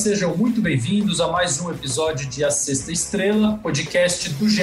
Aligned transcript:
Sejam 0.00 0.34
muito 0.34 0.62
bem-vindos 0.62 1.20
a 1.20 1.28
mais 1.28 1.60
um 1.60 1.70
episódio 1.70 2.26
de 2.26 2.42
A 2.42 2.50
Sexta 2.50 2.90
Estrela, 2.90 3.60
podcast 3.62 4.30
do 4.30 4.48
GE. 4.48 4.62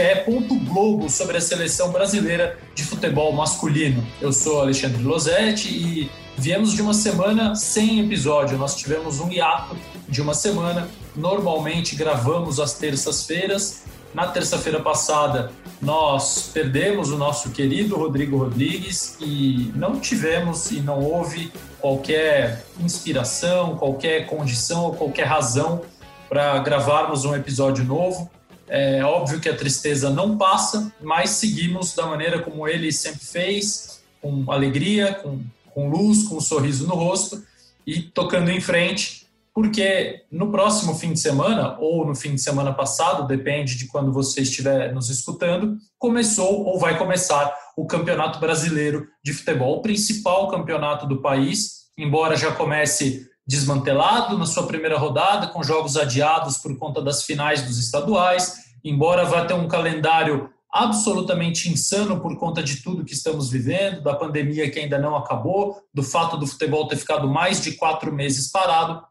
Globo 0.66 1.12
sobre 1.12 1.38
a 1.38 1.42
seleção 1.42 1.92
brasileira 1.92 2.58
de 2.74 2.84
futebol 2.84 3.32
masculino. 3.32 4.04
Eu 4.20 4.34
sou 4.34 4.62
Alexandre 4.62 5.04
Losetti 5.04 5.68
e 5.70 6.10
viemos 6.36 6.74
de 6.74 6.82
uma 6.82 6.92
semana 6.92 7.54
sem 7.54 8.04
episódio. 8.04 8.58
Nós 8.58 8.76
tivemos 8.76 9.20
um 9.20 9.32
hiato 9.32 9.78
de 10.10 10.24
uma 10.24 10.34
semana. 10.34 10.90
Normalmente 11.16 11.96
gravamos 11.96 12.60
às 12.60 12.74
terças-feiras. 12.74 13.84
Na 14.16 14.26
terça-feira 14.26 14.80
passada, 14.80 15.52
nós 15.82 16.50
perdemos 16.54 17.12
o 17.12 17.18
nosso 17.18 17.52
querido 17.52 17.96
Rodrigo 17.96 18.38
Rodrigues 18.38 19.18
e 19.22 19.72
não 19.76 20.00
tivemos 20.00 20.72
e 20.72 20.80
não 20.82 21.04
houve 21.04 21.52
qualquer 21.80 22.66
inspiração, 22.80 23.78
qualquer 23.78 24.26
condição 24.26 24.86
ou 24.86 24.96
qualquer 24.96 25.26
razão 25.26 25.82
para 26.28 26.58
gravarmos 26.60 27.26
um 27.26 27.36
episódio 27.36 27.84
novo. 27.84 28.30
É 28.68 29.04
óbvio 29.04 29.40
que 29.40 29.48
a 29.48 29.56
tristeza 29.56 30.10
não 30.10 30.38
passa, 30.38 30.92
mas 31.02 31.30
seguimos 31.32 31.94
da 31.96 32.06
maneira 32.06 32.40
como 32.40 32.68
ele 32.68 32.92
sempre 32.92 33.24
fez, 33.24 34.02
com 34.22 34.52
alegria, 34.52 35.14
com, 35.14 35.40
com 35.74 35.90
luz, 35.90 36.24
com 36.24 36.38
um 36.38 36.42
sorriso 36.42 36.88
no 36.88 36.96
rosto 36.96 37.42
e 37.86 38.02
tocando 38.02 38.50
em 38.50 38.60
frente, 38.60 39.27
porque 39.58 40.24
no 40.32 40.52
próximo 40.52 40.94
fim 40.94 41.14
de 41.14 41.20
semana, 41.20 41.76
ou 41.80 42.06
no 42.06 42.14
fim 42.14 42.36
de 42.36 42.40
semana 42.40 42.72
passado, 42.72 43.26
depende 43.26 43.76
de 43.76 43.88
quando 43.88 44.14
você 44.14 44.42
estiver 44.42 44.94
nos 44.94 45.10
escutando, 45.10 45.78
começou 45.98 46.64
ou 46.64 46.78
vai 46.78 46.96
começar 46.96 47.52
o 47.76 47.88
Campeonato 47.88 48.38
Brasileiro 48.40 49.08
de 49.24 49.34
Futebol, 49.34 49.78
o 49.78 49.82
principal 49.82 50.48
campeonato 50.52 51.08
do 51.08 51.24
país, 51.24 51.88
embora 51.98 52.36
já 52.36 52.52
comece 52.52 53.28
desmantelado 53.48 54.38
na 54.38 54.46
sua 54.46 54.68
primeira 54.68 54.96
rodada, 54.96 55.48
com 55.48 55.64
jogos 55.64 55.98
adiados 55.98 56.58
por 56.58 56.78
conta 56.78 57.02
das 57.02 57.24
finais 57.24 57.64
dos 57.64 57.80
estaduais, 57.80 58.58
embora 58.84 59.26
vá 59.26 59.44
ter 59.44 59.56
um 59.56 59.68
calendário 59.68 60.52
absolutamente 60.72 61.68
insano 61.68 62.20
por 62.20 62.38
conta 62.38 62.62
de 62.62 62.84
tudo 62.84 63.04
que 63.04 63.14
estamos 63.14 63.50
vivendo, 63.50 64.04
da 64.04 64.14
pandemia 64.14 64.70
que 64.70 64.80
ainda 64.80 65.00
não 65.00 65.16
acabou, 65.16 65.82
do 65.92 66.04
fato 66.04 66.38
do 66.38 66.46
futebol 66.46 66.88
ter 66.88 66.98
ficado 66.98 67.28
mais 67.28 67.60
de 67.60 67.72
quatro 67.72 68.14
meses 68.14 68.52
parado. 68.52 69.02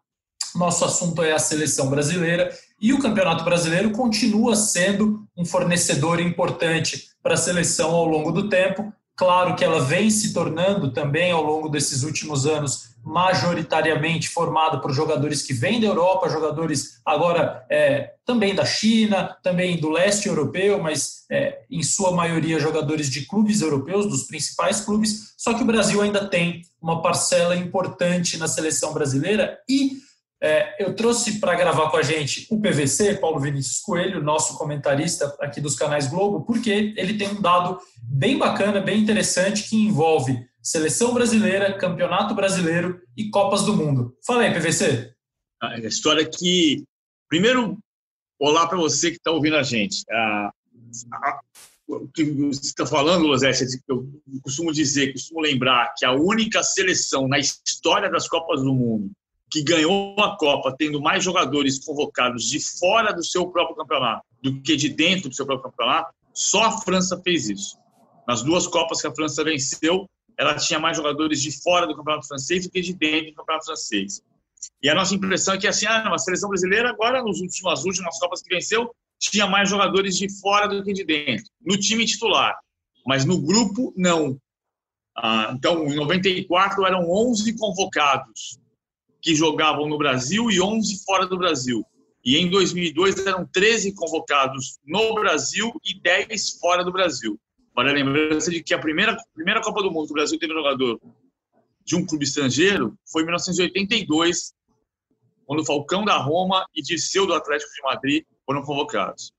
Nosso 0.57 0.85
assunto 0.85 1.23
é 1.23 1.33
a 1.33 1.39
seleção 1.39 1.89
brasileira 1.89 2.51
e 2.81 2.93
o 2.93 2.99
Campeonato 2.99 3.45
Brasileiro 3.45 3.91
continua 3.91 4.57
sendo 4.57 5.27
um 5.37 5.45
fornecedor 5.45 6.21
importante 6.21 7.09
para 7.23 7.35
a 7.35 7.39
seleção 7.39 7.91
ao 7.91 8.07
longo 8.07 8.33
do 8.33 8.49
tempo. 8.49 8.93
Claro 9.15 9.55
que 9.55 9.65
ela 9.65 9.81
vem 9.81 10.11
se 10.11 10.33
tornando 10.33 10.93
também 10.93 11.33
ao 11.33 11.43
longo 11.43 11.69
desses 11.69 12.03
últimos 12.03 12.47
anos 12.47 12.97
majoritariamente 13.07 14.29
formada 14.29 14.81
por 14.81 14.93
jogadores 14.93 15.41
que 15.41 15.53
vêm 15.53 15.81
da 15.81 15.87
Europa, 15.87 16.29
jogadores 16.29 17.01
agora 17.05 17.65
é, 17.71 18.15
também 18.25 18.53
da 18.53 18.65
China, 18.65 19.37
também 19.45 19.79
do 19.79 19.89
leste 19.89 20.27
europeu, 20.27 20.83
mas 20.83 21.25
é, 21.31 21.61
em 21.71 21.85
sua 21.85 22.11
maioria 22.11 22.59
jogadores 22.59 23.09
de 23.09 23.25
clubes 23.25 23.61
europeus, 23.61 24.07
dos 24.07 24.25
principais 24.25 24.81
clubes. 24.81 25.35
Só 25.37 25.55
que 25.55 25.63
o 25.63 25.67
Brasil 25.67 26.03
ainda 26.03 26.27
tem 26.27 26.63
uma 26.83 27.01
parcela 27.01 27.55
importante 27.55 28.37
na 28.37 28.49
seleção 28.49 28.93
brasileira 28.93 29.57
e 29.69 29.99
é, 30.47 30.77
eu 30.79 30.95
trouxe 30.95 31.41
para 31.41 31.57
gravar 31.57 31.91
com 31.91 31.97
a 31.97 32.03
gente 32.03 32.47
o 32.49 32.61
PVC, 32.61 33.17
Paulo 33.17 33.41
Vinícius 33.41 33.81
Coelho, 33.81 34.23
nosso 34.23 34.57
comentarista 34.57 35.37
aqui 35.41 35.61
dos 35.61 35.75
canais 35.75 36.07
Globo, 36.07 36.45
porque 36.45 36.95
ele 36.97 37.19
tem 37.19 37.29
um 37.29 37.41
dado 37.41 37.81
bem 38.01 38.39
bacana, 38.39 38.81
bem 38.81 39.01
interessante, 39.01 39.69
que 39.69 39.77
envolve 39.77 40.39
seleção 40.63 41.13
brasileira, 41.13 41.77
campeonato 41.77 42.33
brasileiro 42.33 43.01
e 43.17 43.29
Copas 43.29 43.65
do 43.65 43.77
Mundo. 43.77 44.17
Fala 44.25 44.43
aí, 44.43 44.55
PVC. 44.55 45.13
A 45.61 45.79
história 45.81 46.25
que. 46.25 46.85
Primeiro, 47.29 47.77
olá 48.39 48.69
para 48.69 48.79
você 48.79 49.11
que 49.11 49.17
está 49.17 49.33
ouvindo 49.33 49.57
a 49.57 49.65
gente. 49.65 50.05
A, 50.09 50.53
a, 51.13 51.41
o 51.89 52.07
que 52.09 52.23
você 52.25 52.67
está 52.67 52.87
falando, 52.87 53.27
Losete, 53.27 53.65
eu 53.89 54.09
costumo 54.43 54.73
dizer, 54.73 55.13
costumo 55.13 55.41
lembrar 55.41 55.93
que 55.97 56.05
a 56.05 56.13
única 56.13 56.63
seleção 56.63 57.27
na 57.27 57.39
história 57.39 58.09
das 58.09 58.29
Copas 58.29 58.63
do 58.63 58.73
Mundo 58.73 59.11
que 59.51 59.63
ganhou 59.63 60.19
a 60.21 60.37
Copa 60.37 60.75
tendo 60.77 61.01
mais 61.01 61.23
jogadores 61.23 61.79
convocados 61.85 62.45
de 62.45 62.61
fora 62.79 63.13
do 63.13 63.25
seu 63.25 63.49
próprio 63.49 63.77
campeonato 63.77 64.25
do 64.43 64.61
que 64.61 64.77
de 64.77 64.89
dentro 64.89 65.29
do 65.29 65.35
seu 65.35 65.47
próprio 65.47 65.71
campeonato, 65.71 66.13
só 66.33 66.65
a 66.65 66.81
França 66.81 67.21
fez 67.23 67.49
isso. 67.49 67.79
Nas 68.27 68.43
duas 68.43 68.67
Copas 68.67 69.01
que 69.01 69.07
a 69.07 69.15
França 69.15 69.45
venceu, 69.45 70.09
ela 70.39 70.55
tinha 70.57 70.79
mais 70.79 70.97
jogadores 70.97 71.41
de 71.41 71.51
fora 71.63 71.87
do 71.87 71.97
campeonato 71.97 72.27
francês 72.27 72.65
do 72.65 72.71
que 72.71 72.81
de 72.81 72.93
dentro 72.93 73.31
do 73.31 73.37
campeonato 73.37 73.67
francês. 73.67 74.21
E 74.83 74.89
a 74.89 74.95
nossa 74.95 75.15
impressão 75.15 75.55
é 75.55 75.59
que 75.59 75.67
assim, 75.67 75.87
ah, 75.87 76.13
a 76.13 76.19
seleção 76.19 76.49
brasileira 76.49 76.91
agora 76.91 77.23
nos 77.23 77.41
últimos 77.41 77.85
últimas 77.85 78.19
Copas 78.19 78.43
que 78.43 78.55
venceu 78.55 78.91
tinha 79.19 79.47
mais 79.47 79.71
jogadores 79.71 80.19
de 80.19 80.29
fora 80.41 80.69
do 80.69 80.83
que 80.85 80.93
de 80.93 81.05
dentro, 81.05 81.47
no 81.65 81.79
time 81.79 82.05
titular, 82.05 82.55
mas 83.07 83.25
no 83.25 83.41
grupo 83.41 83.95
não. 83.97 84.39
Ah, 85.17 85.53
então, 85.57 85.87
em 85.87 85.95
94 85.95 86.85
eram 86.85 87.11
11 87.11 87.57
convocados 87.57 88.59
que 89.27 89.35
jogavam 89.35 89.89
no 89.89 89.99
Brasil 89.99 90.53
e 90.53 90.61
11 90.61 91.05
fora 91.05 91.27
do 91.27 91.37
Brasil. 91.37 91.85
E 92.25 92.37
em 92.37 92.49
2002 92.49 93.27
eram 93.27 93.45
13 93.45 93.93
convocados 93.93 94.79
no 94.87 95.15
Brasil 95.15 95.73
e 95.85 96.01
10 96.01 96.61
fora 96.61 96.85
do 96.85 96.93
Brasil. 96.93 97.37
Para 97.75 97.91
a 97.91 97.93
lembrança 97.93 98.53
de 98.53 98.63
que 98.63 98.73
a 98.73 98.79
primeira, 98.79 99.17
primeira 99.35 99.61
Copa 99.61 99.83
do 99.83 99.91
Mundo 99.91 100.07
que 100.07 100.13
o 100.13 100.15
Brasil 100.15 100.39
teve 100.39 100.55
jogador 100.55 101.01
de 101.85 101.97
um 101.97 102.07
clube 102.07 102.25
estrangeiro 102.25 102.97
foi 103.05 103.23
em 103.23 103.25
1982, 103.25 104.55
quando 105.45 105.67
Falcão 105.67 106.05
da 106.05 106.19
Roma 106.19 106.65
e 106.73 106.81
Dirceu 106.81 107.27
do 107.27 107.35
Atlético 107.35 107.73
de 107.73 107.83
Madrid 107.83 108.25
foram 108.47 108.63
convocados. 108.63 109.33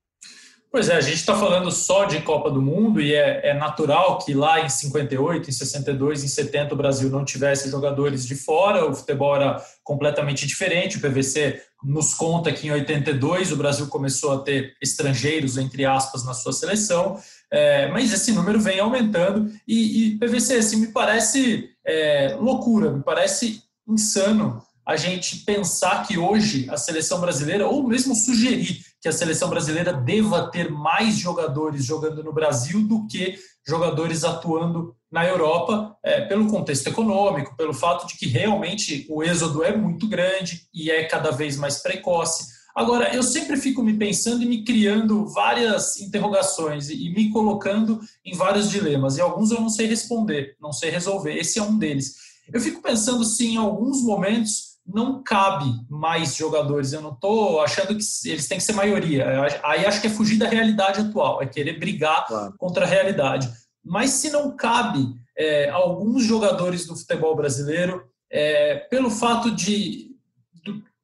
Pois 0.70 0.90
é, 0.90 0.96
a 0.96 1.00
gente 1.00 1.14
está 1.14 1.34
falando 1.34 1.70
só 1.70 2.04
de 2.04 2.20
Copa 2.20 2.50
do 2.50 2.60
Mundo 2.60 3.00
e 3.00 3.14
é, 3.14 3.48
é, 3.48 3.54
natural 3.54 4.18
que 4.18 4.34
lá 4.34 4.60
em 4.60 4.68
58, 4.68 5.48
em 5.48 5.52
62, 5.52 6.24
em 6.24 6.28
70 6.28 6.74
o 6.74 6.76
Brasil 6.76 7.08
não 7.08 7.24
tivesse 7.24 7.70
jogadores 7.70 8.26
de 8.26 8.34
fora, 8.34 8.84
o 8.86 8.94
futebol 8.94 9.34
era 9.34 9.64
completamente 9.82 10.46
diferente. 10.46 10.98
O 10.98 11.00
PVC 11.00 11.58
nos 11.82 12.12
conta 12.12 12.52
que 12.52 12.66
em 12.66 12.70
82 12.70 13.50
o 13.50 13.56
Brasil 13.56 13.86
começou 13.86 14.32
a 14.32 14.42
ter 14.42 14.74
estrangeiros, 14.82 15.56
entre 15.56 15.86
aspas, 15.86 16.22
na 16.26 16.34
sua 16.34 16.52
seleção, 16.52 17.18
é, 17.50 17.88
mas 17.88 18.12
esse 18.12 18.32
número 18.32 18.60
vem 18.60 18.78
aumentando 18.78 19.50
e, 19.66 20.08
e 20.08 20.18
PVC, 20.18 20.56
assim, 20.56 20.76
me 20.76 20.88
parece 20.88 21.70
é, 21.86 22.36
loucura, 22.38 22.90
me 22.90 23.02
parece 23.02 23.62
insano 23.88 24.62
a 24.88 24.96
gente 24.96 25.40
pensar 25.40 26.06
que 26.06 26.16
hoje 26.16 26.66
a 26.70 26.78
seleção 26.78 27.20
brasileira, 27.20 27.68
ou 27.68 27.86
mesmo 27.86 28.14
sugerir 28.14 28.82
que 29.02 29.06
a 29.06 29.12
seleção 29.12 29.50
brasileira 29.50 29.92
deva 29.92 30.50
ter 30.50 30.70
mais 30.70 31.18
jogadores 31.18 31.84
jogando 31.84 32.24
no 32.24 32.32
Brasil 32.32 32.82
do 32.82 33.06
que 33.06 33.38
jogadores 33.66 34.24
atuando 34.24 34.96
na 35.12 35.26
Europa, 35.26 35.94
é, 36.02 36.22
pelo 36.22 36.48
contexto 36.48 36.86
econômico, 36.86 37.54
pelo 37.54 37.74
fato 37.74 38.06
de 38.06 38.16
que 38.16 38.26
realmente 38.28 39.06
o 39.10 39.22
êxodo 39.22 39.62
é 39.62 39.76
muito 39.76 40.08
grande 40.08 40.62
e 40.72 40.90
é 40.90 41.04
cada 41.04 41.30
vez 41.30 41.58
mais 41.58 41.82
precoce. 41.82 42.46
Agora, 42.74 43.14
eu 43.14 43.22
sempre 43.22 43.58
fico 43.58 43.82
me 43.82 43.92
pensando 43.92 44.42
e 44.42 44.46
me 44.46 44.64
criando 44.64 45.26
várias 45.26 46.00
interrogações 46.00 46.88
e 46.88 47.10
me 47.10 47.30
colocando 47.30 48.00
em 48.24 48.34
vários 48.34 48.70
dilemas, 48.70 49.18
e 49.18 49.20
alguns 49.20 49.50
eu 49.50 49.60
não 49.60 49.68
sei 49.68 49.86
responder, 49.86 50.56
não 50.58 50.72
sei 50.72 50.88
resolver. 50.88 51.36
Esse 51.36 51.58
é 51.58 51.62
um 51.62 51.76
deles. 51.76 52.16
Eu 52.50 52.60
fico 52.60 52.80
pensando 52.80 53.22
se 53.24 53.46
em 53.46 53.58
alguns 53.58 54.02
momentos 54.02 54.67
não 54.88 55.22
cabe 55.22 55.70
mais 55.88 56.34
jogadores. 56.34 56.92
Eu 56.92 57.02
não 57.02 57.12
estou 57.12 57.60
achando 57.60 57.88
que 57.88 58.02
eles 58.26 58.48
têm 58.48 58.58
que 58.58 58.64
ser 58.64 58.72
maioria. 58.72 59.26
Aí 59.62 59.84
acho 59.84 60.00
que 60.00 60.06
é 60.06 60.10
fugir 60.10 60.38
da 60.38 60.48
realidade 60.48 61.00
atual, 61.00 61.42
é 61.42 61.46
querer 61.46 61.78
brigar 61.78 62.26
claro. 62.26 62.54
contra 62.56 62.84
a 62.84 62.88
realidade. 62.88 63.50
Mas 63.84 64.10
se 64.10 64.30
não 64.30 64.56
cabe 64.56 65.06
é, 65.36 65.68
alguns 65.70 66.24
jogadores 66.24 66.86
do 66.86 66.96
futebol 66.96 67.36
brasileiro, 67.36 68.02
é, 68.30 68.76
pelo 68.90 69.10
fato 69.10 69.50
de 69.50 70.07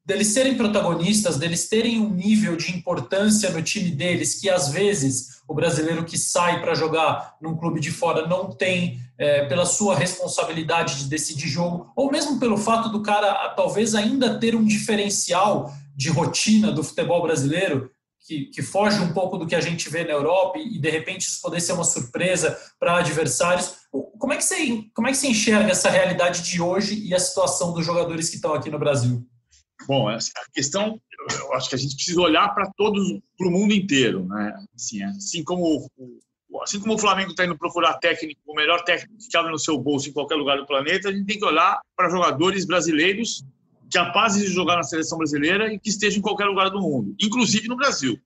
deles 0.05 0.29
serem 0.29 0.56
protagonistas, 0.56 1.39
deles 1.39 1.69
terem 1.69 2.01
um 2.01 2.11
nível 2.11 2.56
de 2.56 2.77
importância 2.77 3.51
no 3.51 3.62
time 3.62 3.91
deles 3.91 4.39
que 4.39 4.51
às 4.51 4.69
vezes 4.69 5.43
o 5.49 5.55
brasileiro 5.55 6.05
que 6.05 6.19
sai 6.19 6.61
para 6.61 6.75
jogar 6.75 7.37
num 7.41 7.56
clube 7.56 7.81
de 7.81 7.91
fora 7.91 8.27
não 8.27 8.51
tem 8.51 9.01
é, 9.17 9.47
pela 9.47 9.65
sua 9.65 9.95
responsabilidade 9.95 10.99
de 10.99 11.09
decidir 11.09 11.49
jogo, 11.49 11.91
ou 11.95 12.11
mesmo 12.11 12.39
pelo 12.39 12.56
fato 12.56 12.89
do 12.89 13.03
cara 13.03 13.49
talvez 13.51 13.95
ainda 13.95 14.39
ter 14.39 14.55
um 14.55 14.65
diferencial 14.65 15.73
de 15.95 16.11
rotina 16.11 16.73
do 16.73 16.83
futebol 16.83 17.23
brasileiro, 17.23 17.91
que, 18.27 18.47
que, 18.47 18.62
foge 18.62 18.99
um 19.00 19.12
pouco 19.12 19.37
do 19.37 19.47
que 19.47 19.55
a 19.55 19.61
gente 19.61 19.91
vê 19.91 20.03
na 20.03 20.12
Europa 20.12 20.59
e, 20.59 20.79
de 20.79 20.91
repente 20.91 21.29
isso 21.29 21.43
poder 21.43 21.61
ser 21.61 21.73
uma 21.73 21.85
surpresa 21.85 22.59
para 22.81 22.97
adversários. 22.97 23.75
Como 24.19 24.33
é, 24.33 24.39
que 24.39 24.45
você, 24.45 24.83
como 24.95 25.07
é 25.07 25.11
que 25.11 25.19
você 25.19 25.29
enxerga 25.29 25.71
essa 25.71 25.91
realidade 25.91 26.43
de 26.43 26.61
hoje 26.61 27.07
e 27.07 27.15
a 27.15 27.19
situação 27.19 27.75
dos 27.75 27.85
jogadores 27.85 28.31
que 28.31 28.37
estão 28.37 28.55
aqui 28.55 28.71
no 28.71 28.79
Brasil? 28.79 29.25
Bom, 29.87 30.09
a 30.09 30.19
questão, 30.55 31.00
eu 31.38 31.55
acho 31.55 31.69
que 31.69 31.75
a 31.75 31.79
gente 31.79 31.97
precisa 31.97 32.21
olhar 32.21 32.49
para 32.55 32.71
todos, 32.76 33.21
para 33.37 33.49
o 33.49 33.50
mundo 33.50 33.75
inteiro, 33.75 34.26
né? 34.26 34.55
Assim, 34.75 35.03
assim 35.03 35.44
como 35.44 35.91
assim 36.62 36.79
como 36.79 36.94
o 36.94 36.99
Flamengo 36.99 37.31
está 37.31 37.44
indo 37.44 37.59
procurar 37.59 37.94
técnico, 37.94 38.41
o 38.47 38.55
melhor 38.55 38.85
técnico 38.85 39.19
que 39.19 39.29
cabe 39.29 39.50
no 39.50 39.59
seu 39.59 39.76
bolso 39.76 40.09
em 40.09 40.12
qualquer 40.12 40.37
lugar 40.37 40.56
do 40.56 40.67
planeta, 40.67 41.09
a 41.09 41.12
gente 41.12 41.26
tem 41.26 41.38
que 41.38 41.44
olhar 41.44 41.81
para 41.97 42.09
jogadores 42.09 42.65
brasileiros 42.65 43.44
capazes 43.93 44.47
de 44.47 44.53
jogar 44.53 44.76
na 44.76 44.82
seleção 44.82 45.19
brasileira 45.19 45.73
e 45.73 45.79
que 45.79 45.88
estejam 45.88 46.19
em 46.19 46.23
qualquer 46.23 46.47
lugar 46.47 46.71
do 46.71 46.81
mundo, 46.81 47.15
inclusive 47.21 47.69
no 47.69 47.76
Brasil. 47.76 48.19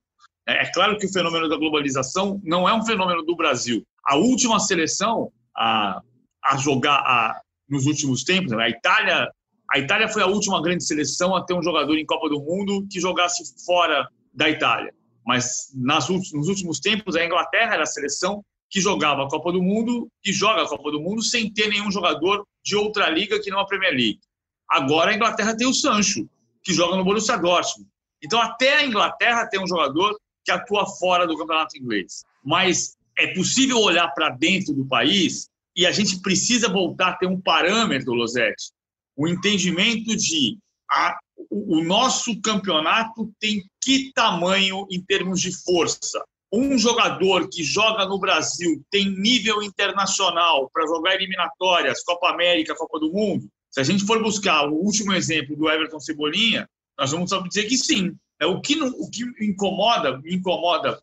É, 0.47 0.65
é 0.65 0.73
claro 0.73 0.97
que 0.99 1.07
o 1.07 1.13
fenômeno 1.13 1.49
da 1.49 1.57
globalização 1.57 2.41
não 2.45 2.69
é 2.69 2.75
um 2.75 2.85
fenômeno 2.85 3.23
do 3.23 3.37
Brasil. 3.37 3.83
A 4.05 4.17
última 4.17 4.59
seleção 4.61 5.33
a, 5.57 6.01
a 6.45 6.57
jogar 6.57 6.97
a, 6.99 7.41
nos 7.69 7.87
últimos 7.87 8.25
tempos, 8.25 8.53
a 8.53 8.69
Itália, 8.69 9.31
a 9.71 9.79
Itália 9.79 10.09
foi 10.09 10.23
a 10.23 10.27
última 10.27 10.63
grande 10.63 10.85
seleção 10.85 11.37
a 11.37 11.45
ter 11.45 11.55
um 11.55 11.63
jogador 11.63 11.97
em 11.97 12.07
Copa 12.07 12.29
do 12.29 12.41
Mundo 12.41 12.87
que 12.91 13.01
jogasse 13.01 13.43
fora 13.65 14.09
da 14.33 14.49
Itália. 14.49 14.95
Mas 15.27 15.71
nas, 15.75 16.09
nos 16.09 16.49
últimos 16.49 16.81
tempos, 16.81 17.15
a 17.15 17.25
Inglaterra 17.25 17.75
era 17.75 17.83
a 17.83 17.87
seleção 17.87 18.43
que 18.71 18.81
jogava 18.81 19.25
a 19.25 19.29
Copa 19.29 19.53
do 19.53 19.63
Mundo, 19.63 20.09
que 20.23 20.33
joga 20.33 20.63
a 20.63 20.69
Copa 20.69 20.91
do 20.91 21.01
Mundo 21.01 21.23
sem 21.23 21.53
ter 21.53 21.69
nenhum 21.69 21.91
jogador 21.91 22.47
de 22.65 22.77
outra 22.77 23.11
liga 23.11 23.41
que 23.41 23.51
não 23.51 23.61
a 23.61 23.67
Premier 23.67 23.93
League. 23.93 24.21
Agora 24.69 25.11
a 25.11 25.15
Inglaterra 25.15 25.57
tem 25.57 25.67
o 25.67 25.75
Sancho, 25.75 26.29
que 26.63 26.73
joga 26.73 26.97
no 26.97 27.05
Borussia 27.05 27.37
Dortmund. 27.37 27.89
Então 28.23 28.41
até 28.41 28.79
a 28.79 28.87
Inglaterra 28.87 29.47
tem 29.47 29.63
um 29.63 29.67
jogador 29.67 30.19
que 30.45 30.51
atua 30.51 30.87
fora 30.87 31.27
do 31.27 31.37
campeonato 31.37 31.77
inglês. 31.77 32.25
Mas 32.45 32.97
é 33.19 33.35
possível 33.35 33.79
olhar 33.81 34.09
para 34.09 34.31
dentro 34.31 34.73
do 34.73 34.87
país 34.87 35.49
e 35.77 35.87
a 35.87 35.93
gente 35.93 36.21
precisa 36.21 36.69
voltar 36.69 37.11
a 37.11 37.17
ter 37.17 37.27
um 37.27 37.41
parâmetro, 37.41 38.13
Losetti, 38.13 38.73
o 39.19 39.29
entendimento 39.29 40.17
de 40.17 40.57
a, 40.91 41.19
o, 41.51 41.83
nosso 41.83 42.41
campeonato 42.41 43.31
tem 43.39 43.63
que 43.83 44.13
tamanho 44.15 44.87
em 44.91 45.03
termos 45.03 45.41
de 45.41 45.53
força 45.53 46.25
um 46.51 46.79
jogador 46.79 47.49
que 47.51 47.63
joga 47.63 48.07
no 48.07 48.19
Brasil 48.19 48.83
tem 48.91 49.11
nível 49.11 49.63
internacional 49.63 50.71
para 50.73 50.87
jogar 50.87 51.15
eliminatórias, 51.15 52.03
Copa 52.03 52.31
América, 52.31 52.75
Copa 52.75 52.99
do 52.99 53.13
Mundo, 53.13 53.47
se 53.71 53.81
a 53.81 53.85
gente 53.85 54.07
for 54.07 54.23
buscar 54.23 54.67
o 54.69 54.75
último 54.75 55.13
exemplo 55.13 55.57
do 55.57 55.69
Everton 55.69 56.01
Cebolinha, 56.01 56.69
nós 56.99 57.11
vamos 57.13 57.31
dizer 57.49 57.69
que 57.69 57.77
sim. 57.77 58.17
É, 58.41 58.47
o 58.47 58.61
que, 58.61 58.81
o 58.81 59.11
que 59.11 59.25
incomoda, 59.45 60.19
me 60.19 60.35
incomoda 60.35 61.01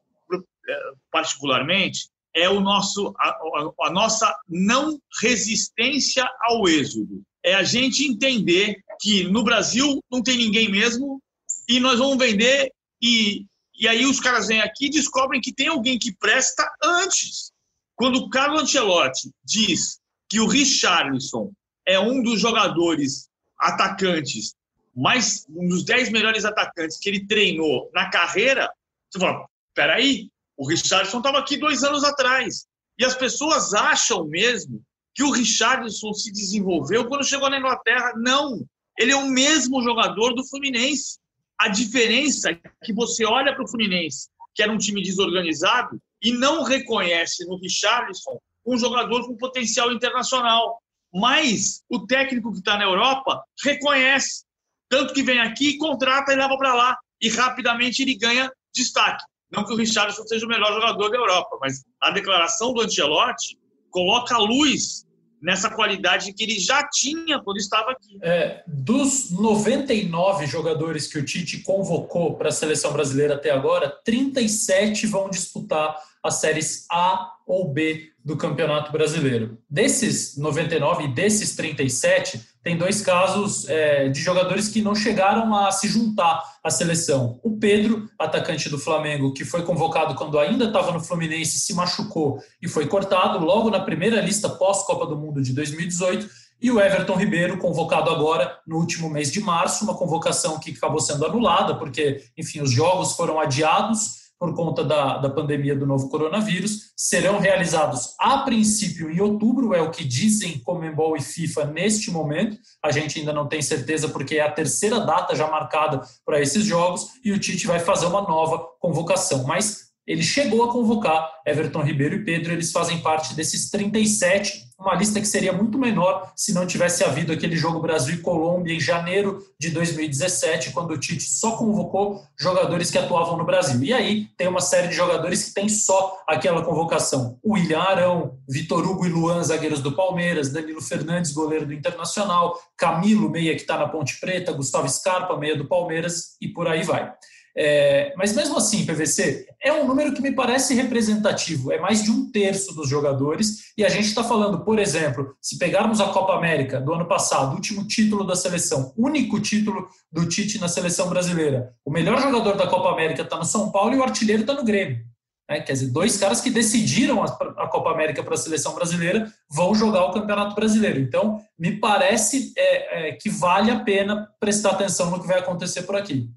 é, 0.67 0.79
particularmente, 1.11 2.09
é 2.33 2.49
o 2.49 2.59
nosso, 2.59 3.13
a, 3.17 3.37
a 3.83 3.89
nossa 3.91 4.33
não 4.49 4.99
resistência 5.21 6.27
ao 6.41 6.67
êxodo. 6.67 7.21
É 7.45 7.53
a 7.53 7.63
gente 7.63 8.03
entender 8.03 8.83
que 8.99 9.25
no 9.25 9.43
Brasil 9.43 10.03
não 10.11 10.23
tem 10.23 10.35
ninguém 10.37 10.69
mesmo 10.69 11.21
e 11.69 11.79
nós 11.79 11.99
vamos 11.99 12.17
vender 12.17 12.71
e 13.01 13.45
e 13.77 13.87
aí 13.87 14.05
os 14.05 14.19
caras 14.19 14.47
vêm 14.47 14.61
aqui 14.61 14.85
e 14.85 14.89
descobrem 14.89 15.41
que 15.41 15.53
tem 15.53 15.67
alguém 15.67 15.99
que 15.99 16.15
presta 16.15 16.65
antes. 16.81 17.51
Quando 17.95 18.17
o 18.17 18.29
Carlo 18.29 18.59
Ancelotti 18.59 19.31
diz 19.43 19.99
que 20.29 20.39
o 20.39 20.47
Richarlison 20.47 21.51
é 21.85 21.99
um 21.99 22.23
dos 22.23 22.39
jogadores 22.39 23.29
atacantes, 23.59 24.55
mais 24.95 25.45
um 25.49 25.67
dos 25.67 25.83
dez 25.83 26.09
melhores 26.09 26.45
atacantes 26.45 26.97
que 26.97 27.09
ele 27.09 27.27
treinou 27.27 27.89
na 27.93 28.09
carreira, 28.09 28.71
você 29.09 29.19
fala, 29.19 29.45
peraí, 29.73 30.29
o 30.57 30.67
Richarlison 30.67 31.17
estava 31.17 31.39
aqui 31.39 31.57
dois 31.57 31.83
anos 31.83 32.03
atrás. 32.03 32.65
E 32.97 33.03
as 33.03 33.15
pessoas 33.15 33.73
acham 33.73 34.25
mesmo 34.25 34.81
que 35.15 35.23
o 35.23 35.31
Richarlison 35.31 36.13
se 36.13 36.31
desenvolveu 36.31 37.07
quando 37.07 37.23
chegou 37.23 37.49
na 37.49 37.57
Inglaterra. 37.57 38.13
Não, 38.17 38.65
ele 38.99 39.13
é 39.13 39.15
o 39.15 39.27
mesmo 39.27 39.81
jogador 39.81 40.33
do 40.33 40.45
Fluminense. 40.45 41.17
A 41.57 41.69
diferença 41.69 42.51
é 42.51 42.59
que 42.83 42.93
você 42.93 43.25
olha 43.25 43.55
para 43.55 43.63
o 43.63 43.67
Fluminense, 43.67 44.27
que 44.53 44.61
era 44.61 44.71
um 44.71 44.77
time 44.77 45.01
desorganizado, 45.01 45.97
e 46.21 46.33
não 46.33 46.63
reconhece 46.63 47.45
no 47.45 47.57
Richarlison 47.57 48.37
um 48.65 48.77
jogador 48.77 49.25
com 49.25 49.37
potencial 49.37 49.91
internacional. 49.93 50.81
Mas 51.13 51.81
o 51.89 52.05
técnico 52.05 52.51
que 52.51 52.59
está 52.59 52.77
na 52.77 52.83
Europa 52.83 53.41
reconhece. 53.63 54.43
Tanto 54.89 55.13
que 55.13 55.23
vem 55.23 55.39
aqui, 55.39 55.77
contrata 55.77 56.33
e 56.33 56.35
leva 56.35 56.57
para 56.57 56.73
lá. 56.73 56.97
E 57.21 57.29
rapidamente 57.29 58.01
ele 58.01 58.15
ganha 58.15 58.51
destaque. 58.73 59.23
Não 59.49 59.63
que 59.63 59.71
o 59.71 59.77
Richarlison 59.77 60.23
seja 60.27 60.45
o 60.45 60.49
melhor 60.49 60.73
jogador 60.73 61.09
da 61.09 61.17
Europa, 61.17 61.57
mas 61.61 61.85
a 62.01 62.11
declaração 62.11 62.73
do 62.73 62.81
Ancelotti 62.81 63.57
coloca 63.89 64.35
a 64.35 64.39
luz 64.39 65.04
nessa 65.45 65.69
qualidade 65.69 66.33
que 66.33 66.43
ele 66.43 66.59
já 66.59 66.83
tinha 66.89 67.39
quando 67.39 67.57
estava 67.57 67.91
aqui. 67.91 68.17
É, 68.23 68.63
dos 68.65 69.29
99 69.29 70.47
jogadores 70.47 71.05
que 71.05 71.19
o 71.19 71.23
Tite 71.23 71.59
convocou 71.59 72.35
para 72.35 72.49
a 72.49 72.51
seleção 72.51 72.91
brasileira 72.91 73.35
até 73.35 73.51
agora, 73.51 73.95
37 74.03 75.05
vão 75.05 75.29
disputar 75.29 75.95
as 76.23 76.35
séries 76.41 76.87
A 76.91 77.34
ou 77.45 77.71
B 77.71 78.09
do 78.23 78.35
Campeonato 78.35 78.91
Brasileiro. 78.91 79.59
Desses 79.69 80.35
99 80.35 81.03
e 81.03 81.07
desses 81.13 81.55
37, 81.55 82.41
tem 82.63 82.75
dois 82.75 83.01
casos 83.01 83.69
é, 83.69 84.09
de 84.09 84.19
jogadores 84.19 84.67
que 84.67 84.81
não 84.81 84.95
chegaram 84.95 85.55
a 85.55 85.71
se 85.71 85.87
juntar 85.87 86.41
à 86.63 86.71
seleção. 86.71 87.39
O 87.43 87.57
Pedro, 87.57 88.09
atacante 88.17 88.67
do 88.67 88.79
Flamengo, 88.79 89.31
que 89.31 89.45
foi 89.45 89.61
convocado 89.61 90.15
quando 90.15 90.39
ainda 90.39 90.65
estava 90.65 90.91
no 90.91 90.99
Fluminense, 90.99 91.59
se 91.59 91.75
machucou 91.75 92.39
e 92.59 92.67
foi 92.67 92.87
cortado 92.87 93.37
logo 93.45 93.69
na 93.69 93.79
primeira 93.79 94.19
lista 94.19 94.49
pós-Copa 94.49 95.05
do 95.05 95.15
Mundo 95.15 95.43
de 95.43 95.53
2018. 95.53 96.27
E 96.59 96.71
o 96.71 96.79
Everton 96.79 97.15
Ribeiro, 97.15 97.59
convocado 97.59 98.09
agora 98.09 98.57
no 98.65 98.77
último 98.77 99.07
mês 99.07 99.31
de 99.31 99.41
março, 99.41 99.83
uma 99.83 99.95
convocação 99.95 100.57
que 100.57 100.71
acabou 100.71 100.99
sendo 100.99 101.23
anulada, 101.23 101.75
porque, 101.75 102.23
enfim, 102.35 102.61
os 102.61 102.71
jogos 102.71 103.11
foram 103.11 103.39
adiados 103.39 104.24
por 104.39 104.53
conta 104.53 104.83
da, 104.83 105.17
da 105.17 105.29
pandemia 105.29 105.75
do 105.75 105.85
novo 105.85 106.09
coronavírus, 106.09 106.91
serão 106.95 107.39
realizados 107.39 108.15
a 108.19 108.39
princípio 108.39 109.09
em 109.09 109.19
outubro, 109.21 109.73
é 109.73 109.81
o 109.81 109.91
que 109.91 110.03
dizem 110.03 110.59
Comembol 110.59 111.15
e 111.15 111.21
FIFA 111.21 111.65
neste 111.65 112.11
momento. 112.11 112.57
A 112.83 112.91
gente 112.91 113.19
ainda 113.19 113.33
não 113.33 113.47
tem 113.47 113.61
certeza 113.61 114.09
porque 114.09 114.35
é 114.35 114.41
a 114.41 114.51
terceira 114.51 114.99
data 114.99 115.35
já 115.35 115.49
marcada 115.49 116.01
para 116.25 116.41
esses 116.41 116.65
jogos 116.65 117.07
e 117.23 117.31
o 117.31 117.39
Tite 117.39 117.67
vai 117.67 117.79
fazer 117.79 118.05
uma 118.05 118.21
nova 118.21 118.59
convocação. 118.79 119.45
Mas 119.45 119.85
ele 120.05 120.21
chegou 120.21 120.63
a 120.63 120.71
convocar 120.71 121.29
Everton 121.45 121.81
Ribeiro 121.81 122.15
e 122.15 122.23
Pedro, 122.23 122.53
eles 122.53 122.71
fazem 122.71 122.99
parte 123.01 123.33
desses 123.33 123.69
37 123.69 124.65
uma 124.85 124.95
lista 124.95 125.19
que 125.19 125.25
seria 125.25 125.51
muito 125.51 125.77
menor 125.77 126.31
se 126.35 126.53
não 126.53 126.67
tivesse 126.67 127.03
havido 127.03 127.33
aquele 127.33 127.55
jogo 127.55 127.79
Brasil 127.79 128.15
e 128.15 128.19
Colômbia 128.19 128.73
em 128.73 128.79
janeiro 128.79 129.43
de 129.59 129.71
2017, 129.71 130.71
quando 130.71 130.91
o 130.91 130.97
Tite 130.97 131.23
só 131.23 131.57
convocou 131.57 132.21
jogadores 132.37 132.91
que 132.91 132.97
atuavam 132.97 133.37
no 133.37 133.45
Brasil. 133.45 133.83
E 133.83 133.91
aí 133.91 134.27
tem 134.37 134.47
uma 134.47 134.61
série 134.61 134.87
de 134.87 134.95
jogadores 134.95 135.45
que 135.45 135.53
tem 135.53 135.67
só 135.67 136.21
aquela 136.27 136.63
convocação. 136.63 137.39
O 137.41 137.53
William 137.53 137.79
Arão, 137.79 138.37
Vitor 138.47 138.85
Hugo 138.85 139.05
e 139.05 139.09
Luan, 139.09 139.43
zagueiros 139.43 139.81
do 139.81 139.93
Palmeiras, 139.93 140.51
Danilo 140.51 140.81
Fernandes, 140.81 141.31
goleiro 141.31 141.65
do 141.65 141.73
Internacional, 141.73 142.59
Camilo, 142.77 143.29
meia 143.29 143.55
que 143.55 143.61
está 143.61 143.77
na 143.77 143.87
Ponte 143.87 144.19
Preta, 144.19 144.53
Gustavo 144.53 144.87
Scarpa, 144.87 145.35
meia 145.37 145.55
do 145.55 145.65
Palmeiras, 145.65 146.35
e 146.39 146.47
por 146.47 146.67
aí 146.67 146.83
vai. 146.83 147.11
É, 147.57 148.13
mas 148.17 148.35
mesmo 148.35 148.57
assim, 148.57 148.85
PVC, 148.85 149.47
é 149.63 149.71
um 149.71 149.87
número 149.87 150.13
que 150.13 150.21
me 150.21 150.33
parece 150.33 150.73
representativo, 150.73 151.71
é 151.71 151.79
mais 151.79 152.03
de 152.03 152.11
um 152.11 152.29
terço 152.29 152.75
dos 152.75 152.89
jogadores, 152.89 153.71
e 153.77 153.85
a 153.85 153.89
gente 153.89 154.07
está 154.07 154.23
falando, 154.23 154.65
por 154.65 154.77
exemplo, 154.77 155.35
se 155.41 155.57
pegarmos 155.57 156.01
a 156.01 156.09
Copa 156.09 156.33
América 156.33 156.81
do 156.81 156.93
ano 156.93 157.05
passado, 157.05 157.55
último 157.55 157.87
título 157.87 158.25
da 158.25 158.35
seleção, 158.35 158.93
único 158.97 159.39
título 159.39 159.87
do 160.11 160.27
Tite 160.27 160.59
na 160.59 160.67
seleção 160.67 161.07
brasileira, 161.07 161.73
o 161.85 161.91
melhor 161.91 162.21
jogador 162.21 162.57
da 162.57 162.67
Copa 162.67 162.91
América 162.91 163.21
está 163.21 163.37
no 163.37 163.45
São 163.45 163.71
Paulo 163.71 163.95
e 163.95 163.97
o 163.99 164.03
artilheiro 164.03 164.41
está 164.41 164.53
no 164.53 164.65
Grêmio. 164.65 165.05
É, 165.47 165.61
quer 165.61 165.73
dizer, 165.73 165.91
dois 165.91 166.17
caras 166.17 166.41
que 166.41 166.49
decidiram 166.49 167.23
a, 167.23 167.27
a 167.27 167.67
Copa 167.67 167.91
América 167.91 168.23
para 168.23 168.33
a 168.33 168.37
seleção 168.37 168.73
brasileira 168.73 169.31
vão 169.49 169.75
jogar 169.75 170.05
o 170.05 170.11
Campeonato 170.11 170.55
Brasileiro. 170.55 170.99
Então, 170.99 171.39
me 171.57 171.79
parece 171.79 172.51
é, 172.57 173.09
é, 173.09 173.11
que 173.11 173.29
vale 173.29 173.69
a 173.69 173.79
pena 173.79 174.27
prestar 174.39 174.71
atenção 174.71 175.11
no 175.11 175.21
que 175.21 175.27
vai 175.27 175.37
acontecer 175.37 175.83
por 175.83 175.95
aqui. 175.95 176.27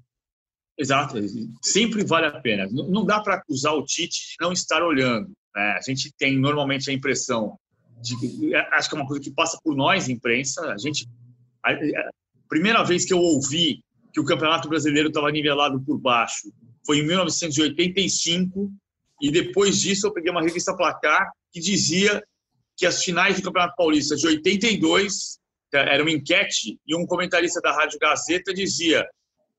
Exato, 0.79 1.17
sempre 1.61 2.05
vale 2.05 2.27
a 2.27 2.39
pena. 2.39 2.65
Não 2.71 3.05
dá 3.05 3.19
para 3.19 3.35
acusar 3.35 3.73
o 3.73 3.83
Tite 3.83 4.35
não 4.39 4.53
estar 4.53 4.81
olhando. 4.81 5.29
Né? 5.53 5.75
A 5.77 5.81
gente 5.81 6.09
tem 6.17 6.39
normalmente 6.39 6.89
a 6.89 6.93
impressão 6.93 7.59
de, 8.01 8.55
acho 8.55 8.89
que 8.89 8.95
é 8.95 8.99
uma 8.99 9.05
coisa 9.05 9.21
que 9.21 9.29
passa 9.29 9.59
por 9.61 9.75
nós, 9.75 10.07
imprensa. 10.07 10.61
A 10.71 10.77
gente, 10.77 11.05
a, 11.65 11.73
a 11.73 12.09
primeira 12.47 12.81
vez 12.83 13.03
que 13.03 13.13
eu 13.13 13.19
ouvi 13.19 13.83
que 14.13 14.21
o 14.21 14.25
Campeonato 14.25 14.69
Brasileiro 14.69 15.09
estava 15.09 15.29
nivelado 15.29 15.81
por 15.81 15.99
baixo 15.99 16.49
foi 16.85 16.99
em 16.99 17.07
1985 17.07 18.71
e 19.21 19.31
depois 19.31 19.81
disso 19.81 20.07
eu 20.07 20.13
peguei 20.13 20.31
uma 20.31 20.41
revista 20.41 20.75
Placar 20.75 21.29
que 21.51 21.59
dizia 21.59 22.23
que 22.77 22.85
as 22.85 23.03
finais 23.03 23.35
do 23.35 23.43
Campeonato 23.43 23.75
Paulista 23.75 24.15
de 24.15 24.25
82 24.25 25.39
era 25.73 26.01
uma 26.01 26.11
enquete 26.11 26.79
e 26.87 26.95
um 26.95 27.05
comentarista 27.05 27.59
da 27.59 27.73
Rádio 27.73 27.99
Gazeta 27.99 28.53
dizia 28.53 29.05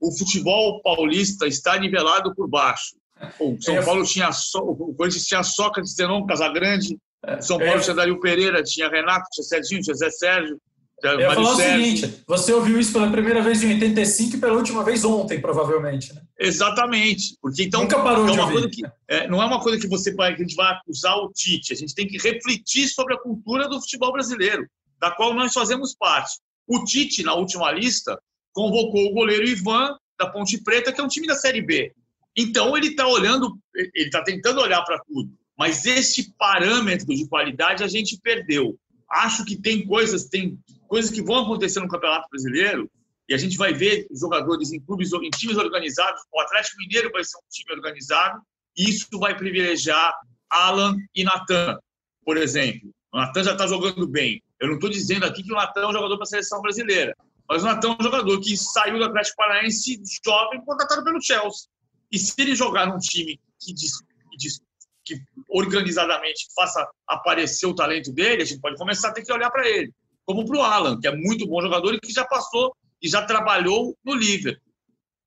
o 0.00 0.10
futebol 0.16 0.80
paulista 0.82 1.46
está 1.46 1.78
nivelado 1.78 2.34
por 2.34 2.48
baixo. 2.48 2.96
O 3.38 3.60
São 3.60 3.76
é. 3.76 3.82
Paulo 3.82 4.04
tinha 4.04 4.32
so, 4.32 4.60
o 4.60 4.94
Corinthians 4.94 5.26
tinha 5.26 5.42
Sócrates, 5.42 5.94
Zenon, 5.94 6.24
Casagrande, 6.24 6.98
é. 7.24 7.40
São 7.40 7.58
Paulo 7.58 7.74
é. 7.74 7.80
tinha 7.80 7.94
Dario 7.94 8.18
Pereira, 8.18 8.62
tinha 8.62 8.88
Renato, 8.88 9.28
tinha 9.30 9.44
Serginho, 9.44 9.82
tinha 9.82 9.94
Zé 9.94 10.10
Sérgio. 10.10 10.58
Eu 11.02 11.20
ia 11.20 11.34
falar 11.34 11.52
o 11.52 11.56
seguinte: 11.56 12.22
você 12.26 12.52
ouviu 12.52 12.78
isso 12.78 12.92
pela 12.92 13.10
primeira 13.10 13.42
vez 13.42 13.62
em 13.62 13.74
85 13.74 14.36
e 14.36 14.40
pela 14.40 14.54
última 14.54 14.84
vez 14.84 15.04
ontem, 15.04 15.40
provavelmente. 15.40 16.14
Né? 16.14 16.20
Exatamente. 16.38 17.36
Porque 17.40 17.64
então. 17.64 17.82
Nunca 17.82 18.02
parou 18.02 18.28
é 18.28 18.32
de 18.32 18.40
ouvir. 18.40 18.70
Que, 18.70 18.82
é, 19.08 19.26
não 19.28 19.42
é 19.42 19.46
uma 19.46 19.60
coisa 19.60 19.78
que 19.78 19.88
você 19.88 20.14
que 20.14 20.22
a 20.22 20.36
gente 20.36 20.54
vai 20.54 20.72
acusar 20.72 21.16
o 21.16 21.30
Tite. 21.32 21.72
A 21.72 21.76
gente 21.76 21.94
tem 21.94 22.06
que 22.06 22.18
refletir 22.18 22.88
sobre 22.88 23.14
a 23.14 23.18
cultura 23.18 23.68
do 23.68 23.80
futebol 23.80 24.12
brasileiro, 24.12 24.66
da 25.00 25.10
qual 25.10 25.32
nós 25.32 25.52
fazemos 25.52 25.94
parte. 25.94 26.38
O 26.66 26.84
Tite, 26.84 27.22
na 27.22 27.34
última 27.34 27.72
lista, 27.72 28.20
convocou 28.52 29.06
o 29.06 29.12
goleiro 29.12 29.46
Ivan, 29.46 29.96
da 30.18 30.28
Ponte 30.28 30.62
Preta, 30.62 30.92
que 30.92 31.00
é 31.00 31.04
um 31.04 31.08
time 31.08 31.26
da 31.26 31.34
Série 31.34 31.62
B. 31.62 31.92
Então, 32.36 32.76
ele 32.76 32.88
está 32.88 33.06
olhando, 33.06 33.58
ele 33.74 33.90
está 33.96 34.22
tentando 34.22 34.60
olhar 34.60 34.82
para 34.84 34.98
tudo. 35.00 35.30
Mas 35.58 35.84
esse 35.84 36.32
parâmetro 36.38 37.06
de 37.08 37.28
qualidade 37.28 37.84
a 37.84 37.88
gente 37.88 38.18
perdeu. 38.22 38.78
Acho 39.10 39.44
que 39.44 39.56
tem 39.56 39.84
coisas, 39.86 40.26
tem 40.26 40.58
coisas 40.88 41.10
que 41.10 41.22
vão 41.22 41.44
acontecer 41.44 41.80
no 41.80 41.88
Campeonato 41.88 42.28
Brasileiro 42.30 42.90
e 43.28 43.34
a 43.34 43.36
gente 43.36 43.56
vai 43.56 43.72
ver 43.72 44.06
jogadores 44.12 44.72
em 44.72 44.80
clubes, 44.80 45.12
em 45.12 45.30
times 45.30 45.56
organizados. 45.56 46.22
O 46.32 46.40
Atlético 46.40 46.78
Mineiro 46.78 47.10
vai 47.12 47.22
ser 47.24 47.36
um 47.36 47.48
time 47.50 47.72
organizado 47.74 48.40
e 48.76 48.90
isso 48.90 49.06
vai 49.18 49.36
privilegiar 49.36 50.14
Alan 50.48 50.96
e 51.14 51.24
Natan, 51.24 51.78
por 52.24 52.36
exemplo. 52.36 52.90
O 53.12 53.18
Natan 53.18 53.44
já 53.44 53.52
está 53.52 53.66
jogando 53.66 54.06
bem. 54.08 54.42
Eu 54.58 54.68
não 54.68 54.74
estou 54.74 54.90
dizendo 54.90 55.24
aqui 55.24 55.42
que 55.42 55.52
o 55.52 55.56
Natan 55.56 55.82
é 55.82 55.86
um 55.88 55.92
jogador 55.92 56.16
para 56.16 56.24
a 56.24 56.26
seleção 56.26 56.60
brasileira, 56.60 57.14
mas 57.50 57.64
o 57.64 57.66
Natan 57.66 57.88
é 57.88 57.96
um 57.98 58.04
jogador 58.04 58.40
que 58.40 58.56
saiu 58.56 58.96
do 58.96 59.04
Atlético 59.06 59.36
Paranaense 59.36 60.00
jovem, 60.24 60.64
contratado 60.64 61.02
pelo 61.02 61.20
Chelsea. 61.20 61.68
E 62.12 62.16
se 62.16 62.40
ele 62.40 62.54
jogar 62.54 62.86
num 62.86 62.98
time 62.98 63.40
que, 63.58 63.74
diz, 63.74 63.98
que, 63.98 64.36
diz, 64.36 64.60
que 65.04 65.20
organizadamente 65.48 66.46
faça 66.54 66.88
aparecer 67.08 67.66
o 67.66 67.74
talento 67.74 68.12
dele, 68.12 68.42
a 68.42 68.44
gente 68.44 68.60
pode 68.60 68.76
começar 68.76 69.08
a 69.08 69.12
ter 69.12 69.24
que 69.24 69.32
olhar 69.32 69.50
para 69.50 69.68
ele. 69.68 69.92
Como 70.24 70.46
para 70.46 70.58
o 70.58 70.62
Alan, 70.62 71.00
que 71.00 71.08
é 71.08 71.16
muito 71.16 71.44
bom 71.44 71.60
jogador 71.60 71.92
e 71.92 72.00
que 72.00 72.12
já 72.12 72.24
passou 72.24 72.72
e 73.02 73.08
já 73.08 73.26
trabalhou 73.26 73.98
no 74.04 74.14
Liverpool. 74.14 74.72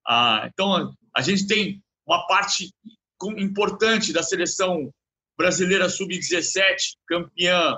Ah, 0.08 0.48
então, 0.48 0.94
a 1.14 1.22
gente 1.22 1.46
tem 1.46 1.84
uma 2.08 2.26
parte 2.26 2.74
importante 3.38 4.14
da 4.14 4.24
seleção 4.24 4.94
brasileira 5.38 5.90
sub-17, 5.90 6.96
campeã 7.06 7.78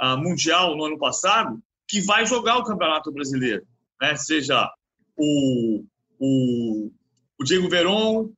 uh, 0.00 0.16
mundial 0.16 0.76
no 0.76 0.86
ano 0.86 0.98
passado, 0.98 1.62
que 1.86 2.00
vai 2.00 2.24
jogar 2.24 2.56
o 2.56 2.64
Campeonato 2.64 3.12
Brasileiro. 3.12 3.66
Né? 4.02 4.16
Seja 4.16 4.68
o, 5.16 5.84
o, 6.18 6.90
o 7.38 7.44
Diego 7.44 7.68
Veron, 7.68 8.32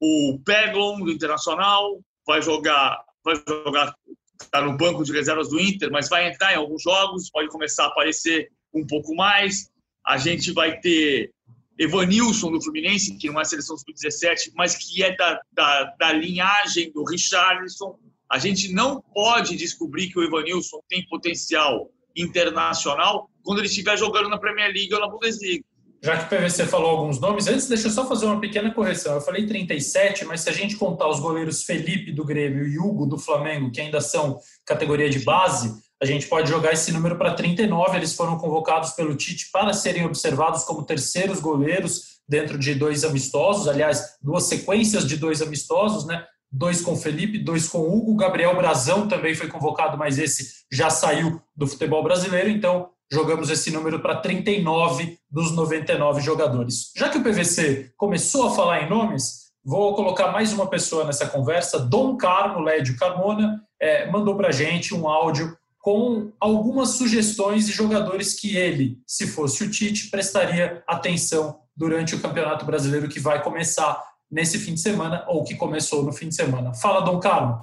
o 0.00 0.40
Peglon 0.42 1.00
do 1.00 1.12
Internacional, 1.12 2.00
vai 2.26 2.40
jogar, 2.40 3.04
vai 3.22 3.34
jogar, 3.46 3.94
está 4.40 4.62
no 4.62 4.74
banco 4.74 5.04
de 5.04 5.12
reservas 5.12 5.50
do 5.50 5.60
Inter, 5.60 5.90
mas 5.92 6.08
vai 6.08 6.28
entrar 6.28 6.54
em 6.54 6.56
alguns 6.56 6.82
jogos, 6.82 7.30
pode 7.30 7.48
começar 7.50 7.84
a 7.84 7.88
aparecer 7.88 8.50
um 8.72 8.86
pouco 8.86 9.14
mais. 9.14 9.70
A 10.04 10.16
gente 10.16 10.50
vai 10.50 10.80
ter 10.80 11.30
Evanilson 11.78 12.50
do 12.50 12.62
Fluminense, 12.62 13.18
que 13.18 13.28
não 13.28 13.38
é 13.38 13.44
seleção 13.44 13.76
sub-17, 13.76 14.52
mas 14.54 14.74
que 14.76 15.02
é 15.02 15.14
da, 15.14 15.38
da, 15.52 15.84
da 15.98 16.12
linhagem 16.14 16.90
do 16.90 17.04
Richarlison. 17.04 17.98
A 18.30 18.38
gente 18.38 18.72
não 18.72 19.02
pode 19.12 19.56
descobrir 19.56 20.08
que 20.08 20.18
o 20.18 20.24
Evanilson 20.24 20.80
tem 20.88 21.06
potencial 21.06 21.90
internacional 22.16 23.28
quando 23.42 23.58
ele 23.58 23.68
estiver 23.68 23.96
jogando 23.96 24.28
na 24.28 24.38
Premier 24.38 24.72
League 24.72 24.92
ou 24.94 25.00
na 25.00 25.08
Bundesliga. 25.08 25.64
Já 26.04 26.16
que 26.16 26.34
o 26.34 26.38
PVC 26.38 26.66
falou 26.66 26.90
alguns 26.90 27.20
nomes, 27.20 27.46
antes 27.46 27.68
deixa 27.68 27.86
eu 27.86 27.92
só 27.92 28.08
fazer 28.08 28.26
uma 28.26 28.40
pequena 28.40 28.74
correção. 28.74 29.14
Eu 29.14 29.20
falei 29.20 29.46
37, 29.46 30.24
mas 30.24 30.40
se 30.40 30.50
a 30.50 30.52
gente 30.52 30.76
contar 30.76 31.08
os 31.08 31.20
goleiros 31.20 31.62
Felipe 31.62 32.10
do 32.10 32.24
Grêmio 32.24 32.66
e 32.66 32.76
Hugo 32.76 33.06
do 33.06 33.16
Flamengo, 33.16 33.70
que 33.70 33.80
ainda 33.80 34.00
são 34.00 34.40
categoria 34.66 35.08
de 35.08 35.20
base, 35.20 35.80
a 36.02 36.04
gente 36.04 36.26
pode 36.26 36.50
jogar 36.50 36.72
esse 36.72 36.90
número 36.90 37.16
para 37.16 37.34
39. 37.34 37.96
Eles 37.96 38.16
foram 38.16 38.36
convocados 38.36 38.90
pelo 38.90 39.14
Tite 39.14 39.48
para 39.52 39.72
serem 39.72 40.04
observados 40.04 40.64
como 40.64 40.84
terceiros 40.84 41.38
goleiros 41.38 42.20
dentro 42.28 42.58
de 42.58 42.74
dois 42.74 43.04
amistosos, 43.04 43.68
aliás, 43.68 44.16
duas 44.20 44.44
sequências 44.44 45.06
de 45.06 45.16
dois 45.16 45.40
amistosos, 45.40 46.04
né? 46.04 46.24
Dois 46.52 46.82
com 46.82 46.94
Felipe, 46.94 47.38
dois 47.38 47.66
com 47.66 47.78
Hugo. 47.78 48.14
Gabriel 48.14 48.54
Brazão 48.54 49.08
também 49.08 49.34
foi 49.34 49.48
convocado, 49.48 49.96
mas 49.96 50.18
esse 50.18 50.64
já 50.70 50.90
saiu 50.90 51.40
do 51.56 51.66
futebol 51.66 52.02
brasileiro, 52.02 52.50
então 52.50 52.90
jogamos 53.10 53.50
esse 53.50 53.70
número 53.70 54.00
para 54.00 54.16
39 54.16 55.18
dos 55.30 55.52
99 55.52 56.20
jogadores. 56.20 56.92
Já 56.96 57.08
que 57.08 57.18
o 57.18 57.22
PVC 57.22 57.92
começou 57.96 58.48
a 58.48 58.54
falar 58.54 58.82
em 58.82 58.88
nomes, 58.88 59.52
vou 59.64 59.94
colocar 59.94 60.30
mais 60.30 60.52
uma 60.52 60.66
pessoa 60.66 61.04
nessa 61.04 61.26
conversa. 61.26 61.78
Dom 61.78 62.16
Carmo 62.16 62.60
Lédio 62.60 62.96
Carmona 62.96 63.62
é, 63.80 64.10
mandou 64.10 64.36
para 64.36 64.48
a 64.48 64.52
gente 64.52 64.94
um 64.94 65.08
áudio 65.08 65.56
com 65.78 66.30
algumas 66.38 66.90
sugestões 66.90 67.66
de 67.66 67.72
jogadores 67.72 68.38
que 68.38 68.56
ele, 68.56 68.98
se 69.06 69.26
fosse 69.26 69.64
o 69.64 69.70
Tite, 69.70 70.10
prestaria 70.10 70.82
atenção 70.86 71.58
durante 71.76 72.14
o 72.14 72.20
Campeonato 72.20 72.64
Brasileiro 72.64 73.08
que 73.08 73.18
vai 73.18 73.42
começar 73.42 74.00
nesse 74.32 74.58
fim 74.58 74.72
de 74.72 74.80
semana 74.80 75.22
ou 75.28 75.44
que 75.44 75.54
começou 75.54 76.02
no 76.02 76.12
fim 76.12 76.28
de 76.28 76.34
semana. 76.34 76.72
Fala, 76.72 77.02
Dom 77.02 77.20
Carlos. 77.20 77.60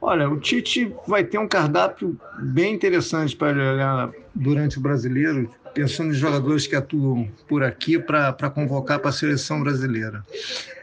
Olha, 0.00 0.28
o 0.28 0.38
Tite 0.38 0.94
vai 1.06 1.24
ter 1.24 1.38
um 1.38 1.48
cardápio 1.48 2.20
bem 2.40 2.74
interessante 2.74 3.34
para 3.34 3.56
olhar 3.56 4.12
durante 4.32 4.78
o 4.78 4.80
brasileiro, 4.80 5.50
pensando 5.74 6.10
em 6.10 6.14
jogadores 6.14 6.66
que 6.66 6.76
atuam 6.76 7.28
por 7.48 7.64
aqui 7.64 7.98
para 7.98 8.50
convocar 8.50 9.00
para 9.00 9.08
a 9.08 9.12
seleção 9.12 9.60
brasileira. 9.60 10.24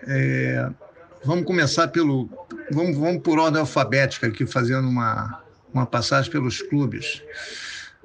É, 0.06 0.70
vamos 1.24 1.46
começar 1.46 1.88
pelo. 1.90 2.28
Vamos, 2.72 2.98
vamos 2.98 3.22
por 3.22 3.40
ordem 3.40 3.62
alfabética 3.62 4.28
aqui, 4.28 4.46
fazendo 4.46 4.88
uma, 4.88 5.42
uma 5.74 5.86
passagem 5.86 6.30
pelos 6.30 6.62
clubes. 6.62 7.22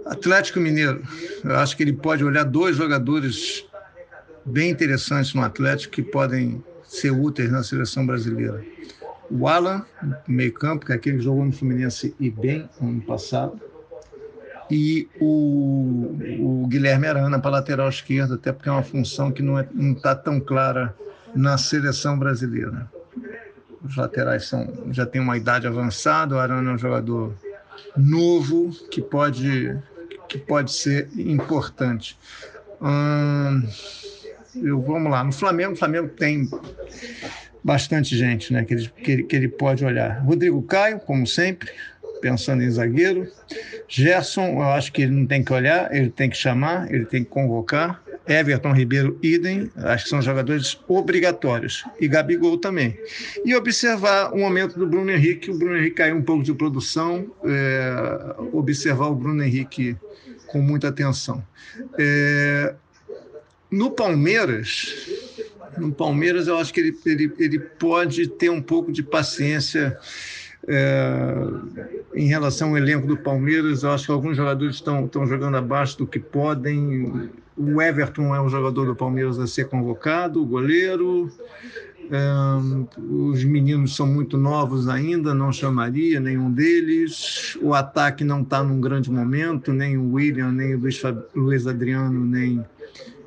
Atlético 0.06 0.60
Mineiro, 0.60 1.02
eu 1.42 1.56
acho 1.56 1.76
que 1.76 1.82
ele 1.82 1.92
pode 1.92 2.24
olhar 2.24 2.44
dois 2.44 2.76
jogadores 2.76 3.64
bem 4.44 4.70
interessantes 4.70 5.34
no 5.34 5.42
Atlético 5.42 5.92
que 5.92 6.02
podem 6.02 6.62
ser 6.90 7.12
úteis 7.12 7.52
na 7.52 7.62
seleção 7.62 8.04
brasileira. 8.04 8.64
O 9.30 9.46
Alan, 9.46 9.84
meio 10.26 10.52
campo, 10.52 10.84
que 10.84 10.92
é 10.92 10.96
aquele 10.96 11.18
que 11.18 11.22
jogou 11.22 11.44
no 11.44 11.52
Fluminense 11.52 12.14
e 12.18 12.28
bem 12.28 12.68
ano 12.82 13.00
passado, 13.02 13.60
e 14.68 15.08
o, 15.20 16.16
o 16.40 16.66
Guilherme 16.66 17.06
Arana 17.06 17.38
para 17.38 17.52
lateral 17.52 17.88
esquerda, 17.88 18.34
até 18.34 18.52
porque 18.52 18.68
é 18.68 18.72
uma 18.72 18.82
função 18.82 19.30
que 19.30 19.40
não 19.40 19.60
está 19.60 19.72
não 19.72 19.94
tá 19.94 20.14
tão 20.16 20.40
clara 20.40 20.94
na 21.34 21.56
seleção 21.56 22.18
brasileira. 22.18 22.90
Os 23.84 23.96
laterais 23.96 24.46
são, 24.46 24.68
já 24.90 25.06
têm 25.06 25.20
uma 25.20 25.36
idade 25.36 25.68
avançada, 25.68 26.34
o 26.34 26.38
Arana 26.38 26.72
é 26.72 26.74
um 26.74 26.78
jogador 26.78 27.32
novo 27.96 28.70
que 28.90 29.00
pode, 29.00 29.78
que 30.28 30.38
pode 30.38 30.72
ser 30.72 31.08
importante. 31.16 32.18
Hum, 32.80 33.62
eu, 34.56 34.80
vamos 34.80 35.10
lá, 35.10 35.22
no 35.22 35.32
Flamengo, 35.32 35.72
o 35.72 35.76
Flamengo 35.76 36.08
tem 36.08 36.48
bastante 37.62 38.16
gente 38.16 38.52
né, 38.52 38.64
que, 38.64 38.74
ele, 38.74 38.92
que, 39.02 39.12
ele, 39.12 39.22
que 39.24 39.36
ele 39.36 39.48
pode 39.48 39.84
olhar. 39.84 40.20
Rodrigo 40.22 40.62
Caio, 40.62 40.98
como 41.00 41.26
sempre, 41.26 41.70
pensando 42.20 42.62
em 42.62 42.70
zagueiro. 42.70 43.26
Gerson, 43.88 44.54
eu 44.54 44.62
acho 44.62 44.92
que 44.92 45.02
ele 45.02 45.12
não 45.12 45.26
tem 45.26 45.42
que 45.42 45.52
olhar, 45.52 45.94
ele 45.94 46.10
tem 46.10 46.28
que 46.30 46.36
chamar, 46.36 46.92
ele 46.92 47.04
tem 47.04 47.24
que 47.24 47.30
convocar. 47.30 48.02
Everton 48.26 48.72
Ribeiro, 48.72 49.18
idem, 49.22 49.70
acho 49.76 50.04
que 50.04 50.10
são 50.10 50.22
jogadores 50.22 50.78
obrigatórios. 50.86 51.84
E 51.98 52.06
Gabigol 52.06 52.58
também. 52.58 52.96
E 53.44 53.54
observar 53.56 54.32
o 54.32 54.38
momento 54.38 54.78
do 54.78 54.86
Bruno 54.86 55.10
Henrique, 55.10 55.50
o 55.50 55.58
Bruno 55.58 55.76
Henrique 55.76 55.96
caiu 55.96 56.16
um 56.16 56.22
pouco 56.22 56.44
de 56.44 56.54
produção, 56.54 57.26
é, 57.44 58.36
observar 58.52 59.08
o 59.08 59.16
Bruno 59.16 59.42
Henrique 59.42 59.96
com 60.46 60.60
muita 60.60 60.88
atenção. 60.88 61.42
É, 61.98 62.74
no 63.70 63.90
Palmeiras, 63.90 64.94
no 65.78 65.92
Palmeiras 65.92 66.48
eu 66.48 66.58
acho 66.58 66.72
que 66.72 66.80
ele, 66.80 66.98
ele, 67.06 67.32
ele 67.38 67.58
pode 67.58 68.26
ter 68.26 68.50
um 68.50 68.60
pouco 68.60 68.90
de 68.92 69.02
paciência 69.02 69.98
é, 70.66 71.34
em 72.14 72.26
relação 72.26 72.70
ao 72.70 72.78
elenco 72.78 73.06
do 73.06 73.16
Palmeiras, 73.16 73.82
eu 73.82 73.90
acho 73.90 74.06
que 74.06 74.12
alguns 74.12 74.36
jogadores 74.36 74.76
estão, 74.76 75.06
estão 75.06 75.26
jogando 75.26 75.56
abaixo 75.56 75.98
do 75.98 76.06
que 76.06 76.18
podem. 76.18 77.30
O 77.56 77.80
Everton 77.80 78.34
é 78.34 78.40
um 78.40 78.48
jogador 78.48 78.86
do 78.86 78.94
Palmeiras 78.94 79.38
a 79.38 79.46
ser 79.46 79.68
convocado, 79.68 80.42
o 80.42 80.46
goleiro. 80.46 81.30
É, 82.12 82.98
os 82.98 83.44
meninos 83.44 83.94
são 83.94 84.04
muito 84.06 84.36
novos 84.36 84.88
ainda, 84.88 85.32
não 85.32 85.52
chamaria 85.52 86.18
nenhum 86.18 86.50
deles. 86.50 87.56
O 87.62 87.72
ataque 87.72 88.24
não 88.24 88.42
está 88.42 88.62
num 88.62 88.80
grande 88.80 89.10
momento, 89.10 89.72
nem 89.72 89.96
o 89.96 90.14
William, 90.14 90.50
nem 90.50 90.74
o 90.74 90.78
Luiz, 90.78 91.00
Luiz 91.34 91.66
Adriano, 91.66 92.24
nem, 92.24 92.64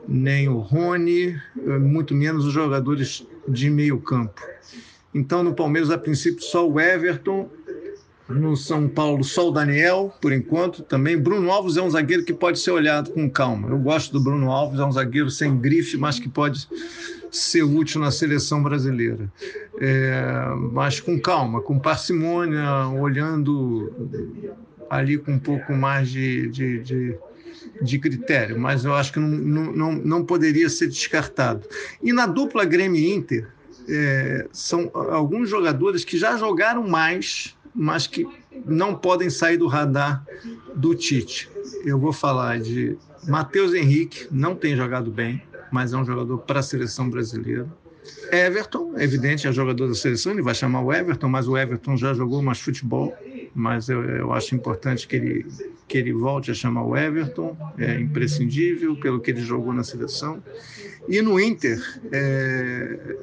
nem 0.07 0.47
o 0.49 0.59
Rony, 0.59 1.39
é, 1.57 1.77
muito 1.79 2.13
menos 2.13 2.45
os 2.45 2.53
jogadores 2.53 3.25
de 3.47 3.69
meio 3.69 3.99
campo. 3.99 4.41
Então, 5.13 5.43
no 5.43 5.53
Palmeiras, 5.53 5.91
a 5.91 5.97
princípio, 5.97 6.43
só 6.43 6.67
o 6.67 6.79
Everton. 6.79 7.49
No 8.29 8.55
São 8.55 8.87
Paulo, 8.87 9.21
só 9.21 9.49
o 9.49 9.51
Daniel, 9.51 10.13
por 10.21 10.31
enquanto, 10.31 10.81
também. 10.81 11.17
Bruno 11.17 11.51
Alves 11.51 11.75
é 11.75 11.81
um 11.81 11.89
zagueiro 11.89 12.23
que 12.23 12.33
pode 12.33 12.57
ser 12.57 12.71
olhado 12.71 13.11
com 13.11 13.29
calma. 13.29 13.67
Eu 13.67 13.77
gosto 13.77 14.13
do 14.13 14.23
Bruno 14.23 14.49
Alves, 14.49 14.79
é 14.79 14.85
um 14.85 14.91
zagueiro 14.91 15.29
sem 15.29 15.57
grife, 15.57 15.97
mas 15.97 16.19
que 16.19 16.29
pode 16.29 16.67
ser 17.29 17.63
útil 17.63 17.99
na 17.99 18.11
seleção 18.11 18.63
brasileira. 18.63 19.29
É, 19.79 20.23
mas 20.71 21.01
com 21.01 21.19
calma, 21.19 21.61
com 21.61 21.77
parcimônia, 21.77 22.87
olhando 22.97 23.91
ali 24.89 25.17
com 25.17 25.33
um 25.33 25.39
pouco 25.39 25.73
mais 25.73 26.09
de, 26.09 26.47
de, 26.49 26.79
de, 26.79 27.15
de 27.83 27.99
critério. 27.99 28.59
Mas 28.59 28.85
eu 28.85 28.93
acho 28.93 29.13
que 29.13 29.19
não, 29.19 29.27
não, 29.27 29.91
não 29.93 30.25
poderia 30.25 30.69
ser 30.69 30.87
descartado. 30.87 31.67
E 32.01 32.13
na 32.13 32.25
dupla 32.25 32.65
Grêmio 32.65 33.01
Inter, 33.01 33.47
é, 33.87 34.47
são 34.51 34.89
alguns 34.93 35.49
jogadores 35.49 36.05
que 36.05 36.17
já 36.17 36.37
jogaram 36.37 36.87
mais 36.87 37.55
mas 37.73 38.05
que 38.05 38.27
não 38.65 38.95
podem 38.95 39.29
sair 39.29 39.57
do 39.57 39.67
radar 39.67 40.23
do 40.75 40.93
Tite. 40.93 41.49
Eu 41.83 41.97
vou 41.97 42.13
falar 42.13 42.59
de 42.59 42.97
Matheus 43.27 43.73
Henrique, 43.73 44.27
não 44.31 44.55
tem 44.55 44.75
jogado 44.75 45.09
bem, 45.09 45.41
mas 45.71 45.93
é 45.93 45.97
um 45.97 46.05
jogador 46.05 46.37
para 46.39 46.59
a 46.59 46.63
seleção 46.63 47.09
brasileira. 47.09 47.67
Everton, 48.31 48.93
evidente, 48.97 49.47
é 49.47 49.51
jogador 49.51 49.87
da 49.87 49.95
seleção, 49.95 50.33
ele 50.33 50.41
vai 50.41 50.53
chamar 50.53 50.81
o 50.81 50.93
Everton, 50.93 51.29
mas 51.29 51.47
o 51.47 51.57
Everton 51.57 51.95
já 51.95 52.13
jogou 52.13 52.41
mais 52.41 52.59
futebol, 52.59 53.15
mas 53.53 53.89
eu, 53.89 54.03
eu 54.03 54.33
acho 54.33 54.55
importante 54.55 55.07
que 55.07 55.15
ele, 55.15 55.45
que 55.87 55.97
ele 55.97 56.13
volte 56.13 56.51
a 56.51 56.53
chamar 56.53 56.83
o 56.83 56.97
Everton, 56.97 57.55
é 57.77 57.99
imprescindível 57.99 58.95
pelo 58.95 59.19
que 59.19 59.31
ele 59.31 59.41
jogou 59.41 59.73
na 59.73 59.83
seleção. 59.83 60.43
E 61.07 61.21
no 61.21 61.39
Inter, 61.39 61.79
é, 62.11 63.17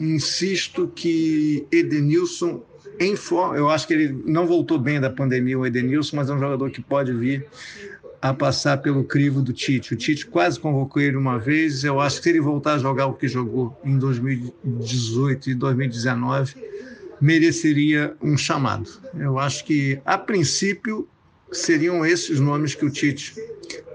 insisto 0.00 0.88
que 0.94 1.66
Edenilson 1.70 2.62
em 2.98 3.14
forma, 3.14 3.56
eu 3.56 3.68
acho 3.68 3.86
que 3.86 3.92
ele 3.92 4.22
não 4.24 4.46
voltou 4.46 4.78
bem 4.78 4.98
da 4.98 5.10
pandemia, 5.10 5.58
o 5.58 5.66
Edenilson, 5.66 6.16
mas 6.16 6.30
é 6.30 6.34
um 6.34 6.38
jogador 6.38 6.70
que 6.70 6.80
pode 6.80 7.12
vir 7.12 7.46
a 8.20 8.32
passar 8.32 8.78
pelo 8.78 9.04
crivo 9.04 9.42
do 9.42 9.52
Tite. 9.52 9.94
O 9.94 9.96
Tite 9.96 10.26
quase 10.26 10.58
convocou 10.58 11.02
ele 11.02 11.16
uma 11.16 11.38
vez. 11.38 11.84
Eu 11.84 12.00
acho 12.00 12.16
que 12.16 12.24
se 12.24 12.30
ele 12.30 12.40
voltar 12.40 12.74
a 12.74 12.78
jogar 12.78 13.06
o 13.06 13.14
que 13.14 13.28
jogou 13.28 13.78
em 13.84 13.98
2018 13.98 15.50
e 15.50 15.54
2019, 15.54 16.54
mereceria 17.20 18.16
um 18.22 18.36
chamado. 18.36 18.88
Eu 19.18 19.38
acho 19.38 19.64
que, 19.64 20.00
a 20.04 20.18
princípio, 20.18 21.08
seriam 21.52 22.04
esses 22.04 22.40
nomes 22.40 22.74
que 22.74 22.84
o 22.84 22.90
Tite 22.90 23.34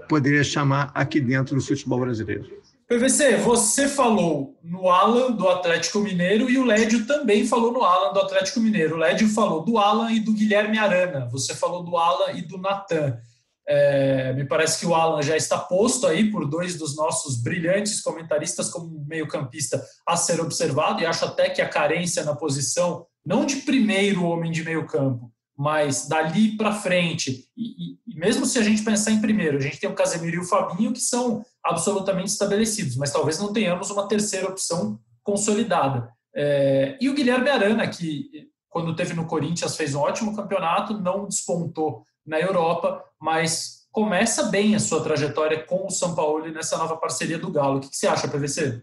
poderia 0.08 0.44
chamar 0.44 0.90
aqui 0.94 1.20
dentro 1.20 1.54
do 1.54 1.62
futebol 1.62 2.00
brasileiro. 2.00 2.62
PVC, 2.88 3.38
você 3.38 3.88
falou 3.88 4.58
no 4.62 4.90
Alan 4.90 5.32
do 5.32 5.48
Atlético 5.48 6.00
Mineiro 6.00 6.50
e 6.50 6.58
o 6.58 6.64
Lédio 6.64 7.06
também 7.06 7.46
falou 7.46 7.72
no 7.72 7.82
Alan 7.82 8.12
do 8.12 8.20
Atlético 8.20 8.60
Mineiro. 8.60 8.96
O 8.96 8.98
Lédio 8.98 9.28
falou 9.30 9.64
do 9.64 9.78
Alan 9.78 10.12
e 10.12 10.20
do 10.20 10.32
Guilherme 10.32 10.76
Arana. 10.76 11.26
Você 11.32 11.54
falou 11.54 11.82
do 11.82 11.96
Alan 11.96 12.32
e 12.32 12.42
do 12.42 12.58
Natan. 12.58 13.18
É, 13.66 14.34
me 14.34 14.44
parece 14.44 14.80
que 14.80 14.86
o 14.86 14.94
Alan 14.94 15.22
já 15.22 15.36
está 15.36 15.56
posto 15.56 16.06
aí 16.06 16.30
por 16.30 16.46
dois 16.46 16.76
dos 16.76 16.94
nossos 16.94 17.40
brilhantes 17.40 18.02
comentaristas 18.02 18.68
como 18.68 19.04
meio-campista 19.06 19.82
a 20.06 20.16
ser 20.16 20.40
observado, 20.40 21.00
e 21.00 21.06
acho 21.06 21.24
até 21.24 21.48
que 21.48 21.62
a 21.62 21.68
carência 21.68 22.24
na 22.24 22.34
posição, 22.34 23.06
não 23.24 23.44
de 23.44 23.56
primeiro 23.56 24.24
homem 24.24 24.50
de 24.50 24.64
meio-campo, 24.64 25.32
mas 25.56 26.08
dali 26.08 26.56
para 26.56 26.72
frente, 26.72 27.48
e, 27.56 27.92
e, 27.92 28.18
mesmo 28.18 28.46
se 28.46 28.58
a 28.58 28.62
gente 28.62 28.82
pensar 28.82 29.10
em 29.10 29.20
primeiro, 29.20 29.58
a 29.58 29.60
gente 29.60 29.78
tem 29.78 29.88
o 29.88 29.94
Casemiro 29.94 30.36
e 30.36 30.40
o 30.40 30.44
Fabinho 30.44 30.92
que 30.92 31.00
são 31.00 31.44
absolutamente 31.62 32.30
estabelecidos, 32.30 32.96
mas 32.96 33.12
talvez 33.12 33.38
não 33.38 33.52
tenhamos 33.52 33.90
uma 33.90 34.08
terceira 34.08 34.48
opção 34.48 34.98
consolidada. 35.22 36.10
É, 36.34 36.96
e 37.00 37.08
o 37.08 37.14
Guilherme 37.14 37.50
Arana, 37.50 37.86
que 37.86 38.50
quando 38.68 38.96
teve 38.96 39.12
no 39.12 39.26
Corinthians 39.26 39.76
fez 39.76 39.94
um 39.94 40.00
ótimo 40.00 40.34
campeonato, 40.34 40.98
não 40.98 41.28
despontou 41.28 42.04
na 42.26 42.40
Europa, 42.40 43.04
mas 43.20 43.86
começa 43.92 44.44
bem 44.44 44.74
a 44.74 44.80
sua 44.80 45.02
trajetória 45.02 45.62
com 45.62 45.86
o 45.86 45.90
São 45.90 46.14
Paulo 46.14 46.50
nessa 46.50 46.78
nova 46.78 46.96
parceria 46.96 47.38
do 47.38 47.52
Galo. 47.52 47.76
O 47.76 47.80
que, 47.80 47.94
você 47.94 48.06
acha, 48.06 48.26
PVC? 48.26 48.82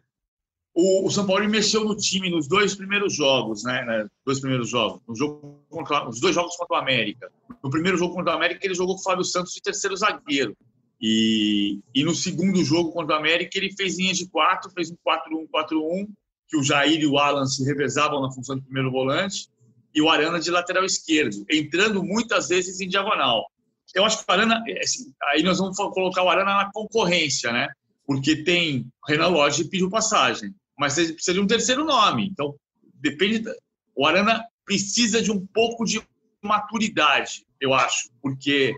O, 0.81 1.07
o 1.07 1.11
São 1.11 1.27
Paulo 1.27 1.47
mexeu 1.49 1.83
no 1.83 1.93
time 1.93 2.29
nos 2.29 2.47
dois 2.47 2.73
primeiros 2.73 3.13
jogos, 3.13 3.63
né? 3.63 3.83
né 3.83 4.07
dois 4.25 4.39
primeiros 4.39 4.69
jogos. 4.69 5.01
No 5.05 5.13
jogo 5.13 5.61
contra, 5.69 6.07
os 6.07 6.21
dois 6.21 6.33
jogos 6.33 6.55
contra 6.55 6.77
o 6.77 6.79
América. 6.79 7.29
No 7.61 7.69
primeiro 7.69 7.97
jogo 7.97 8.15
contra 8.15 8.31
o 8.31 8.35
América, 8.37 8.65
ele 8.65 8.73
jogou 8.73 8.95
com 8.95 9.01
o 9.01 9.03
Fábio 9.03 9.25
Santos 9.25 9.51
de 9.51 9.61
terceiro 9.61 9.97
zagueiro. 9.97 10.55
E, 11.01 11.79
e 11.93 12.01
no 12.03 12.15
segundo 12.15 12.63
jogo 12.63 12.93
contra 12.93 13.15
o 13.15 13.19
América, 13.19 13.57
ele 13.57 13.73
fez 13.73 13.97
linha 13.97 14.13
de 14.13 14.25
quatro, 14.29 14.71
fez 14.71 14.89
um 14.89 14.95
4-1-4-1, 15.05 16.07
que 16.47 16.55
o 16.55 16.63
Jair 16.63 17.01
e 17.01 17.07
o 17.07 17.17
Alan 17.17 17.45
se 17.45 17.63
revezavam 17.65 18.21
na 18.21 18.31
função 18.31 18.55
de 18.55 18.63
primeiro 18.63 18.89
volante 18.89 19.49
e 19.93 20.01
o 20.01 20.09
Arana 20.09 20.39
de 20.39 20.49
lateral 20.49 20.85
esquerdo, 20.85 21.45
entrando 21.49 22.01
muitas 22.03 22.47
vezes 22.47 22.79
em 22.79 22.87
diagonal. 22.87 23.45
Eu 23.93 24.05
acho 24.05 24.23
que 24.23 24.31
o 24.31 24.33
Arana, 24.33 24.63
é, 24.67 24.79
assim, 24.79 25.11
aí 25.31 25.43
nós 25.43 25.57
vamos 25.57 25.75
colocar 25.75 26.23
o 26.23 26.29
Arana 26.29 26.55
na 26.55 26.71
concorrência, 26.71 27.51
né? 27.51 27.67
Porque 28.05 28.43
tem 28.43 28.87
Renan 29.07 29.27
Lodge 29.27 29.65
pediu 29.65 29.89
passagem, 29.89 30.53
mas 30.79 30.95
precisa 30.95 31.33
de 31.33 31.41
um 31.41 31.47
terceiro 31.47 31.83
nome. 31.83 32.29
Então, 32.31 32.55
depende. 32.95 33.39
Da, 33.39 33.53
o 33.93 34.05
Arana 34.05 34.41
precisa 34.65 35.21
de 35.21 35.29
um 35.29 35.45
pouco 35.45 35.83
de 35.83 36.01
maturidade, 36.41 37.45
eu 37.59 37.73
acho, 37.73 38.09
porque 38.21 38.73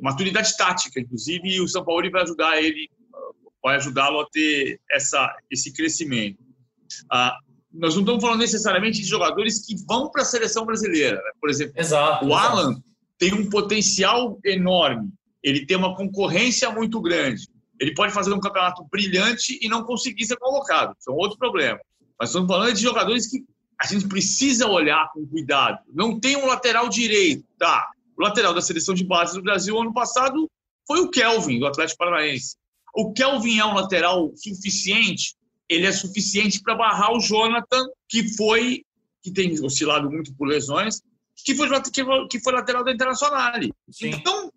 maturidade 0.00 0.56
tática, 0.56 0.98
inclusive, 0.98 1.46
e 1.48 1.60
o 1.60 1.68
São 1.68 1.84
Paulo 1.84 2.10
vai 2.10 2.22
ajudar 2.22 2.62
ele, 2.62 2.88
vai 3.62 3.76
ajudá-lo 3.76 4.20
a 4.20 4.26
ter 4.30 4.80
essa, 4.90 5.36
esse 5.50 5.72
crescimento. 5.74 6.38
Ah, 7.12 7.36
nós 7.70 7.94
não 7.94 8.02
estamos 8.02 8.22
falando 8.22 8.40
necessariamente 8.40 9.02
de 9.02 9.06
jogadores 9.06 9.66
que 9.66 9.76
vão 9.86 10.10
para 10.10 10.22
a 10.22 10.24
seleção 10.24 10.64
brasileira. 10.64 11.16
Né? 11.16 11.30
Por 11.38 11.50
exemplo, 11.50 11.74
exato, 11.76 12.24
o 12.24 12.34
Alan 12.34 12.70
exato. 12.70 12.84
tem 13.18 13.34
um 13.34 13.50
potencial 13.50 14.38
enorme, 14.42 15.10
ele 15.42 15.66
tem 15.66 15.76
uma 15.76 15.94
concorrência 15.94 16.70
muito 16.70 17.00
grande. 17.00 17.46
Ele 17.80 17.94
pode 17.94 18.12
fazer 18.12 18.32
um 18.32 18.40
campeonato 18.40 18.86
brilhante 18.90 19.58
e 19.60 19.68
não 19.68 19.84
conseguir 19.84 20.24
ser 20.24 20.36
convocado. 20.36 20.94
Isso 20.98 21.10
é 21.10 21.12
um 21.12 21.16
outro 21.16 21.38
problema. 21.38 21.78
Mas 22.18 22.30
estamos 22.30 22.48
falando 22.48 22.74
de 22.74 22.82
jogadores 22.82 23.28
que 23.28 23.44
a 23.80 23.86
gente 23.86 24.08
precisa 24.08 24.66
olhar 24.66 25.10
com 25.12 25.26
cuidado. 25.26 25.78
Não 25.92 26.18
tem 26.18 26.36
um 26.36 26.46
lateral 26.46 26.88
direito, 26.88 27.44
tá? 27.58 27.86
O 28.16 28.22
lateral 28.22 28.54
da 28.54 28.62
seleção 28.62 28.94
de 28.94 29.04
base 29.04 29.34
do 29.34 29.42
Brasil 29.42 29.78
ano 29.78 29.92
passado 29.92 30.50
foi 30.86 31.00
o 31.00 31.10
Kelvin, 31.10 31.58
do 31.58 31.66
Atlético 31.66 31.98
Paranaense. 31.98 32.56
O 32.94 33.12
Kelvin 33.12 33.58
é 33.58 33.66
um 33.66 33.74
lateral 33.74 34.32
suficiente 34.34 35.36
ele 35.68 35.86
é 35.86 35.92
suficiente 35.92 36.60
para 36.62 36.74
barrar 36.74 37.12
o 37.12 37.20
Jonathan, 37.20 37.86
que 38.08 38.34
foi, 38.36 38.84
que 39.22 39.32
tem 39.32 39.52
oscilado 39.64 40.10
muito 40.10 40.34
por 40.34 40.46
lesões, 40.46 41.00
que 41.44 41.54
foi, 41.54 41.68
que 42.28 42.40
foi 42.40 42.52
lateral 42.52 42.84
da 42.84 42.92
Internacional. 42.92 43.52
Então, 44.00 44.52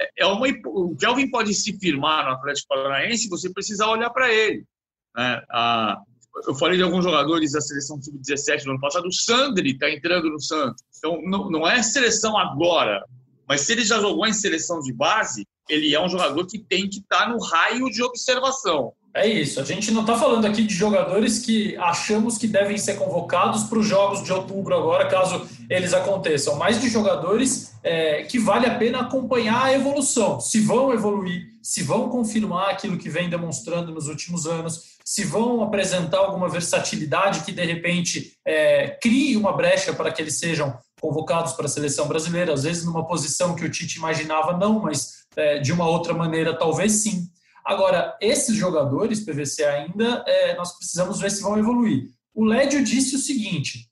é, 0.00 0.10
é, 0.18 0.26
uma, 0.26 0.46
o 0.66 0.96
Kelvin 0.96 1.30
pode 1.30 1.54
se 1.54 1.78
firmar 1.78 2.24
no 2.24 2.32
Atlético 2.32 2.68
Paranaense, 2.68 3.28
você 3.28 3.52
precisa 3.52 3.86
olhar 3.86 4.10
para 4.10 4.32
ele. 4.32 4.64
Né? 5.16 5.42
Eu 6.46 6.54
falei 6.54 6.76
de 6.76 6.82
alguns 6.82 7.04
jogadores 7.04 7.52
da 7.52 7.60
seleção 7.60 8.00
sub-17 8.02 8.64
do 8.64 8.70
ano 8.72 8.80
passado, 8.80 9.06
o 9.06 9.12
Sandri 9.12 9.70
está 9.72 9.90
entrando 9.90 10.28
no 10.30 10.40
Santos. 10.40 10.82
Então, 10.98 11.20
não, 11.22 11.50
não 11.50 11.68
é 11.68 11.82
seleção 11.82 12.36
agora, 12.36 13.04
mas 13.48 13.62
se 13.62 13.72
ele 13.72 13.84
já 13.84 14.00
jogou 14.00 14.26
em 14.26 14.32
seleção 14.32 14.80
de 14.80 14.92
base, 14.92 15.46
ele 15.68 15.94
é 15.94 16.00
um 16.00 16.08
jogador 16.08 16.46
que 16.46 16.58
tem 16.58 16.88
que 16.88 16.98
estar 16.98 17.26
tá 17.26 17.28
no 17.28 17.38
raio 17.38 17.88
de 17.90 18.02
observação. 18.02 18.92
É 19.14 19.28
isso. 19.28 19.60
A 19.60 19.64
gente 19.64 19.92
não 19.92 20.00
está 20.00 20.16
falando 20.16 20.44
aqui 20.44 20.64
de 20.64 20.74
jogadores 20.74 21.38
que 21.38 21.76
achamos 21.76 22.36
que 22.36 22.48
devem 22.48 22.76
ser 22.76 22.94
convocados 22.96 23.62
para 23.64 23.78
os 23.78 23.86
jogos 23.86 24.24
de 24.24 24.32
outubro 24.32 24.76
agora, 24.76 25.08
caso 25.08 25.46
eles 25.68 25.92
aconteçam, 25.94 26.56
mas 26.56 26.80
de 26.80 26.88
jogadores 26.88 27.74
é, 27.82 28.22
que 28.22 28.38
vale 28.38 28.66
a 28.66 28.76
pena 28.76 29.00
acompanhar 29.00 29.64
a 29.64 29.72
evolução. 29.72 30.40
Se 30.40 30.60
vão 30.60 30.92
evoluir, 30.92 31.52
se 31.62 31.82
vão 31.82 32.08
confirmar 32.08 32.70
aquilo 32.70 32.98
que 32.98 33.08
vem 33.08 33.28
demonstrando 33.28 33.92
nos 33.92 34.08
últimos 34.08 34.46
anos, 34.46 34.94
se 35.04 35.24
vão 35.24 35.62
apresentar 35.62 36.18
alguma 36.18 36.48
versatilidade 36.48 37.40
que 37.40 37.52
de 37.52 37.64
repente 37.64 38.32
é, 38.44 38.98
crie 39.02 39.36
uma 39.36 39.52
brecha 39.52 39.92
para 39.92 40.10
que 40.10 40.22
eles 40.22 40.38
sejam 40.38 40.76
convocados 41.00 41.52
para 41.52 41.66
a 41.66 41.68
seleção 41.68 42.08
brasileira, 42.08 42.54
às 42.54 42.62
vezes 42.62 42.84
numa 42.84 43.06
posição 43.06 43.54
que 43.54 43.64
o 43.64 43.70
Tite 43.70 43.98
imaginava 43.98 44.56
não, 44.56 44.80
mas 44.80 45.24
é, 45.36 45.58
de 45.58 45.72
uma 45.72 45.86
outra 45.86 46.14
maneira 46.14 46.56
talvez 46.56 46.92
sim. 46.92 47.28
Agora, 47.64 48.16
esses 48.20 48.56
jogadores, 48.56 49.20
PVC 49.20 49.64
ainda, 49.64 50.22
é, 50.26 50.54
nós 50.56 50.76
precisamos 50.76 51.18
ver 51.20 51.30
se 51.30 51.42
vão 51.42 51.58
evoluir. 51.58 52.10
O 52.34 52.44
Lédio 52.44 52.84
disse 52.84 53.16
o 53.16 53.18
seguinte: 53.18 53.88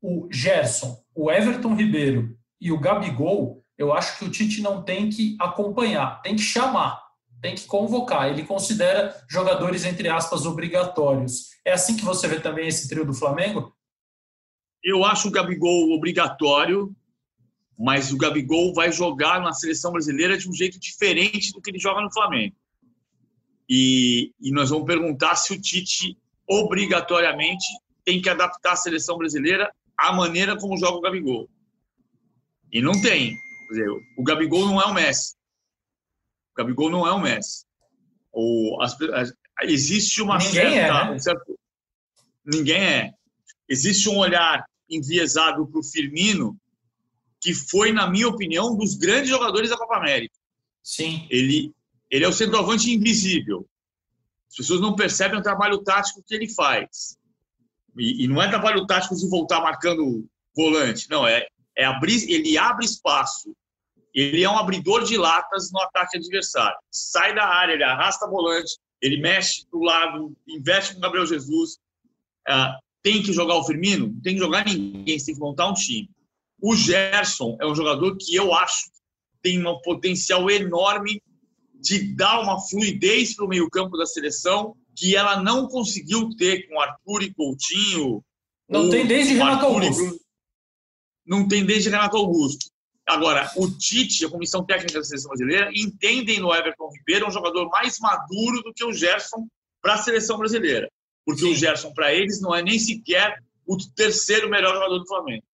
o 0.00 0.28
Gerson, 0.30 1.02
o 1.14 1.30
Everton 1.30 1.74
Ribeiro 1.74 2.36
e 2.60 2.72
o 2.72 2.78
Gabigol, 2.78 3.64
eu 3.76 3.92
acho 3.92 4.18
que 4.18 4.24
o 4.24 4.30
Tite 4.30 4.60
não 4.60 4.82
tem 4.82 5.08
que 5.08 5.36
acompanhar, 5.40 6.20
tem 6.22 6.34
que 6.34 6.42
chamar, 6.42 7.00
tem 7.40 7.54
que 7.54 7.66
convocar. 7.66 8.28
Ele 8.28 8.44
considera 8.44 9.14
jogadores, 9.28 9.84
entre 9.84 10.08
aspas, 10.08 10.46
obrigatórios. 10.46 11.50
É 11.64 11.72
assim 11.72 11.96
que 11.96 12.04
você 12.04 12.26
vê 12.26 12.40
também 12.40 12.66
esse 12.66 12.88
trio 12.88 13.04
do 13.04 13.14
Flamengo? 13.14 13.74
Eu 14.82 15.04
acho 15.04 15.28
o 15.28 15.30
Gabigol 15.30 15.92
obrigatório, 15.92 16.94
mas 17.78 18.12
o 18.12 18.16
Gabigol 18.16 18.74
vai 18.74 18.90
jogar 18.90 19.40
na 19.40 19.52
seleção 19.52 19.92
brasileira 19.92 20.36
de 20.36 20.48
um 20.48 20.52
jeito 20.52 20.78
diferente 20.80 21.52
do 21.52 21.60
que 21.60 21.70
ele 21.70 21.78
joga 21.78 22.00
no 22.00 22.12
Flamengo. 22.12 22.56
E, 23.68 24.32
e 24.40 24.50
nós 24.50 24.70
vamos 24.70 24.86
perguntar 24.86 25.36
se 25.36 25.52
o 25.52 25.60
Tite 25.60 26.18
obrigatoriamente 26.48 27.66
tem 28.04 28.20
que 28.20 28.30
adaptar 28.30 28.72
a 28.72 28.76
seleção 28.76 29.18
brasileira 29.18 29.70
à 29.98 30.12
maneira 30.12 30.56
como 30.56 30.78
joga 30.78 30.96
o 30.96 31.00
Gabigol. 31.00 31.48
E 32.72 32.80
não 32.80 32.92
tem. 33.00 33.36
Dizer, 33.68 33.88
o 34.16 34.22
Gabigol 34.22 34.66
não 34.66 34.80
é 34.80 34.86
o 34.86 34.94
Messi. 34.94 35.34
O 36.52 36.56
Gabigol 36.56 36.90
não 36.90 37.06
é 37.06 37.12
o 37.12 37.20
Messi. 37.20 37.66
O, 38.32 38.78
as, 38.80 38.96
as, 39.12 39.32
existe 39.62 40.22
uma 40.22 40.38
Ninguém 40.38 40.52
certa, 40.52 40.76
é, 40.76 41.04
né? 41.04 41.10
um 41.10 41.18
certo, 41.18 41.58
Ninguém 42.44 42.82
é. 42.82 43.12
Existe 43.68 44.08
um 44.08 44.16
olhar 44.16 44.64
enviesado 44.88 45.66
para 45.66 45.80
o 45.80 45.84
Firmino, 45.84 46.56
que 47.40 47.52
foi, 47.52 47.92
na 47.92 48.08
minha 48.08 48.28
opinião, 48.28 48.72
um 48.72 48.76
dos 48.76 48.94
grandes 48.94 49.28
jogadores 49.28 49.68
da 49.68 49.76
Copa 49.76 49.96
América. 49.96 50.34
Sim. 50.82 51.26
Ele, 51.28 51.74
ele 52.10 52.24
é 52.24 52.28
o 52.28 52.32
centroavante 52.32 52.90
invisível. 52.90 53.68
As 54.48 54.56
pessoas 54.56 54.80
não 54.80 54.96
percebem 54.96 55.38
o 55.38 55.42
trabalho 55.42 55.82
tático 55.82 56.22
que 56.26 56.34
ele 56.34 56.48
faz. 56.48 57.17
E, 57.96 58.24
e 58.24 58.28
não 58.28 58.42
é 58.42 58.48
trabalho 58.48 58.86
tático 58.86 59.16
de 59.16 59.28
voltar 59.28 59.60
marcando 59.60 60.26
volante. 60.54 61.08
Não, 61.10 61.26
é, 61.26 61.46
é 61.76 61.84
abrir, 61.84 62.28
ele 62.30 62.56
abre 62.58 62.84
espaço. 62.84 63.54
Ele 64.14 64.42
é 64.42 64.50
um 64.50 64.58
abridor 64.58 65.04
de 65.04 65.16
latas 65.16 65.70
no 65.72 65.80
ataque 65.80 66.16
adversário. 66.16 66.76
Sai 66.90 67.34
da 67.34 67.46
área, 67.46 67.74
ele 67.74 67.84
arrasta 67.84 68.26
volante, 68.26 68.76
ele 69.00 69.20
mexe 69.20 69.66
do 69.70 69.80
lado, 69.80 70.36
investe 70.46 70.92
com 70.92 70.98
o 70.98 71.02
Gabriel 71.02 71.26
Jesus. 71.26 71.78
Ah, 72.48 72.78
tem 73.02 73.22
que 73.22 73.32
jogar 73.32 73.54
o 73.56 73.64
Firmino? 73.64 74.14
Tem 74.22 74.34
que 74.34 74.40
jogar 74.40 74.64
ninguém, 74.64 75.04
tem 75.04 75.34
que 75.34 75.40
montar 75.40 75.68
um 75.68 75.74
time. 75.74 76.10
O 76.60 76.74
Gerson 76.74 77.56
é 77.60 77.66
um 77.66 77.74
jogador 77.74 78.16
que 78.16 78.34
eu 78.34 78.52
acho 78.52 78.90
tem 79.42 79.64
um 79.64 79.80
potencial 79.80 80.50
enorme 80.50 81.22
de 81.74 82.14
dar 82.14 82.40
uma 82.40 82.60
fluidez 82.60 83.34
para 83.34 83.44
o 83.44 83.48
meio-campo 83.48 83.96
da 83.96 84.04
seleção 84.04 84.76
que 84.98 85.14
ela 85.14 85.40
não 85.40 85.68
conseguiu 85.68 86.34
ter 86.36 86.68
com 86.68 86.80
Arthur 86.80 87.22
e 87.22 87.32
Coutinho. 87.32 88.24
Não 88.68 88.90
tem 88.90 89.06
desde 89.06 89.34
Renato 89.34 89.66
Augusto. 89.66 90.20
Não 91.24 91.46
tem 91.46 91.64
desde 91.64 91.88
Renato 91.88 92.16
Augusto. 92.16 92.66
Agora, 93.06 93.50
o 93.56 93.70
Tite, 93.70 94.26
a 94.26 94.28
comissão 94.28 94.64
técnica 94.64 94.98
da 94.98 95.04
seleção 95.04 95.28
brasileira, 95.28 95.70
entendem 95.74 96.40
no 96.40 96.52
Everton 96.52 96.90
Ribeiro 96.90 97.28
um 97.28 97.30
jogador 97.30 97.68
mais 97.68 97.98
maduro 98.00 98.62
do 98.62 98.74
que 98.74 98.84
o 98.84 98.92
Gerson 98.92 99.46
para 99.80 99.94
a 99.94 99.98
seleção 99.98 100.36
brasileira. 100.36 100.90
Porque 101.24 101.42
Sim. 101.42 101.52
o 101.52 101.54
Gerson, 101.54 101.92
para 101.92 102.12
eles, 102.12 102.40
não 102.40 102.54
é 102.54 102.60
nem 102.60 102.78
sequer 102.78 103.42
o 103.66 103.76
terceiro 103.94 104.50
melhor 104.50 104.74
jogador 104.74 104.98
do 104.98 105.06
Flamengo. 105.06 105.44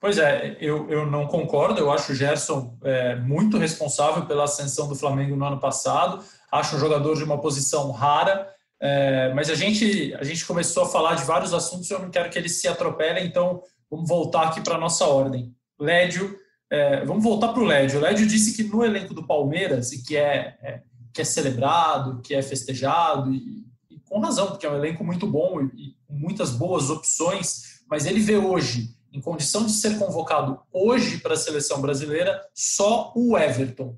Pois 0.00 0.18
é, 0.18 0.56
eu, 0.60 0.90
eu 0.90 1.06
não 1.06 1.28
concordo. 1.28 1.78
Eu 1.78 1.90
acho 1.90 2.10
o 2.10 2.14
Gerson 2.14 2.76
é, 2.82 3.14
muito 3.16 3.56
responsável 3.56 4.26
pela 4.26 4.44
ascensão 4.44 4.88
do 4.88 4.96
Flamengo 4.96 5.36
no 5.36 5.44
ano 5.44 5.60
passado. 5.60 6.24
Acho 6.52 6.76
um 6.76 6.78
jogador 6.78 7.16
de 7.16 7.24
uma 7.24 7.40
posição 7.40 7.90
rara. 7.90 8.52
É, 8.78 9.32
mas 9.32 9.48
a 9.48 9.54
gente, 9.54 10.12
a 10.14 10.24
gente 10.24 10.44
começou 10.44 10.82
a 10.82 10.88
falar 10.88 11.14
de 11.14 11.24
vários 11.24 11.54
assuntos 11.54 11.88
e 11.88 11.94
eu 11.94 12.00
não 12.00 12.10
quero 12.10 12.28
que 12.28 12.38
eles 12.38 12.60
se 12.60 12.66
atropelem, 12.66 13.24
então 13.24 13.62
vamos 13.88 14.08
voltar 14.08 14.48
aqui 14.48 14.60
para 14.60 14.74
a 14.74 14.80
nossa 14.80 15.06
ordem. 15.06 15.54
Lédio, 15.78 16.36
é, 16.68 17.04
vamos 17.04 17.22
voltar 17.22 17.52
para 17.52 17.62
o 17.62 17.66
Lédio. 17.66 17.98
O 17.98 18.02
Lédio 18.02 18.26
disse 18.26 18.56
que 18.56 18.64
no 18.64 18.84
elenco 18.84 19.14
do 19.14 19.26
Palmeiras, 19.26 19.92
e 19.92 20.02
que 20.02 20.16
é, 20.16 20.56
é, 20.62 20.82
que 21.12 21.20
é 21.20 21.24
celebrado, 21.24 22.20
que 22.22 22.34
é 22.34 22.42
festejado, 22.42 23.32
e, 23.32 23.64
e, 23.90 24.00
com 24.00 24.18
razão, 24.20 24.48
porque 24.48 24.66
é 24.66 24.70
um 24.70 24.76
elenco 24.76 25.04
muito 25.04 25.26
bom 25.26 25.62
e, 25.62 25.94
com 26.06 26.14
muitas 26.14 26.50
boas 26.50 26.90
opções, 26.90 27.82
mas 27.88 28.04
ele 28.04 28.20
vê 28.20 28.36
hoje 28.36 28.96
em 29.12 29.20
condição 29.20 29.66
de 29.66 29.72
ser 29.72 29.98
convocado 29.98 30.58
hoje 30.72 31.18
para 31.18 31.34
a 31.34 31.36
seleção 31.36 31.80
brasileira, 31.80 32.40
só 32.54 33.12
o 33.14 33.36
Everton. 33.36 33.96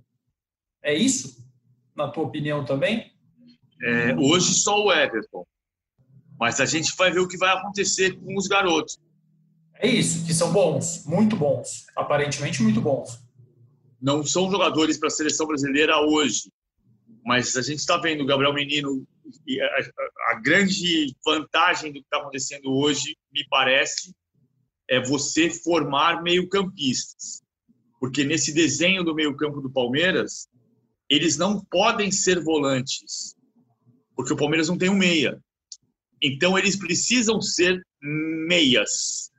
É 0.82 0.92
isso? 0.92 1.43
Na 1.96 2.08
tua 2.08 2.24
opinião 2.24 2.64
também? 2.64 3.12
É, 3.82 4.14
hoje 4.16 4.54
só 4.54 4.84
o 4.84 4.92
Everton. 4.92 5.46
Mas 6.38 6.60
a 6.60 6.66
gente 6.66 6.94
vai 6.96 7.10
ver 7.10 7.20
o 7.20 7.28
que 7.28 7.36
vai 7.36 7.56
acontecer 7.56 8.18
com 8.18 8.36
os 8.36 8.46
garotos. 8.46 8.98
É 9.74 9.88
isso, 9.88 10.24
que 10.24 10.32
são 10.32 10.52
bons, 10.52 11.04
muito 11.04 11.36
bons, 11.36 11.86
aparentemente 11.96 12.62
muito 12.62 12.80
bons. 12.80 13.20
Não 14.00 14.24
são 14.24 14.50
jogadores 14.50 14.98
para 14.98 15.08
a 15.08 15.10
seleção 15.10 15.46
brasileira 15.46 16.00
hoje, 16.00 16.50
mas 17.24 17.56
a 17.56 17.62
gente 17.62 17.78
está 17.78 17.96
vendo 17.96 18.22
o 18.22 18.26
Gabriel 18.26 18.52
Menino 18.52 19.06
e 19.46 19.60
a, 19.60 19.66
a, 20.30 20.40
grande 20.40 21.14
vantagem 21.24 21.90
do 21.90 22.00
que 22.00 22.06
está 22.06 22.18
acontecendo 22.18 22.70
hoje, 22.70 23.16
me 23.32 23.46
parece, 23.48 24.14
é 24.88 25.00
você 25.00 25.50
formar 25.50 26.22
meio-campistas. 26.22 27.42
Porque 27.98 28.22
nesse 28.22 28.52
desenho 28.52 29.02
do 29.02 29.14
meio-campo 29.14 29.60
do 29.60 29.70
Palmeiras, 29.70 30.48
eles 31.08 31.36
não 31.36 31.64
podem 31.64 32.10
ser 32.10 32.42
volantes, 32.42 33.34
porque 34.16 34.32
o 34.32 34.36
Palmeiras 34.36 34.68
não 34.68 34.78
tem 34.78 34.88
um 34.88 34.96
meia. 34.96 35.38
Então 36.22 36.58
eles 36.58 36.76
precisam 36.76 37.40
ser 37.40 37.84
meias. 38.00 39.30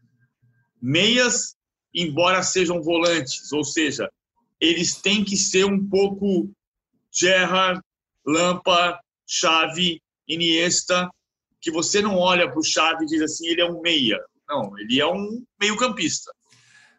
Meias, 0.81 1.55
embora 1.93 2.43
sejam 2.43 2.81
volantes, 2.81 3.51
ou 3.51 3.63
seja, 3.63 4.09
eles 4.59 5.01
têm 5.01 5.23
que 5.23 5.35
ser 5.35 5.65
um 5.65 5.87
pouco 5.87 6.51
Gerrard, 7.11 7.81
Lampa, 8.25 8.99
Chave, 9.25 10.01
Iniesta, 10.27 11.09
que 11.61 11.71
você 11.71 12.01
não 12.01 12.17
olha 12.17 12.49
para 12.49 12.59
o 12.59 12.63
Chave 12.63 13.05
e 13.05 13.07
diz 13.07 13.21
assim, 13.21 13.47
ele 13.47 13.61
é 13.61 13.65
um 13.65 13.81
meia. 13.81 14.19
Não, 14.47 14.77
ele 14.77 14.99
é 14.99 15.07
um 15.07 15.43
meio-campista. 15.59 16.31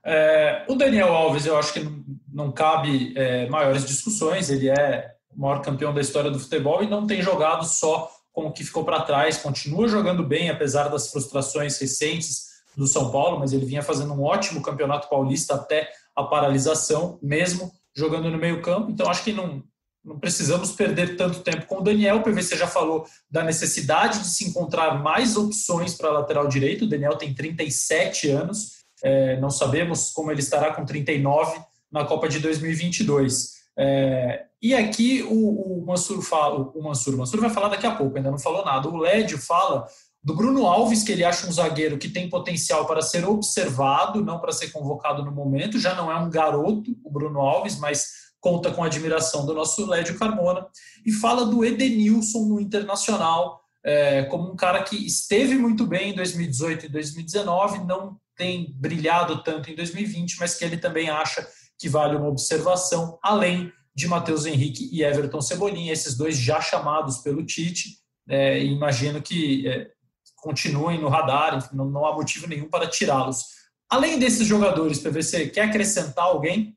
É, 0.08 0.64
o 0.68 0.76
Daniel 0.76 1.12
Alves, 1.12 1.46
eu 1.46 1.58
acho 1.58 1.72
que 1.72 1.80
não, 1.80 2.04
não 2.32 2.52
cabe 2.52 3.12
é, 3.16 3.48
maiores 3.48 3.84
discussões. 3.84 4.48
Ele 4.48 4.68
é 4.68 5.12
o 5.36 5.40
maior 5.40 5.60
campeão 5.60 5.92
da 5.92 6.00
história 6.00 6.30
do 6.30 6.38
futebol 6.38 6.82
e 6.82 6.88
não 6.88 7.06
tem 7.06 7.20
jogado 7.20 7.64
só 7.64 8.08
com 8.32 8.46
o 8.46 8.52
que 8.52 8.62
ficou 8.62 8.84
para 8.84 9.02
trás. 9.02 9.38
Continua 9.38 9.88
jogando 9.88 10.22
bem, 10.22 10.48
apesar 10.48 10.88
das 10.88 11.10
frustrações 11.10 11.76
recentes 11.78 12.46
do 12.76 12.86
São 12.86 13.10
Paulo, 13.10 13.40
mas 13.40 13.52
ele 13.52 13.66
vinha 13.66 13.82
fazendo 13.82 14.12
um 14.12 14.22
ótimo 14.22 14.62
campeonato 14.62 15.08
paulista 15.08 15.54
até 15.54 15.90
a 16.14 16.22
paralisação, 16.22 17.18
mesmo 17.20 17.72
jogando 17.94 18.30
no 18.30 18.38
meio-campo. 18.38 18.90
Então, 18.90 19.10
acho 19.10 19.24
que 19.24 19.32
não, 19.32 19.64
não 20.04 20.20
precisamos 20.20 20.70
perder 20.70 21.16
tanto 21.16 21.40
tempo 21.40 21.66
com 21.66 21.78
o 21.78 21.82
Daniel. 21.82 22.18
O 22.18 22.22
PVC 22.22 22.56
já 22.56 22.68
falou 22.68 23.06
da 23.28 23.42
necessidade 23.42 24.20
de 24.20 24.28
se 24.28 24.48
encontrar 24.48 25.02
mais 25.02 25.36
opções 25.36 25.94
para 25.94 26.12
lateral 26.12 26.46
direito. 26.46 26.84
O 26.84 26.88
Daniel 26.88 27.16
tem 27.16 27.34
37 27.34 28.28
anos, 28.30 28.85
é, 29.02 29.38
não 29.40 29.50
sabemos 29.50 30.10
como 30.10 30.30
ele 30.30 30.40
estará 30.40 30.72
com 30.72 30.84
39 30.84 31.60
na 31.90 32.04
Copa 32.04 32.28
de 32.28 32.38
2022. 32.40 33.56
É, 33.78 34.44
e 34.60 34.74
aqui 34.74 35.22
o, 35.22 35.80
o 35.82 35.86
Mansur 35.86 36.22
fala, 36.22 36.70
o 36.74 36.82
Mansur, 36.82 37.14
o 37.14 37.18
Mansur 37.18 37.40
vai 37.40 37.50
falar 37.50 37.68
daqui 37.68 37.86
a 37.86 37.94
pouco, 37.94 38.16
ainda 38.16 38.30
não 38.30 38.38
falou 38.38 38.64
nada. 38.64 38.88
O 38.88 38.96
Lédio 38.98 39.38
fala 39.38 39.86
do 40.22 40.34
Bruno 40.34 40.66
Alves, 40.66 41.02
que 41.02 41.12
ele 41.12 41.24
acha 41.24 41.46
um 41.46 41.52
zagueiro 41.52 41.98
que 41.98 42.08
tem 42.08 42.28
potencial 42.28 42.86
para 42.86 43.02
ser 43.02 43.24
observado, 43.24 44.24
não 44.24 44.40
para 44.40 44.52
ser 44.52 44.70
convocado 44.70 45.24
no 45.24 45.30
momento. 45.30 45.78
Já 45.78 45.94
não 45.94 46.10
é 46.10 46.16
um 46.16 46.28
garoto, 46.30 46.96
o 47.04 47.10
Bruno 47.10 47.40
Alves, 47.40 47.78
mas 47.78 48.26
conta 48.40 48.70
com 48.70 48.82
a 48.82 48.86
admiração 48.86 49.44
do 49.44 49.54
nosso 49.54 49.86
Lédio 49.86 50.18
Carmona, 50.18 50.66
e 51.04 51.12
fala 51.12 51.44
do 51.46 51.64
Edenilson 51.64 52.44
no 52.44 52.60
Internacional, 52.60 53.60
é, 53.84 54.24
como 54.24 54.52
um 54.52 54.56
cara 54.56 54.82
que 54.82 54.96
esteve 54.96 55.56
muito 55.56 55.86
bem 55.86 56.10
em 56.10 56.14
2018 56.14 56.86
e 56.86 56.88
2019, 56.88 57.84
não 57.84 58.16
tem 58.36 58.72
brilhado 58.74 59.42
tanto 59.42 59.70
em 59.70 59.74
2020, 59.74 60.38
mas 60.38 60.54
que 60.54 60.64
ele 60.64 60.76
também 60.76 61.08
acha 61.08 61.46
que 61.78 61.88
vale 61.88 62.16
uma 62.16 62.28
observação, 62.28 63.18
além 63.22 63.72
de 63.94 64.06
Matheus 64.06 64.44
Henrique 64.44 64.88
e 64.92 65.02
Everton 65.02 65.40
Cebolinha, 65.40 65.92
esses 65.92 66.16
dois 66.16 66.36
já 66.36 66.60
chamados 66.60 67.18
pelo 67.18 67.44
Tite, 67.44 67.98
é, 68.28 68.62
imagino 68.62 69.22
que 69.22 69.66
é, 69.66 69.90
continuem 70.36 71.00
no 71.00 71.08
radar, 71.08 71.56
enfim, 71.56 71.74
não, 71.74 71.86
não 71.86 72.04
há 72.04 72.14
motivo 72.14 72.46
nenhum 72.46 72.68
para 72.68 72.88
tirá-los. 72.88 73.56
Além 73.88 74.18
desses 74.18 74.46
jogadores, 74.46 74.98
PVC, 74.98 75.48
quer 75.48 75.62
acrescentar 75.62 76.24
alguém? 76.24 76.76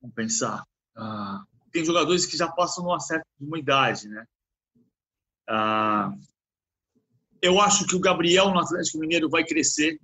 Vamos 0.00 0.14
pensar. 0.14 0.64
Ah, 0.96 1.42
tem 1.70 1.84
jogadores 1.84 2.24
que 2.24 2.36
já 2.36 2.48
passam 2.48 2.84
numa 2.84 2.98
certa 2.98 3.26
uma 3.38 3.58
idade, 3.58 4.08
né? 4.08 4.24
Ah, 5.48 6.12
eu 7.42 7.60
acho 7.60 7.86
que 7.86 7.94
o 7.94 8.00
Gabriel 8.00 8.50
no 8.50 8.60
Atlético 8.60 8.98
Mineiro 8.98 9.28
vai 9.28 9.44
crescer. 9.44 10.00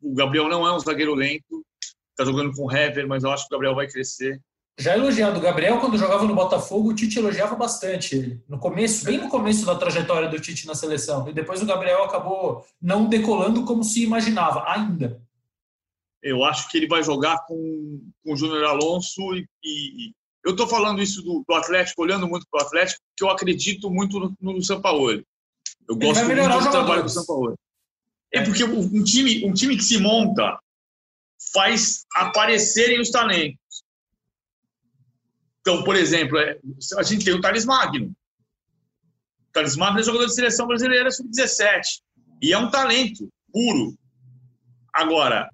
O 0.00 0.14
Gabriel 0.14 0.48
não 0.48 0.66
é 0.66 0.74
um 0.74 0.78
zagueiro 0.78 1.14
lento, 1.14 1.64
está 2.10 2.24
jogando 2.24 2.52
com 2.54 2.66
o 2.66 2.72
Hever, 2.72 3.06
mas 3.06 3.24
eu 3.24 3.30
acho 3.30 3.48
que 3.48 3.54
o 3.54 3.56
Gabriel 3.56 3.74
vai 3.74 3.86
crescer. 3.86 4.40
Já 4.78 4.96
elogiado 4.96 5.38
o 5.38 5.42
Gabriel 5.42 5.80
quando 5.80 5.98
jogava 5.98 6.24
no 6.24 6.34
Botafogo, 6.34 6.90
o 6.90 6.94
Tite 6.94 7.18
elogiava 7.18 7.56
bastante 7.56 8.14
ele. 8.14 8.42
No 8.48 8.58
começo, 8.58 9.04
bem 9.04 9.18
no 9.18 9.28
começo 9.28 9.66
da 9.66 9.74
trajetória 9.74 10.28
do 10.28 10.40
Tite 10.40 10.68
na 10.68 10.74
seleção. 10.74 11.28
E 11.28 11.32
depois 11.32 11.60
o 11.60 11.66
Gabriel 11.66 12.04
acabou 12.04 12.64
não 12.80 13.08
decolando 13.08 13.64
como 13.64 13.82
se 13.82 14.04
imaginava, 14.04 14.64
ainda 14.68 15.20
eu 16.22 16.44
acho 16.44 16.68
que 16.68 16.76
ele 16.76 16.86
vai 16.86 17.02
jogar 17.02 17.44
com, 17.46 18.00
com 18.24 18.32
o 18.32 18.36
Júnior 18.36 18.64
Alonso 18.64 19.20
e, 19.34 19.46
e 19.64 20.12
eu 20.44 20.52
estou 20.52 20.66
falando 20.66 21.02
isso 21.02 21.22
do, 21.22 21.44
do, 21.46 21.54
Atlético, 21.54 22.02
olhando 22.02 22.28
muito 22.28 22.46
para 22.50 22.62
o 22.62 22.66
Atlético, 22.66 23.00
porque 23.10 23.24
eu 23.24 23.30
acredito 23.30 23.90
muito 23.90 24.18
no, 24.18 24.36
no 24.40 24.62
São 24.62 24.80
Paulo. 24.80 25.10
Eu 25.10 25.24
ele 25.88 26.06
gosto 26.06 26.24
muito 26.24 26.64
do 26.64 26.70
trabalho 26.70 27.02
do 27.02 27.08
São 27.08 27.26
Paulo. 27.26 27.54
É 28.32 28.42
porque 28.42 28.64
um 28.64 29.02
time, 29.02 29.44
um 29.46 29.52
time 29.52 29.76
que 29.76 29.84
se 29.84 29.98
monta 29.98 30.58
faz 31.52 32.04
aparecerem 32.14 33.00
os 33.00 33.10
talentos. 33.10 33.58
Então, 35.60 35.82
por 35.84 35.96
exemplo, 35.96 36.38
é, 36.38 36.58
a 36.96 37.02
gente 37.02 37.24
tem 37.24 37.34
o 37.34 37.40
Thales 37.40 37.64
Magno. 37.64 38.08
O 38.08 39.52
Thales 39.52 39.76
Magno 39.76 40.00
é 40.00 40.02
jogador 40.02 40.26
de 40.26 40.34
seleção 40.34 40.66
brasileira 40.66 41.10
sub-17 41.10 42.00
e 42.42 42.52
é 42.52 42.58
um 42.58 42.70
talento 42.70 43.28
puro. 43.52 43.96
Agora, 44.92 45.48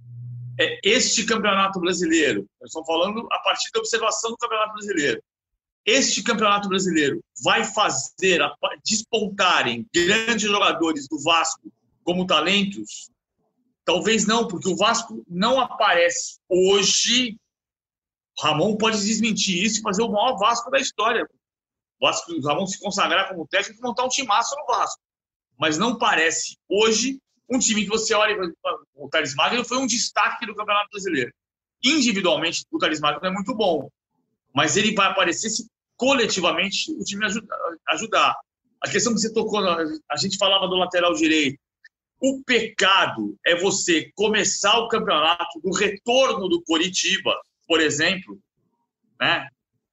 é 0.59 0.79
este 0.85 1.25
campeonato 1.25 1.81
brasileiro, 1.81 2.49
nós 2.61 2.71
estamos 2.71 2.87
falando 2.87 3.27
a 3.33 3.39
partir 3.41 3.71
da 3.73 3.81
observação 3.81 4.31
do 4.31 4.37
campeonato 4.37 4.73
brasileiro, 4.73 5.23
este 5.85 6.23
campeonato 6.23 6.69
brasileiro 6.69 7.23
vai 7.43 7.65
fazer 7.65 8.41
despontarem 8.89 9.87
grandes 9.93 10.49
jogadores 10.49 11.07
do 11.09 11.21
Vasco 11.23 11.71
como 12.05 12.27
talentos? 12.27 13.11
Talvez 13.85 14.27
não, 14.27 14.47
porque 14.47 14.69
o 14.69 14.77
Vasco 14.77 15.25
não 15.29 15.61
aparece 15.61 16.39
hoje. 16.49 17.37
Ramon 18.41 18.77
pode 18.77 18.99
desmentir 18.99 19.63
isso 19.63 19.81
e 19.81 19.83
fazer 19.83 20.03
o 20.03 20.11
maior 20.11 20.37
Vasco 20.39 20.71
da 20.71 20.79
história. 20.79 21.27
O 22.01 22.07
Vasco, 22.07 22.33
o 22.33 22.41
Ramon 22.41 22.67
se 22.67 22.79
consagrar 22.79 23.29
como 23.29 23.47
técnico 23.47 23.81
e 23.81 23.83
montar 23.83 24.05
um 24.05 24.09
timaço 24.09 24.55
no 24.57 24.67
Vasco. 24.67 25.01
Mas 25.59 25.79
não 25.79 25.99
parece 25.99 26.57
hoje 26.69 27.21
um 27.49 27.59
time 27.59 27.83
que 27.83 27.91
você 27.91 28.15
olha 28.15 28.33
e 28.33 28.53
fala, 28.63 28.79
Thales 29.11 29.35
Magno 29.35 29.65
foi 29.65 29.79
um 29.79 29.87
destaque 29.87 30.47
do 30.47 30.55
Campeonato 30.55 30.89
Brasileiro. 30.91 31.33
Individualmente, 31.83 32.65
o 32.71 32.79
Thales 32.79 33.01
Magno 33.01 33.27
é 33.27 33.31
muito 33.31 33.55
bom, 33.55 33.89
mas 34.55 34.77
ele 34.77 34.95
vai 34.95 35.09
aparecer 35.09 35.51
se 35.51 35.69
coletivamente 35.97 36.91
o 36.93 37.05
time 37.05 37.27
ajudar. 37.89 38.35
A 38.81 38.91
questão 38.91 39.15
que 39.15 39.21
você 39.21 39.33
tocou, 39.33 39.61
a 39.61 40.17
gente 40.17 40.37
falava 40.37 40.67
do 40.67 40.77
lateral 40.77 41.15
direito. 41.15 41.59
O 42.21 42.43
pecado 42.45 43.37
é 43.45 43.57
você 43.57 44.11
começar 44.15 44.79
o 44.79 44.89
campeonato 44.89 45.61
do 45.61 45.71
retorno 45.73 46.49
do 46.49 46.63
Coritiba, 46.63 47.35
por 47.67 47.81
exemplo, 47.81 48.39
né? 49.21 49.49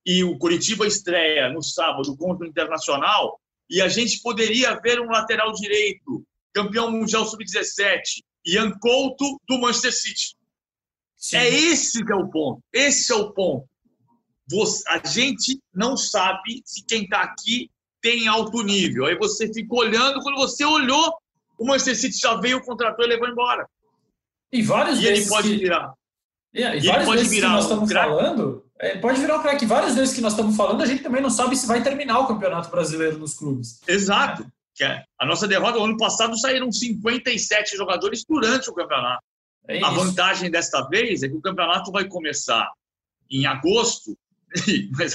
E 0.05 0.23
o 0.23 0.37
Coritiba 0.37 0.87
estreia 0.87 1.49
no 1.49 1.61
sábado 1.61 2.15
contra 2.17 2.45
o 2.45 2.49
Internacional, 2.49 3.39
e 3.69 3.81
a 3.81 3.87
gente 3.87 4.21
poderia 4.21 4.79
ver 4.79 4.99
um 4.99 5.09
lateral 5.09 5.53
direito, 5.53 6.23
campeão 6.53 6.91
mundial 6.91 7.25
sub-17, 7.25 8.21
Ian 8.45 8.71
Couto 8.79 9.39
do 9.47 9.59
Manchester 9.59 9.93
City. 9.93 10.35
Sim. 11.15 11.37
É 11.37 11.49
esse 11.49 12.03
que 12.03 12.11
é 12.11 12.15
o 12.15 12.29
ponto. 12.29 12.61
Esse 12.73 13.13
é 13.13 13.15
o 13.15 13.31
ponto. 13.31 13.69
Você, 14.49 14.83
a 14.89 15.07
gente 15.07 15.59
não 15.73 15.95
sabe 15.95 16.61
se 16.65 16.83
quem 16.83 17.03
está 17.03 17.21
aqui 17.21 17.69
tem 18.01 18.27
alto 18.27 18.63
nível. 18.63 19.05
Aí 19.05 19.15
você 19.15 19.51
fica 19.53 19.73
olhando, 19.73 20.19
quando 20.21 20.37
você 20.37 20.65
olhou, 20.65 21.20
o 21.61 21.65
Manchester 21.65 21.95
City 21.95 22.17
já 22.17 22.35
veio, 22.35 22.59
contratou 22.61 23.05
e 23.05 23.07
levou 23.07 23.29
embora. 23.29 23.67
E 24.51 24.63
vários 24.63 24.99
e 24.99 25.05
ele 25.05 25.25
pode 25.27 25.49
que... 25.49 25.57
virar. 25.57 25.93
Yeah, 26.53 26.75
e, 26.75 26.79
e 26.79 26.87
vários 26.87 27.09
desses 27.11 27.33
que 27.33 27.41
nós 27.41 27.63
estamos 27.63 27.93
falando, 27.93 28.65
é, 28.79 28.97
pode 28.97 29.21
virar 29.21 29.37
o 29.37 29.41
craque. 29.43 29.65
Vários 29.65 29.93
desses 29.93 30.15
que 30.15 30.21
nós 30.21 30.33
estamos 30.33 30.57
falando, 30.57 30.81
a 30.81 30.87
gente 30.87 31.03
também 31.03 31.21
não 31.21 31.29
sabe 31.29 31.55
se 31.55 31.67
vai 31.67 31.83
terminar 31.83 32.19
o 32.19 32.27
Campeonato 32.27 32.71
Brasileiro 32.71 33.19
nos 33.19 33.35
clubes. 33.35 33.79
Exato. 33.87 34.45
É. 34.81 35.03
A 35.19 35.25
nossa 35.25 35.47
derrota, 35.47 35.77
no 35.77 35.85
ano 35.85 35.97
passado, 35.97 36.37
saíram 36.39 36.71
57 36.71 37.77
jogadores 37.77 38.25
durante 38.27 38.69
o 38.69 38.73
campeonato. 38.73 39.23
É 39.67 39.83
a 39.83 39.91
vantagem 39.91 40.49
desta 40.49 40.81
vez 40.89 41.21
é 41.21 41.29
que 41.29 41.35
o 41.35 41.41
campeonato 41.41 41.91
vai 41.91 42.05
começar 42.05 42.67
em 43.29 43.45
agosto, 43.45 44.17
mas 44.97 45.13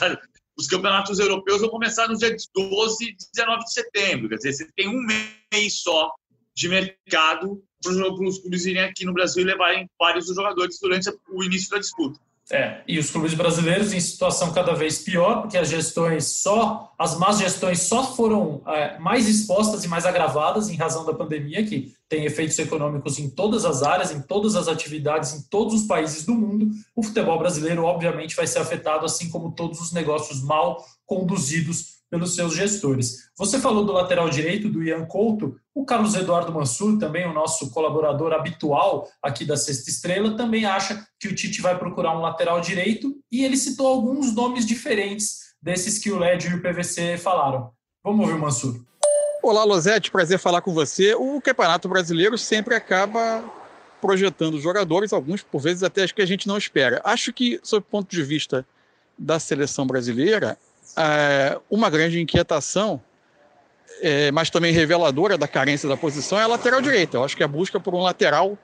os 0.57 0.69
campeonatos 0.69 1.19
europeus 1.19 1.61
vão 1.61 1.71
começar 1.71 2.07
no 2.09 2.17
dia 2.17 2.35
12 2.55 3.05
e 3.05 3.17
19 3.35 3.65
de 3.65 3.73
setembro. 3.73 4.29
Quer 4.29 4.37
dizer, 4.37 4.53
você 4.53 4.71
tem 4.77 4.89
um 4.89 5.03
mês 5.03 5.83
só 5.83 6.15
de 6.57 6.69
mercado 6.69 7.63
para 7.83 7.93
os 7.93 8.39
clubes 8.39 8.65
virem 8.65 8.83
aqui 8.83 9.05
no 9.05 9.13
Brasil 9.13 9.43
e 9.43 9.47
levarem 9.47 9.89
vários 9.99 10.27
jogadores 10.27 10.79
durante 10.81 11.11
o 11.31 11.45
início 11.45 11.71
da 11.71 11.79
disputa. 11.79 12.19
É, 12.49 12.83
e 12.87 12.97
os 12.97 13.11
clubes 13.11 13.35
brasileiros 13.35 13.93
em 13.93 13.99
situação 13.99 14.53
cada 14.53 14.73
vez 14.73 15.01
pior, 15.01 15.43
porque 15.43 15.59
as 15.59 15.69
gestões 15.69 16.27
só, 16.27 16.93
as 16.97 17.19
más 17.19 17.39
gestões 17.39 17.83
só 17.83 18.15
foram 18.15 18.63
é, 18.69 18.97
mais 19.01 19.29
expostas 19.29 19.85
e 19.85 19.89
mais 19.89 20.07
agravadas 20.07 20.71
em 20.71 20.77
razão 20.77 21.05
da 21.05 21.13
pandemia, 21.13 21.67
que 21.67 21.93
tem 22.09 22.25
efeitos 22.25 22.57
econômicos 22.61 23.19
em 23.19 23.29
todas 23.29 23.65
as 23.65 23.83
áreas, 23.83 24.13
em 24.13 24.23
todas 24.23 24.55
as 24.55 24.69
atividades, 24.69 25.35
em 25.35 25.43
todos 25.51 25.75
os 25.75 25.89
países 25.89 26.25
do 26.25 26.37
mundo. 26.37 26.71
O 26.95 27.03
futebol 27.03 27.37
brasileiro, 27.37 27.83
obviamente, 27.83 28.37
vai 28.37 28.47
ser 28.47 28.61
afetado, 28.61 29.05
assim 29.05 29.29
como 29.29 29.51
todos 29.51 29.81
os 29.81 29.91
negócios 29.91 30.41
mal 30.41 30.85
conduzidos 31.05 31.96
pelos 32.11 32.35
seus 32.35 32.55
gestores. 32.55 33.31
Você 33.37 33.59
falou 33.59 33.85
do 33.85 33.93
lateral 33.93 34.29
direito, 34.29 34.69
do 34.69 34.83
Ian 34.83 35.05
Couto, 35.07 35.57
o 35.75 35.85
Carlos 35.85 36.15
Eduardo 36.15 36.53
Mansur, 36.53 36.99
também 36.99 37.27
o 37.27 37.33
nosso 37.33 37.71
colaborador 37.71 38.33
habitual 38.33 39.09
aqui 39.23 39.45
da 39.45 39.57
Sexta 39.57 39.91
Estrela, 39.91 40.37
também 40.37 40.65
acha 40.65 41.07
que 41.19 41.29
o 41.29 41.35
Tite 41.35 41.61
vai 41.61 41.79
procurar 41.79 42.17
um 42.17 42.21
lateral 42.21 42.61
direito 42.61 43.17
e 43.31 43.45
ele 43.45 43.57
citou 43.57 43.87
alguns 43.87 44.35
nomes 44.35 44.65
diferentes 44.65 45.47
desses 45.61 45.99
que 45.99 46.11
o 46.11 46.19
LED 46.19 46.49
e 46.49 46.55
o 46.55 46.63
PVC 46.63 47.19
falaram. 47.19 47.71
Vamos 48.05 48.21
ouvir 48.21 48.39
o 48.39 48.41
Mansur. 48.41 48.81
Olá, 49.43 49.65
Losete, 49.65 50.11
prazer 50.11 50.39
falar 50.39 50.61
com 50.61 50.73
você. 50.73 51.15
O 51.15 51.41
Campeonato 51.41 51.89
Brasileiro 51.89 52.37
sempre 52.39 52.75
acaba 52.75 53.45
projetando 54.01 54.61
jogadores, 54.61 55.13
alguns 55.13 55.43
por 55.43 55.61
vezes 55.61 55.83
até 55.83 56.07
que 56.07 56.23
a 56.23 56.27
gente 56.27 56.47
não 56.47 56.59
espera. 56.59 57.01
Acho 57.05 57.33
que, 57.33 57.59
sob 57.63 57.85
o 57.87 57.91
ponto 57.91 58.11
de 58.11 58.23
vista 58.23 58.67
da 59.19 59.39
seleção 59.39 59.87
brasileira, 59.87 60.59
é, 60.97 61.59
uma 61.71 61.91
grande 61.91 62.21
inquietação, 62.21 63.01
é, 64.01 64.31
mas 64.31 64.51
também 64.51 64.73
reveladora 64.73 65.37
da 65.37 65.47
carência 65.47 65.89
da 65.89 65.97
posição, 65.97 66.39
é 66.39 66.43
a 66.43 66.47
lateral 66.47 66.81
direita. 66.81 67.19
Eu 67.19 67.25
acho 67.25 67.37
que 67.37 67.43
a 67.43 67.49
busca 67.49 67.79
por 67.79 67.95
um 67.95 68.01
lateral 68.01 68.59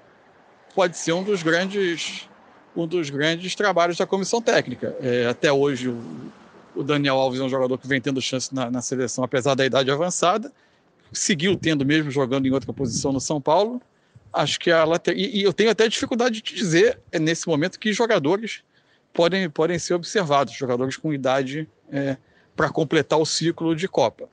pode 0.74 0.96
ser 0.96 1.12
um 1.12 1.22
dos 1.22 1.42
grandes, 1.42 2.28
um 2.76 2.86
dos 2.86 3.10
grandes 3.10 3.54
trabalhos 3.54 3.98
da 3.98 4.06
comissão 4.06 4.40
técnica. 4.40 4.96
É, 5.00 5.26
até 5.26 5.52
hoje, 5.52 5.88
o, 5.88 6.32
o, 6.74 6.82
Daniel 6.82 7.16
Alves 7.16 7.40
é 7.40 7.44
um 7.44 7.48
jogador 7.48 7.76
que 7.78 7.86
vem 7.86 8.00
tendo 8.00 8.20
chance 8.20 8.54
na, 8.54 8.70
na 8.70 8.80
seleção, 8.80 9.22
apesar 9.22 9.54
da 9.54 9.64
idade 9.64 9.90
avançada. 9.90 10.52
Seguiu 11.12 11.56
tendo, 11.56 11.84
mesmo 11.84 12.10
jogando 12.10 12.46
em 12.46 12.50
outra 12.50 12.72
posição 12.72 13.12
no 13.12 13.20
São 13.20 13.40
Paulo. 13.40 13.80
Acho 14.32 14.58
que 14.58 14.70
a 14.70 14.84
lateral. 14.84 15.18
E, 15.20 15.40
e 15.40 15.42
eu 15.42 15.52
tenho 15.52 15.70
até 15.70 15.86
dificuldade 15.86 16.40
de 16.40 16.54
dizer, 16.54 16.98
é, 17.10 17.18
nesse 17.18 17.46
momento, 17.46 17.78
que 17.78 17.92
jogadores 17.92 18.62
podem, 19.12 19.48
podem 19.50 19.78
ser 19.78 19.92
observados, 19.92 20.54
jogadores 20.54 20.96
com 20.96 21.12
idade 21.12 21.68
é, 21.92 22.16
para 22.56 22.70
completar 22.70 23.18
o 23.18 23.26
ciclo 23.26 23.76
de 23.76 23.86
Copa. 23.86 24.28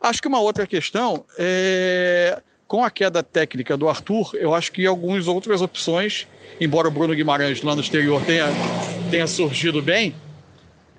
Acho 0.00 0.22
que 0.22 0.28
uma 0.28 0.40
outra 0.40 0.66
questão 0.66 1.24
é 1.36 2.40
com 2.70 2.84
a 2.84 2.90
queda 2.90 3.20
técnica 3.20 3.76
do 3.76 3.88
Arthur, 3.88 4.30
eu 4.34 4.54
acho 4.54 4.70
que 4.70 4.86
algumas 4.86 5.26
outras 5.26 5.60
opções, 5.60 6.28
embora 6.60 6.86
o 6.86 6.90
Bruno 6.92 7.12
Guimarães 7.12 7.60
lá 7.62 7.74
no 7.74 7.80
exterior 7.80 8.24
tenha, 8.24 8.46
tenha 9.10 9.26
surgido 9.26 9.82
bem, 9.82 10.14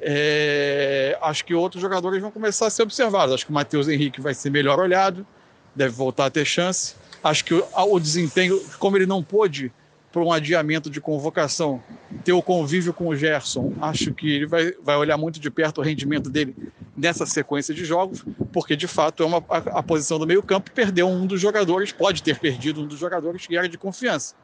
é, 0.02 1.18
acho 1.22 1.46
que 1.46 1.54
outros 1.54 1.82
jogadores 1.82 2.20
vão 2.22 2.30
começar 2.30 2.68
a 2.68 2.70
ser 2.70 2.84
observados. 2.84 3.34
Acho 3.34 3.46
que 3.46 3.52
o 3.52 3.54
Matheus 3.54 3.88
Henrique 3.88 4.20
vai 4.20 4.34
ser 4.34 4.50
melhor 4.50 4.80
olhado, 4.80 5.26
deve 5.74 5.94
voltar 5.94 6.26
a 6.26 6.30
ter 6.30 6.44
chance. 6.44 6.94
Acho 7.24 7.46
que 7.46 7.54
o, 7.54 7.64
o 7.74 8.00
desempenho, 8.02 8.62
como 8.78 8.98
ele 8.98 9.06
não 9.06 9.24
pôde 9.24 9.72
por 10.12 10.22
um 10.22 10.32
adiamento 10.32 10.90
de 10.90 11.00
convocação, 11.00 11.82
ter 12.24 12.34
o 12.34 12.42
convívio 12.42 12.94
com 12.94 13.08
o 13.08 13.16
Gerson, 13.16 13.74
acho 13.82 14.14
que 14.14 14.30
ele 14.30 14.46
vai, 14.46 14.74
vai 14.84 14.98
olhar 14.98 15.18
muito 15.18 15.40
de 15.40 15.50
perto 15.50 15.80
o 15.80 15.84
rendimento 15.84 16.30
dele 16.30 16.56
nessa 16.96 17.26
sequência 17.26 17.74
de 17.74 17.86
jogos, 17.86 18.24
porque 18.52 18.76
de 18.76 18.88
fato 18.88 19.24
é 19.24 19.26
uma, 19.26 19.44
a, 19.50 19.80
a 19.80 19.84
posição 19.84 20.20
do 20.20 20.28
meio-campo 20.28 20.70
perdeu 20.72 21.08
um 21.08 21.26
dos 21.26 21.40
jogadores, 21.40 21.92
pode 21.92 22.22
ter 22.22 22.38
perdido 22.38 22.82
um 22.82 22.88
dos 22.88 23.00
jogadores 23.00 23.48
que 23.48 23.56
era 23.56 23.70
de 23.70 23.78
confiança. 23.78 24.36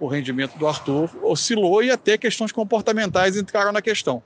O 0.00 0.08
rendimento 0.08 0.58
do 0.58 0.66
Arthur 0.66 1.08
oscilou 1.22 1.82
e 1.82 1.90
até 1.90 2.18
questões 2.18 2.50
comportamentais 2.50 3.36
entraram 3.36 3.70
na 3.70 3.80
questão. 3.80 4.22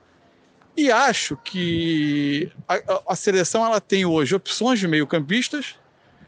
E 0.75 0.91
acho 0.91 1.37
que 1.37 2.51
a, 2.67 3.01
a, 3.09 3.15
seleção 3.15 3.65
ela 3.65 3.79
tem 3.79 4.05
hoje 4.05 4.33
opções 4.33 4.79
de 4.79 4.87
meio-campistas, 4.87 5.75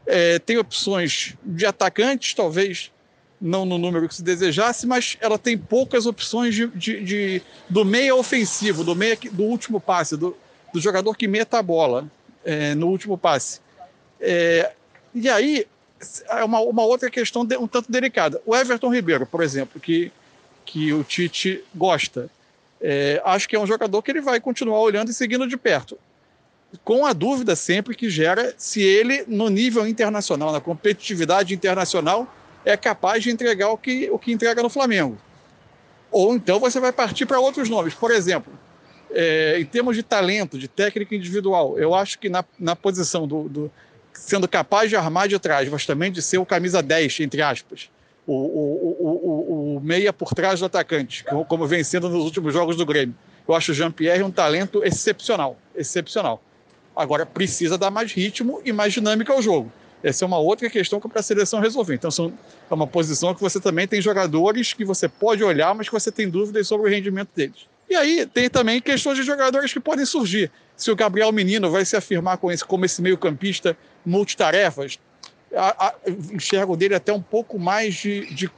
é, 0.06 0.38
tem 0.38 0.58
opções 0.58 1.36
de 1.44 1.66
atacantes, 1.66 2.34
talvez 2.34 2.91
não 3.42 3.66
no 3.66 3.76
número 3.76 4.08
que 4.08 4.14
se 4.14 4.22
desejasse, 4.22 4.86
mas 4.86 5.16
ela 5.20 5.36
tem 5.36 5.58
poucas 5.58 6.06
opções 6.06 6.54
de, 6.54 6.68
de, 6.68 7.04
de 7.04 7.42
do 7.68 7.84
meia 7.84 8.14
ofensivo, 8.14 8.84
do 8.84 8.94
meia 8.94 9.18
do 9.32 9.42
último 9.42 9.80
passe, 9.80 10.16
do, 10.16 10.36
do 10.72 10.80
jogador 10.80 11.16
que 11.16 11.26
meta 11.26 11.58
a 11.58 11.62
bola 11.62 12.08
é, 12.44 12.74
no 12.76 12.86
último 12.86 13.18
passe. 13.18 13.60
É, 14.20 14.70
e 15.12 15.28
aí 15.28 15.66
é 16.28 16.44
uma, 16.44 16.60
uma 16.60 16.84
outra 16.84 17.10
questão 17.10 17.44
de, 17.44 17.56
um 17.56 17.66
tanto 17.66 17.90
delicada. 17.90 18.40
O 18.46 18.54
Everton 18.54 18.94
Ribeiro, 18.94 19.26
por 19.26 19.42
exemplo, 19.42 19.80
que, 19.80 20.12
que 20.64 20.92
o 20.92 21.02
Tite 21.02 21.64
gosta, 21.74 22.30
é, 22.80 23.20
acho 23.24 23.48
que 23.48 23.56
é 23.56 23.60
um 23.60 23.66
jogador 23.66 24.00
que 24.02 24.10
ele 24.10 24.20
vai 24.20 24.40
continuar 24.40 24.80
olhando 24.80 25.10
e 25.10 25.14
seguindo 25.14 25.48
de 25.48 25.56
perto. 25.56 25.98
Com 26.84 27.04
a 27.04 27.12
dúvida 27.12 27.54
sempre 27.56 27.94
que 27.94 28.08
gera 28.08 28.54
se 28.56 28.80
ele, 28.80 29.24
no 29.26 29.50
nível 29.50 29.86
internacional, 29.86 30.52
na 30.52 30.60
competitividade 30.60 31.52
internacional, 31.52 32.32
é 32.64 32.76
capaz 32.76 33.22
de 33.22 33.30
entregar 33.30 33.70
o 33.70 33.78
que, 33.78 34.10
o 34.10 34.18
que 34.18 34.32
entrega 34.32 34.62
no 34.62 34.68
Flamengo. 34.68 35.18
Ou 36.10 36.34
então 36.34 36.60
você 36.60 36.78
vai 36.78 36.92
partir 36.92 37.26
para 37.26 37.40
outros 37.40 37.68
nomes. 37.68 37.94
Por 37.94 38.10
exemplo, 38.10 38.52
é, 39.10 39.58
em 39.58 39.64
termos 39.64 39.96
de 39.96 40.02
talento, 40.02 40.58
de 40.58 40.68
técnica 40.68 41.14
individual, 41.14 41.78
eu 41.78 41.94
acho 41.94 42.18
que 42.18 42.28
na, 42.28 42.44
na 42.58 42.76
posição 42.76 43.26
do, 43.26 43.48
do, 43.48 43.72
sendo 44.12 44.46
capaz 44.46 44.90
de 44.90 44.96
armar 44.96 45.28
de 45.28 45.38
trás, 45.38 45.68
mas 45.68 45.86
também 45.86 46.12
de 46.12 46.22
ser 46.22 46.38
o 46.38 46.46
camisa 46.46 46.82
10, 46.82 47.20
entre 47.20 47.42
aspas, 47.42 47.90
o, 48.26 48.34
o, 48.34 48.96
o, 49.00 49.76
o 49.76 49.80
meia 49.80 50.12
por 50.12 50.34
trás 50.34 50.60
do 50.60 50.66
atacante, 50.66 51.24
como 51.48 51.66
vem 51.66 51.82
sendo 51.82 52.08
nos 52.08 52.24
últimos 52.24 52.52
jogos 52.52 52.76
do 52.76 52.86
Grêmio. 52.86 53.14
Eu 53.46 53.54
acho 53.54 53.72
o 53.72 53.74
Jean-Pierre 53.74 54.22
um 54.22 54.30
talento 54.30 54.84
excepcional, 54.84 55.56
excepcional. 55.74 56.42
Agora 56.94 57.26
precisa 57.26 57.76
dar 57.76 57.90
mais 57.90 58.12
ritmo 58.12 58.60
e 58.64 58.72
mais 58.72 58.92
dinâmica 58.92 59.32
ao 59.32 59.42
jogo. 59.42 59.72
Essa 60.02 60.24
é 60.24 60.26
uma 60.26 60.38
outra 60.38 60.68
questão 60.68 61.00
que 61.00 61.06
é 61.06 61.10
para 61.10 61.20
a 61.20 61.22
seleção 61.22 61.60
resolver. 61.60 61.94
Então, 61.94 62.10
são, 62.10 62.32
é 62.70 62.74
uma 62.74 62.86
posição 62.86 63.34
que 63.34 63.40
você 63.40 63.60
também 63.60 63.86
tem 63.86 64.00
jogadores 64.00 64.72
que 64.72 64.84
você 64.84 65.08
pode 65.08 65.44
olhar, 65.44 65.74
mas 65.74 65.88
que 65.88 65.94
você 65.94 66.10
tem 66.10 66.28
dúvidas 66.28 66.66
sobre 66.66 66.88
o 66.88 66.90
rendimento 66.90 67.30
deles. 67.34 67.68
E 67.88 67.94
aí 67.94 68.26
tem 68.26 68.48
também 68.48 68.80
questões 68.80 69.16
de 69.16 69.22
jogadores 69.22 69.72
que 69.72 69.78
podem 69.78 70.04
surgir. 70.04 70.50
Se 70.76 70.90
o 70.90 70.96
Gabriel 70.96 71.30
Menino 71.30 71.70
vai 71.70 71.84
se 71.84 71.94
afirmar 71.94 72.38
com 72.38 72.50
esse, 72.50 72.64
como 72.64 72.84
esse 72.84 73.02
meio-campista 73.02 73.76
multitarefas, 74.04 74.98
a, 75.54 75.88
a, 75.88 75.94
enxergo 76.32 76.76
dele 76.76 76.94
até 76.94 77.12
um 77.12 77.20
pouco 77.20 77.58
mais 77.58 77.94
de, 77.94 78.34
de, 78.34 78.50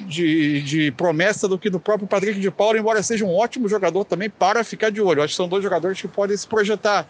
de, 0.00 0.62
de, 0.62 0.90
promessa 0.92 1.48
do 1.48 1.58
que 1.58 1.68
do 1.68 1.80
próprio 1.80 2.06
Patrick 2.06 2.38
de 2.38 2.50
Paula, 2.50 2.78
embora 2.78 3.02
seja 3.02 3.24
um 3.24 3.34
ótimo 3.34 3.68
jogador 3.68 4.04
também 4.04 4.30
para 4.30 4.62
ficar 4.62 4.90
de 4.90 5.02
olho. 5.02 5.22
Acho 5.22 5.32
que 5.32 5.36
são 5.36 5.48
dois 5.48 5.62
jogadores 5.62 6.00
que 6.00 6.08
podem 6.08 6.36
se 6.36 6.46
projetar, 6.46 7.06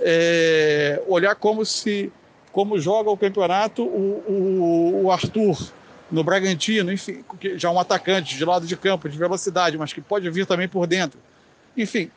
é, 0.00 1.02
olhar 1.08 1.34
como 1.34 1.64
se 1.66 2.12
como 2.58 2.76
joga 2.76 3.08
o 3.08 3.16
campeonato, 3.16 3.84
o, 3.84 4.24
o, 4.26 5.04
o 5.04 5.12
Arthur 5.12 5.56
no 6.10 6.24
Bragantino, 6.24 6.90
enfim, 6.90 7.24
já 7.54 7.70
um 7.70 7.78
atacante 7.78 8.36
de 8.36 8.44
lado 8.44 8.66
de 8.66 8.76
campo, 8.76 9.08
de 9.08 9.16
velocidade, 9.16 9.78
mas 9.78 9.92
que 9.92 10.00
pode 10.00 10.28
vir 10.28 10.44
também 10.44 10.66
por 10.66 10.84
dentro. 10.84 11.20
Enfim, 11.76 12.10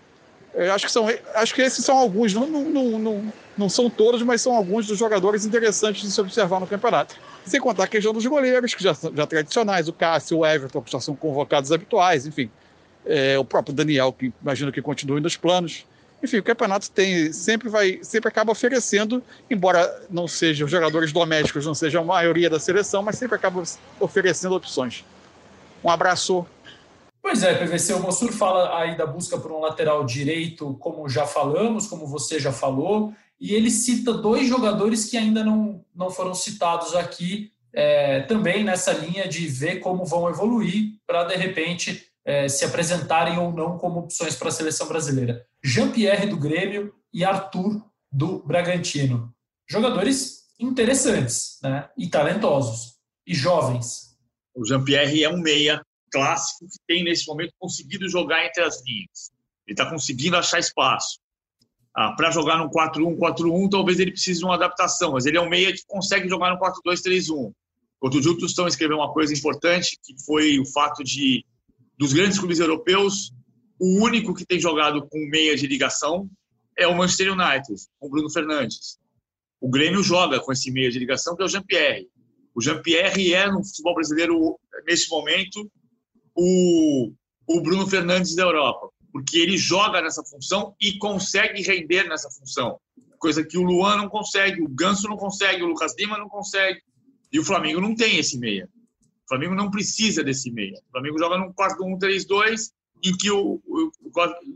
acho 0.74 0.88
que, 0.88 0.92
são, 0.92 1.06
acho 1.36 1.54
que 1.54 1.62
esses 1.62 1.86
são 1.86 1.96
alguns, 1.96 2.34
não, 2.34 2.48
não, 2.48 2.98
não, 2.98 3.34
não 3.56 3.70
são 3.70 3.88
todos, 3.88 4.24
mas 4.24 4.42
são 4.42 4.56
alguns 4.56 4.88
dos 4.88 4.98
jogadores 4.98 5.46
interessantes 5.46 6.02
de 6.02 6.12
se 6.12 6.20
observar 6.20 6.60
no 6.60 6.66
campeonato. 6.66 7.16
Sem 7.46 7.62
contar 7.62 7.84
a 7.84 7.88
questão 7.88 8.12
dos 8.12 8.26
goleiros, 8.26 8.74
que 8.74 8.84
já 8.84 8.96
são 8.96 9.16
já 9.16 9.28
tradicionais, 9.28 9.88
o 9.88 9.94
Cássio, 9.94 10.40
o 10.40 10.46
Everton, 10.46 10.82
que 10.82 10.92
já 10.92 11.00
são 11.00 11.16
convocados 11.16 11.72
habituais, 11.72 12.26
enfim. 12.26 12.50
É, 13.06 13.38
o 13.38 13.46
próprio 13.46 13.76
Daniel, 13.76 14.12
que 14.12 14.34
imagino 14.42 14.72
que 14.72 14.82
continue 14.82 15.22
nos 15.22 15.38
planos. 15.38 15.86
Enfim, 16.24 16.38
o 16.38 16.44
campeonato 16.44 16.92
tem 16.92 17.34
sempre 17.34 17.68
vai 17.68 18.00
sempre 18.04 18.30
acaba 18.30 18.52
oferecendo, 18.52 19.24
embora 19.50 20.06
não 20.10 20.28
sejam 20.28 20.68
jogadores 20.68 21.12
domésticos, 21.12 21.66
não 21.66 21.74
seja 21.74 22.00
a 22.00 22.04
maioria 22.04 22.50
da 22.50 22.60
seleção, 22.60 23.02
mas 23.02 23.18
sempre 23.18 23.36
acaba 23.36 23.64
oferecendo 24.00 24.56
opções. 24.56 25.04
Um 25.84 25.90
abraço. 25.90 26.46
Pois 27.22 27.44
é, 27.44 27.54
PVC, 27.54 27.94
o 27.94 28.00
Mossur 28.00 28.32
fala 28.32 28.80
aí 28.80 28.98
da 28.98 29.06
busca 29.06 29.38
por 29.38 29.52
um 29.52 29.60
lateral 29.60 30.04
direito, 30.04 30.76
como 30.80 31.08
já 31.08 31.26
falamos, 31.26 31.86
como 31.88 32.08
você 32.08 32.40
já 32.40 32.52
falou, 32.52 33.14
e 33.40 33.54
ele 33.54 33.70
cita 33.70 34.14
dois 34.14 34.48
jogadores 34.48 35.06
que 35.06 35.18
ainda 35.18 35.44
não, 35.44 35.84
não 35.96 36.10
foram 36.10 36.34
citados 36.34 36.96
aqui, 36.96 37.52
é, 37.74 38.22
também 38.22 38.64
nessa 38.64 38.92
linha 38.92 39.28
de 39.28 39.48
ver 39.48 39.78
como 39.78 40.06
vão 40.06 40.30
evoluir 40.30 40.94
para, 41.08 41.24
de 41.26 41.36
repente, 41.36 42.11
é, 42.26 42.48
se 42.48 42.66
apresentarem 42.66 43.38
ou 43.38 43.52
não 43.52 43.78
como 43.78 44.00
opções 44.00 44.36
para 44.36 44.50
a 44.50 44.52
seleção 44.52 44.88
brasileira. 44.88 45.46
Jean-Pierre 45.64 46.28
do 46.28 46.38
Grêmio 46.38 46.94
e 47.14 47.24
Arthur 47.24 47.84
do 48.12 48.44
Bragantino. 48.44 49.34
Jogadores 49.70 50.42
interessantes 50.60 51.60
né? 51.64 51.90
e 51.98 52.08
talentosos, 52.10 52.96
e 53.26 53.34
jovens. 53.34 54.18
O 54.54 54.66
Jean-Pierre 54.66 55.24
é 55.24 55.30
um 55.30 55.40
meia 55.40 55.82
clássico 56.12 56.66
que 56.66 56.78
tem, 56.88 57.04
nesse 57.04 57.26
momento, 57.28 57.54
conseguido 57.58 58.08
jogar 58.10 58.46
entre 58.46 58.62
as 58.64 58.84
linhas. 58.86 59.32
Ele 59.66 59.74
está 59.74 59.90
conseguindo 59.90 60.36
achar 60.36 60.60
espaço. 60.60 61.20
Ah, 61.96 62.14
para 62.16 62.32
jogar 62.32 62.58
no 62.58 62.70
4-1, 62.70 63.18
4-1, 63.18 63.70
talvez 63.70 64.00
ele 64.00 64.12
precise 64.12 64.40
de 64.40 64.46
uma 64.46 64.56
adaptação, 64.56 65.14
mas 65.14 65.26
ele 65.26 65.38
é 65.38 65.42
um 65.42 65.50
meia 65.50 65.74
que 65.74 65.86
consegue 65.88 66.28
jogar 66.28 66.52
no 66.52 66.60
4-2-3-1. 66.60 67.52
Outro 68.02 68.22
dia 68.22 68.32
o 68.32 68.38
Tostão 68.38 68.68
escreveu 68.68 68.98
uma 68.98 69.14
coisa 69.14 69.34
importante, 69.34 69.98
que 70.04 70.16
foi 70.26 70.60
o 70.60 70.66
fato 70.66 71.04
de 71.04 71.46
dos 72.02 72.14
grandes 72.14 72.40
clubes 72.40 72.60
europeus, 72.60 73.32
o 73.80 74.04
único 74.04 74.34
que 74.34 74.44
tem 74.44 74.60
jogado 74.60 75.08
com 75.08 75.20
meia 75.30 75.56
de 75.56 75.68
ligação 75.68 76.28
é 76.76 76.88
o 76.88 76.98
Manchester 76.98 77.32
United, 77.32 77.80
com 78.00 78.08
o 78.08 78.10
Bruno 78.10 78.28
Fernandes. 78.28 78.98
O 79.60 79.70
Grêmio 79.70 80.02
joga 80.02 80.40
com 80.40 80.52
esse 80.52 80.72
meia 80.72 80.90
de 80.90 80.98
ligação, 80.98 81.36
que 81.36 81.44
é 81.44 81.46
o 81.46 81.48
Jean-Pierre. 81.48 82.10
O 82.56 82.62
Jean-Pierre 82.62 83.36
é, 83.36 83.52
no 83.52 83.64
futebol 83.64 83.94
brasileiro, 83.94 84.60
nesse 84.88 85.08
momento, 85.12 85.72
o, 86.36 87.14
o 87.46 87.62
Bruno 87.62 87.86
Fernandes 87.86 88.36
da 88.36 88.42
Europa, 88.42 88.90
porque 89.12 89.38
ele 89.38 89.56
joga 89.56 90.02
nessa 90.02 90.24
função 90.24 90.74
e 90.82 90.98
consegue 90.98 91.62
render 91.62 92.06
nessa 92.10 92.32
função. 92.32 92.80
Coisa 93.20 93.44
que 93.44 93.60
o 93.60 93.62
Luan 93.62 93.98
não 93.98 94.10
consegue, 94.10 94.64
o 94.64 94.68
Ganso 94.68 95.08
não 95.08 95.18
consegue, 95.18 95.62
o 95.62 95.68
Lucas 95.68 95.94
Lima 96.00 96.18
não 96.18 96.28
consegue. 96.28 96.82
E 97.32 97.38
o 97.38 97.46
Flamengo 97.46 97.80
não 97.80 97.94
tem 97.94 98.18
esse 98.18 98.40
meia. 98.40 98.68
Flamengo 99.32 99.56
não 99.56 99.72
precisa 99.72 100.22
desse 100.26 100.52
meia. 100.52 100.78
O 100.90 100.92
Flamengo 100.92 101.18
joga 101.18 101.38
num 101.38 101.54
4-1-3-2, 101.54 102.72
em 103.02 103.16
que, 103.16 103.32
o, 103.32 103.62
o, 103.66 103.92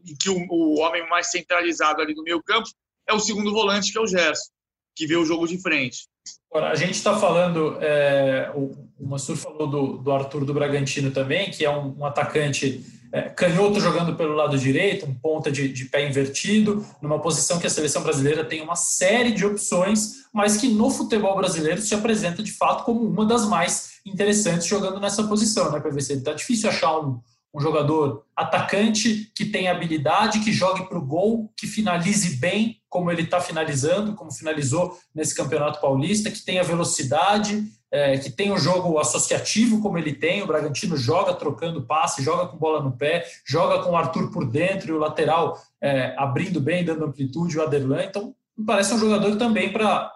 em 0.06 0.16
que 0.20 0.30
o, 0.30 0.38
o, 0.50 0.80
homem 0.80 1.08
mais 1.08 1.32
centralizado 1.32 2.02
ali 2.02 2.14
no 2.14 2.24
meio 2.24 2.44
campo 2.44 2.70
é 3.08 3.14
o 3.14 3.20
segundo 3.20 3.54
volante, 3.54 3.94
que 3.94 3.98
é 3.98 4.02
o 4.02 4.08
Gerson, 4.08 4.52
que 4.94 5.08
vê 5.08 5.16
o 5.16 5.26
jogo 5.26 5.48
de 5.48 5.62
frente. 5.62 6.08
Agora, 6.52 6.72
a 6.72 6.76
gente 6.76 6.92
está 6.92 7.18
falando, 7.18 7.78
é, 7.80 8.52
o, 8.54 8.90
o 9.00 9.08
Mansur 9.08 9.38
falou 9.38 9.66
do, 9.66 9.98
do 9.98 10.12
Arthur 10.12 10.44
do 10.44 10.54
Bragantino 10.54 11.10
também, 11.10 11.50
que 11.50 11.64
é 11.64 11.70
um, 11.70 11.98
um 11.98 12.06
atacante 12.06 12.86
é, 13.14 13.22
canhoto 13.30 13.80
jogando 13.80 14.16
pelo 14.16 14.34
lado 14.34 14.58
direito, 14.58 15.06
um 15.06 15.14
ponta 15.14 15.50
de, 15.50 15.70
de, 15.70 15.86
pé 15.86 16.06
invertido, 16.06 16.86
numa 17.02 17.20
posição 17.20 17.60
que 17.60 17.68
a 17.68 17.70
seleção 17.70 18.04
brasileira 18.04 18.44
tem 18.44 18.62
uma 18.62 18.76
série 18.76 19.32
de 19.32 19.46
opções, 19.46 20.26
mas 20.34 20.58
que 20.58 20.68
no 20.68 20.90
futebol 20.90 21.38
brasileiro 21.38 21.82
se 21.82 21.96
apresenta 21.96 22.44
de 22.44 22.52
fato 22.52 22.84
como 22.84 23.02
uma 23.02 23.26
das 23.26 23.48
mais 23.48 23.95
interessantes 24.06 24.68
jogando 24.68 25.00
nessa 25.00 25.24
posição, 25.24 25.72
né, 25.72 25.80
PVC? 25.80 26.22
Tá 26.22 26.34
difícil 26.34 26.70
achar 26.70 27.00
um, 27.00 27.20
um 27.54 27.60
jogador 27.60 28.26
atacante 28.36 29.32
que 29.34 29.46
tenha 29.46 29.72
habilidade, 29.72 30.42
que 30.42 30.52
jogue 30.52 30.88
para 30.88 30.98
o 30.98 31.06
gol, 31.06 31.52
que 31.56 31.66
finalize 31.66 32.36
bem, 32.38 32.82
como 32.90 33.10
ele 33.10 33.22
está 33.22 33.40
finalizando, 33.40 34.14
como 34.14 34.32
finalizou 34.32 34.98
nesse 35.14 35.34
Campeonato 35.34 35.80
Paulista, 35.80 36.30
que 36.30 36.44
tenha 36.44 36.64
velocidade, 36.64 37.66
é, 37.90 38.18
que 38.18 38.30
tem 38.30 38.52
um 38.52 38.58
jogo 38.58 39.00
associativo 39.00 39.82
como 39.82 39.98
ele 39.98 40.14
tem, 40.14 40.44
o 40.44 40.48
Bragantino 40.48 40.98
joga 40.98 41.34
trocando 41.34 41.86
passe, 41.86 42.22
joga 42.22 42.48
com 42.48 42.58
bola 42.58 42.84
no 42.84 42.92
pé, 42.92 43.26
joga 43.46 43.82
com 43.84 43.92
o 43.92 43.96
Arthur 43.96 44.32
por 44.32 44.46
dentro 44.46 44.90
e 44.90 44.92
o 44.92 44.98
lateral 44.98 45.58
é, 45.82 46.14
abrindo 46.18 46.60
bem, 46.60 46.84
dando 46.84 47.06
amplitude, 47.06 47.58
o 47.58 47.64
Aderlan. 47.64 48.04
Então, 48.04 48.36
me 48.58 48.66
parece 48.66 48.94
um 48.94 49.00
jogador 49.00 49.38
também 49.38 49.72
para 49.72 50.12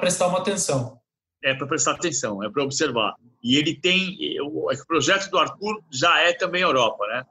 prestar 0.00 0.28
uma 0.28 0.38
atenção. 0.38 0.98
É 1.44 1.54
para 1.54 1.66
prestar 1.66 1.92
atenção, 1.92 2.42
é 2.42 2.50
para 2.50 2.64
observar. 2.64 3.14
E 3.42 3.56
ele 3.56 3.74
tem. 3.74 4.16
O, 4.42 4.70
o 4.70 4.86
projeto 4.86 5.30
do 5.30 5.38
Arthur 5.38 5.82
já 5.92 6.20
é 6.20 6.32
também 6.32 6.62
Europa, 6.62 7.06
né? 7.06 7.24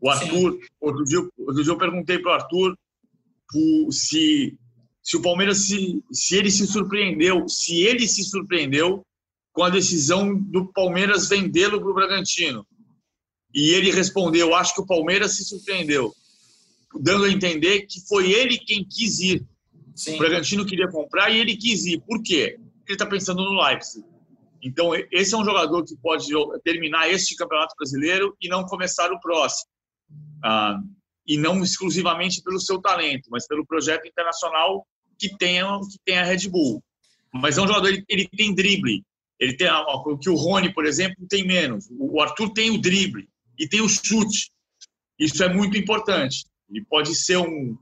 O 0.00 0.10
Arthur, 0.10 0.58
outro 0.80 1.04
dia, 1.04 1.18
outro 1.38 1.62
dia 1.62 1.72
eu 1.72 1.78
perguntei 1.78 2.18
para 2.18 2.32
o 2.32 2.34
Arthur 2.34 2.76
se, 3.90 4.58
se 5.02 5.16
o 5.16 5.22
Palmeiras, 5.22 5.58
se, 5.58 6.02
se 6.10 6.36
ele 6.36 6.50
se 6.50 6.66
surpreendeu, 6.66 7.48
se 7.48 7.82
ele 7.82 8.08
se 8.08 8.24
surpreendeu 8.24 9.04
com 9.52 9.62
a 9.62 9.70
decisão 9.70 10.34
do 10.34 10.72
Palmeiras 10.72 11.28
vendê-lo 11.28 11.80
para 11.80 11.90
o 11.90 11.94
Bragantino. 11.94 12.66
E 13.54 13.70
ele 13.74 13.90
respondeu: 13.90 14.54
Acho 14.54 14.74
que 14.74 14.80
o 14.80 14.86
Palmeiras 14.86 15.36
se 15.36 15.44
surpreendeu, 15.44 16.12
dando 16.98 17.24
a 17.24 17.30
entender 17.30 17.82
que 17.82 18.00
foi 18.08 18.32
ele 18.32 18.58
quem 18.58 18.84
quis 18.84 19.20
ir. 19.20 19.46
Sim. 19.94 20.14
O 20.14 20.18
Bragantino 20.18 20.64
queria 20.64 20.88
comprar 20.88 21.30
e 21.30 21.38
ele 21.38 21.56
quis 21.56 21.84
ir. 21.84 22.00
Por 22.00 22.22
quê? 22.22 22.58
Porque 22.78 22.92
ele 22.92 22.94
está 22.94 23.06
pensando 23.06 23.44
no 23.44 23.62
Leipzig. 23.62 24.04
Então, 24.62 24.92
esse 25.10 25.34
é 25.34 25.36
um 25.36 25.44
jogador 25.44 25.84
que 25.84 25.96
pode 25.96 26.28
terminar 26.62 27.10
este 27.10 27.34
campeonato 27.34 27.74
brasileiro 27.76 28.36
e 28.40 28.48
não 28.48 28.64
começar 28.64 29.10
o 29.10 29.20
próximo. 29.20 29.68
Ah, 30.44 30.78
e 31.26 31.36
não 31.36 31.62
exclusivamente 31.62 32.42
pelo 32.42 32.60
seu 32.60 32.80
talento, 32.80 33.28
mas 33.30 33.46
pelo 33.46 33.66
projeto 33.66 34.06
internacional 34.06 34.86
que 35.18 35.36
tem, 35.36 35.60
que 35.90 35.98
tem 36.04 36.18
a 36.18 36.24
Red 36.24 36.48
Bull. 36.48 36.82
Mas 37.32 37.58
é 37.58 37.62
um 37.62 37.66
jogador, 37.66 37.88
ele, 37.88 38.04
ele 38.08 38.28
tem 38.28 38.54
drible, 38.54 39.04
ele 39.38 39.56
tem 39.56 39.68
o 39.68 40.18
que 40.18 40.30
o 40.30 40.34
Rony, 40.34 40.72
por 40.72 40.84
exemplo, 40.84 41.26
tem 41.28 41.46
menos. 41.46 41.88
O 41.98 42.20
Arthur 42.20 42.52
tem 42.52 42.70
o 42.70 42.80
drible 42.80 43.28
e 43.58 43.68
tem 43.68 43.80
o 43.80 43.88
chute. 43.88 44.52
Isso 45.18 45.42
é 45.42 45.52
muito 45.52 45.76
importante. 45.76 46.44
Ele 46.70 46.84
pode 46.84 47.14
ser 47.14 47.38
um, 47.38 47.76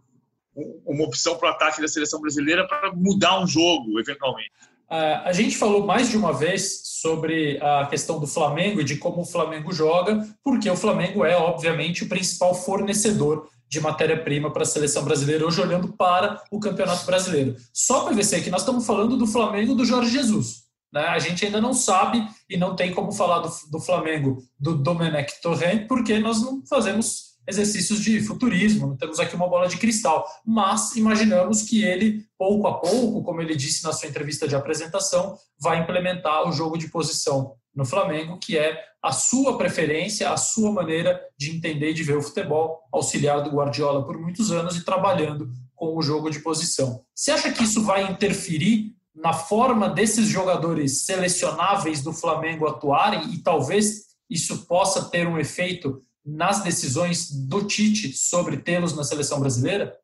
uma 0.84 1.04
opção 1.04 1.36
para 1.38 1.50
o 1.50 1.52
ataque 1.52 1.80
da 1.80 1.88
seleção 1.88 2.20
brasileira 2.20 2.66
para 2.66 2.92
mudar 2.94 3.42
um 3.42 3.46
jogo, 3.46 3.98
eventualmente. 3.98 4.52
A 4.90 5.32
gente 5.32 5.56
falou 5.56 5.86
mais 5.86 6.08
de 6.08 6.16
uma 6.16 6.32
vez 6.32 6.80
sobre 6.84 7.58
a 7.62 7.86
questão 7.86 8.18
do 8.18 8.26
Flamengo 8.26 8.80
e 8.80 8.84
de 8.84 8.96
como 8.96 9.22
o 9.22 9.24
Flamengo 9.24 9.72
joga, 9.72 10.26
porque 10.42 10.68
o 10.68 10.76
Flamengo 10.76 11.24
é, 11.24 11.36
obviamente, 11.36 12.02
o 12.02 12.08
principal 12.08 12.54
fornecedor 12.54 13.48
de 13.68 13.80
matéria-prima 13.80 14.52
para 14.52 14.64
a 14.64 14.66
seleção 14.66 15.04
brasileira, 15.04 15.46
hoje 15.46 15.60
olhando 15.60 15.92
para 15.92 16.42
o 16.50 16.58
Campeonato 16.58 17.06
Brasileiro. 17.06 17.54
Só 17.72 18.00
para 18.00 18.16
ver 18.16 18.24
se 18.24 18.34
aqui 18.34 18.50
nós 18.50 18.62
estamos 18.62 18.84
falando 18.84 19.16
do 19.16 19.28
Flamengo 19.28 19.76
do 19.76 19.84
Jorge 19.84 20.10
Jesus. 20.10 20.64
Né? 20.92 21.02
A 21.02 21.20
gente 21.20 21.46
ainda 21.46 21.60
não 21.60 21.72
sabe 21.72 22.26
e 22.48 22.56
não 22.56 22.74
tem 22.74 22.92
como 22.92 23.12
falar 23.12 23.38
do, 23.38 23.50
do 23.70 23.78
Flamengo 23.78 24.42
do 24.58 24.74
Domenech 24.74 25.40
Torrent, 25.40 25.86
porque 25.86 26.18
nós 26.18 26.42
não 26.42 26.66
fazemos 26.66 27.29
exercícios 27.50 28.00
de 28.00 28.20
futurismo, 28.22 28.86
não 28.86 28.96
temos 28.96 29.20
aqui 29.20 29.36
uma 29.36 29.48
bola 29.48 29.68
de 29.68 29.76
cristal, 29.76 30.26
mas 30.46 30.96
imaginamos 30.96 31.62
que 31.62 31.84
ele, 31.84 32.24
pouco 32.38 32.66
a 32.66 32.78
pouco, 32.78 33.22
como 33.22 33.42
ele 33.42 33.54
disse 33.54 33.84
na 33.84 33.92
sua 33.92 34.08
entrevista 34.08 34.48
de 34.48 34.56
apresentação, 34.56 35.36
vai 35.60 35.78
implementar 35.80 36.48
o 36.48 36.52
jogo 36.52 36.78
de 36.78 36.88
posição 36.88 37.54
no 37.74 37.84
Flamengo, 37.84 38.38
que 38.38 38.56
é 38.56 38.82
a 39.02 39.12
sua 39.12 39.56
preferência, 39.56 40.30
a 40.30 40.36
sua 40.36 40.72
maneira 40.72 41.20
de 41.38 41.50
entender 41.50 41.90
e 41.90 41.94
de 41.94 42.02
ver 42.02 42.16
o 42.16 42.22
futebol, 42.22 42.80
auxiliar 42.92 43.42
do 43.42 43.50
Guardiola 43.50 44.04
por 44.04 44.18
muitos 44.18 44.50
anos 44.50 44.76
e 44.76 44.84
trabalhando 44.84 45.50
com 45.74 45.96
o 45.96 46.02
jogo 46.02 46.30
de 46.30 46.40
posição. 46.40 47.02
Você 47.14 47.30
acha 47.30 47.50
que 47.50 47.64
isso 47.64 47.82
vai 47.82 48.10
interferir 48.10 48.94
na 49.14 49.32
forma 49.32 49.88
desses 49.88 50.26
jogadores 50.28 51.02
selecionáveis 51.02 52.02
do 52.02 52.12
Flamengo 52.12 52.66
atuarem 52.66 53.32
e 53.32 53.38
talvez 53.38 54.10
isso 54.28 54.66
possa 54.66 55.10
ter 55.10 55.26
um 55.26 55.38
efeito 55.38 56.00
nas 56.24 56.62
decisões 56.62 57.30
do 57.30 57.66
Tite 57.66 58.12
sobre 58.12 58.58
tê-los 58.58 58.96
na 58.96 59.04
seleção 59.04 59.40
brasileira? 59.40 59.96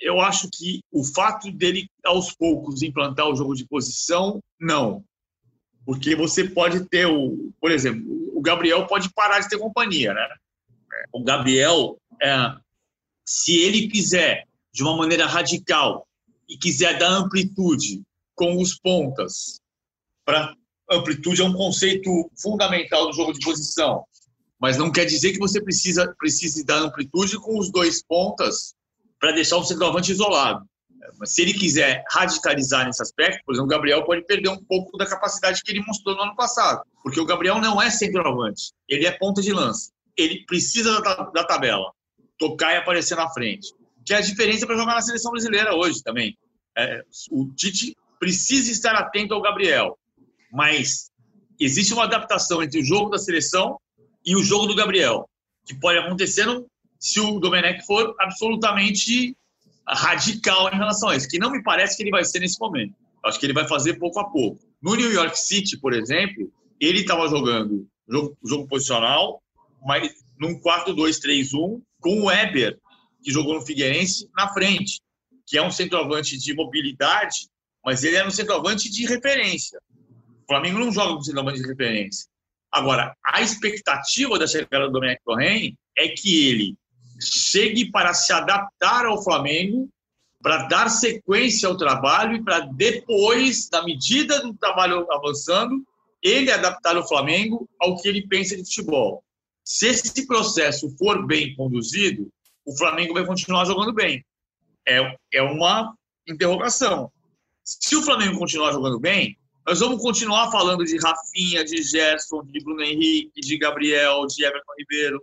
Eu 0.00 0.20
acho 0.20 0.48
que 0.52 0.80
o 0.90 1.04
fato 1.04 1.50
dele, 1.52 1.88
aos 2.04 2.32
poucos, 2.32 2.82
implantar 2.82 3.28
o 3.28 3.36
jogo 3.36 3.54
de 3.54 3.66
posição, 3.66 4.42
não. 4.60 5.04
Porque 5.84 6.16
você 6.16 6.48
pode 6.48 6.88
ter 6.88 7.06
o. 7.06 7.52
Por 7.60 7.70
exemplo, 7.70 8.02
o 8.36 8.40
Gabriel 8.40 8.86
pode 8.86 9.12
parar 9.12 9.40
de 9.40 9.48
ter 9.48 9.58
companhia, 9.58 10.12
né? 10.12 10.28
O 11.12 11.22
Gabriel, 11.22 11.98
é, 12.20 12.54
se 13.24 13.56
ele 13.56 13.88
quiser, 13.88 14.46
de 14.72 14.82
uma 14.82 14.96
maneira 14.96 15.26
radical, 15.26 16.06
e 16.48 16.56
quiser 16.58 16.98
dar 16.98 17.10
amplitude 17.10 18.02
com 18.34 18.60
os 18.60 18.78
pontas 18.78 19.60
para 20.24 20.54
amplitude 20.90 21.40
é 21.40 21.44
um 21.44 21.52
conceito 21.52 22.30
fundamental 22.40 23.06
do 23.06 23.12
jogo 23.14 23.32
de 23.32 23.40
posição, 23.40 24.04
mas 24.62 24.76
não 24.76 24.92
quer 24.92 25.04
dizer 25.04 25.32
que 25.32 25.40
você 25.40 25.60
precisa 25.60 26.14
precise 26.16 26.64
dar 26.64 26.78
amplitude 26.78 27.36
com 27.36 27.58
os 27.58 27.68
dois 27.68 28.00
pontas 28.00 28.76
para 29.18 29.32
deixar 29.32 29.56
o 29.56 29.64
centroavante 29.64 30.12
isolado. 30.12 30.64
Mas 31.18 31.34
se 31.34 31.42
ele 31.42 31.52
quiser 31.52 32.04
radicalizar 32.08 32.86
nesse 32.86 33.02
aspecto, 33.02 33.40
por 33.44 33.54
exemplo, 33.54 33.66
o 33.66 33.70
Gabriel 33.70 34.04
pode 34.04 34.24
perder 34.24 34.50
um 34.50 34.62
pouco 34.62 34.96
da 34.96 35.04
capacidade 35.04 35.60
que 35.62 35.72
ele 35.72 35.84
mostrou 35.84 36.14
no 36.14 36.22
ano 36.22 36.36
passado, 36.36 36.82
porque 37.02 37.18
o 37.18 37.26
Gabriel 37.26 37.60
não 37.60 37.82
é 37.82 37.90
centroavante, 37.90 38.72
ele 38.88 39.04
é 39.04 39.10
ponta 39.10 39.42
de 39.42 39.52
lança. 39.52 39.90
Ele 40.16 40.44
precisa 40.46 41.00
da, 41.00 41.24
da 41.24 41.44
tabela, 41.44 41.90
tocar 42.38 42.72
e 42.72 42.76
aparecer 42.76 43.16
na 43.16 43.28
frente. 43.30 43.74
Que 44.06 44.14
é 44.14 44.18
a 44.18 44.20
diferença 44.20 44.64
para 44.64 44.76
jogar 44.76 44.94
na 44.94 45.02
seleção 45.02 45.32
brasileira 45.32 45.74
hoje 45.74 46.00
também. 46.04 46.38
É, 46.78 47.02
o 47.32 47.52
Tite 47.56 47.96
precisa 48.20 48.70
estar 48.70 48.94
atento 48.94 49.34
ao 49.34 49.42
Gabriel, 49.42 49.98
mas 50.52 51.10
existe 51.58 51.92
uma 51.92 52.04
adaptação 52.04 52.62
entre 52.62 52.80
o 52.80 52.84
jogo 52.84 53.10
da 53.10 53.18
seleção 53.18 53.76
e 54.24 54.36
o 54.36 54.42
jogo 54.42 54.66
do 54.66 54.74
Gabriel, 54.74 55.28
que 55.66 55.74
pode 55.74 55.98
acontecer 55.98 56.46
se 56.98 57.20
o 57.20 57.38
Domenech 57.40 57.84
for 57.84 58.14
absolutamente 58.20 59.36
radical 59.86 60.68
em 60.72 60.76
relação 60.76 61.08
a 61.08 61.16
isso, 61.16 61.28
que 61.28 61.38
não 61.38 61.50
me 61.50 61.62
parece 61.62 61.96
que 61.96 62.02
ele 62.02 62.10
vai 62.10 62.24
ser 62.24 62.40
nesse 62.40 62.58
momento. 62.60 62.94
Acho 63.24 63.38
que 63.38 63.46
ele 63.46 63.52
vai 63.52 63.66
fazer 63.66 63.94
pouco 63.94 64.18
a 64.20 64.30
pouco. 64.30 64.60
No 64.80 64.94
New 64.94 65.12
York 65.12 65.38
City, 65.38 65.78
por 65.78 65.92
exemplo, 65.92 66.52
ele 66.80 67.00
estava 67.00 67.28
jogando 67.28 67.86
jogo, 68.08 68.36
jogo 68.44 68.68
posicional, 68.68 69.42
mas 69.84 70.12
num 70.38 70.60
4-2-3-1 70.60 71.80
com 72.00 72.20
o 72.20 72.24
Weber, 72.26 72.78
que 73.22 73.30
jogou 73.30 73.54
no 73.54 73.66
Figueirense, 73.66 74.28
na 74.36 74.52
frente, 74.52 75.00
que 75.46 75.56
é 75.56 75.62
um 75.62 75.70
centroavante 75.70 76.36
de 76.36 76.54
mobilidade, 76.54 77.48
mas 77.84 78.02
ele 78.02 78.16
é 78.16 78.26
um 78.26 78.30
centroavante 78.30 78.90
de 78.90 79.06
referência. 79.06 79.80
O 80.42 80.46
Flamengo 80.46 80.78
não 80.78 80.92
joga 80.92 81.14
com 81.14 81.22
centroavante 81.22 81.60
de 81.60 81.68
referência. 81.68 82.28
Agora, 82.72 83.14
a 83.22 83.42
expectativa 83.42 84.38
da 84.38 84.46
chegada 84.46 84.86
do 84.86 84.92
Domenico 84.92 85.22
Torren 85.26 85.76
é 85.96 86.08
que 86.08 86.48
ele 86.48 86.76
chegue 87.20 87.90
para 87.90 88.14
se 88.14 88.32
adaptar 88.32 89.04
ao 89.04 89.22
Flamengo, 89.22 89.88
para 90.42 90.66
dar 90.66 90.88
sequência 90.88 91.68
ao 91.68 91.76
trabalho 91.76 92.36
e 92.36 92.42
para 92.42 92.60
depois, 92.60 93.68
na 93.70 93.84
medida 93.84 94.40
do 94.40 94.54
trabalho 94.54 95.06
avançando, 95.12 95.84
ele 96.22 96.50
adaptar 96.50 96.96
o 96.96 97.06
Flamengo 97.06 97.68
ao 97.78 98.00
que 98.00 98.08
ele 98.08 98.26
pensa 98.26 98.56
de 98.56 98.64
futebol. 98.64 99.22
Se 99.64 99.88
esse 99.88 100.26
processo 100.26 100.90
for 100.96 101.26
bem 101.26 101.54
conduzido, 101.54 102.28
o 102.64 102.76
Flamengo 102.76 103.14
vai 103.14 103.26
continuar 103.26 103.64
jogando 103.66 103.92
bem. 103.92 104.24
É, 104.88 105.16
é 105.34 105.42
uma 105.42 105.94
interrogação. 106.26 107.12
Se 107.62 107.94
o 107.94 108.02
Flamengo 108.02 108.38
continuar 108.38 108.72
jogando 108.72 108.98
bem, 108.98 109.36
nós 109.66 109.80
vamos 109.80 110.02
continuar 110.02 110.50
falando 110.50 110.84
de 110.84 110.98
Rafinha, 110.98 111.64
de 111.64 111.82
Gerson, 111.82 112.44
de 112.44 112.62
Bruno 112.62 112.82
Henrique, 112.82 113.40
de 113.40 113.58
Gabriel, 113.58 114.26
de 114.26 114.44
Everton 114.44 114.72
Ribeiro. 114.78 115.22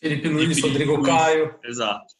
Felipe 0.00 0.28
Luiz, 0.28 0.62
Rodrigo 0.62 0.96
Luiz. 0.96 1.06
Caio. 1.06 1.54
Exato. 1.64 2.18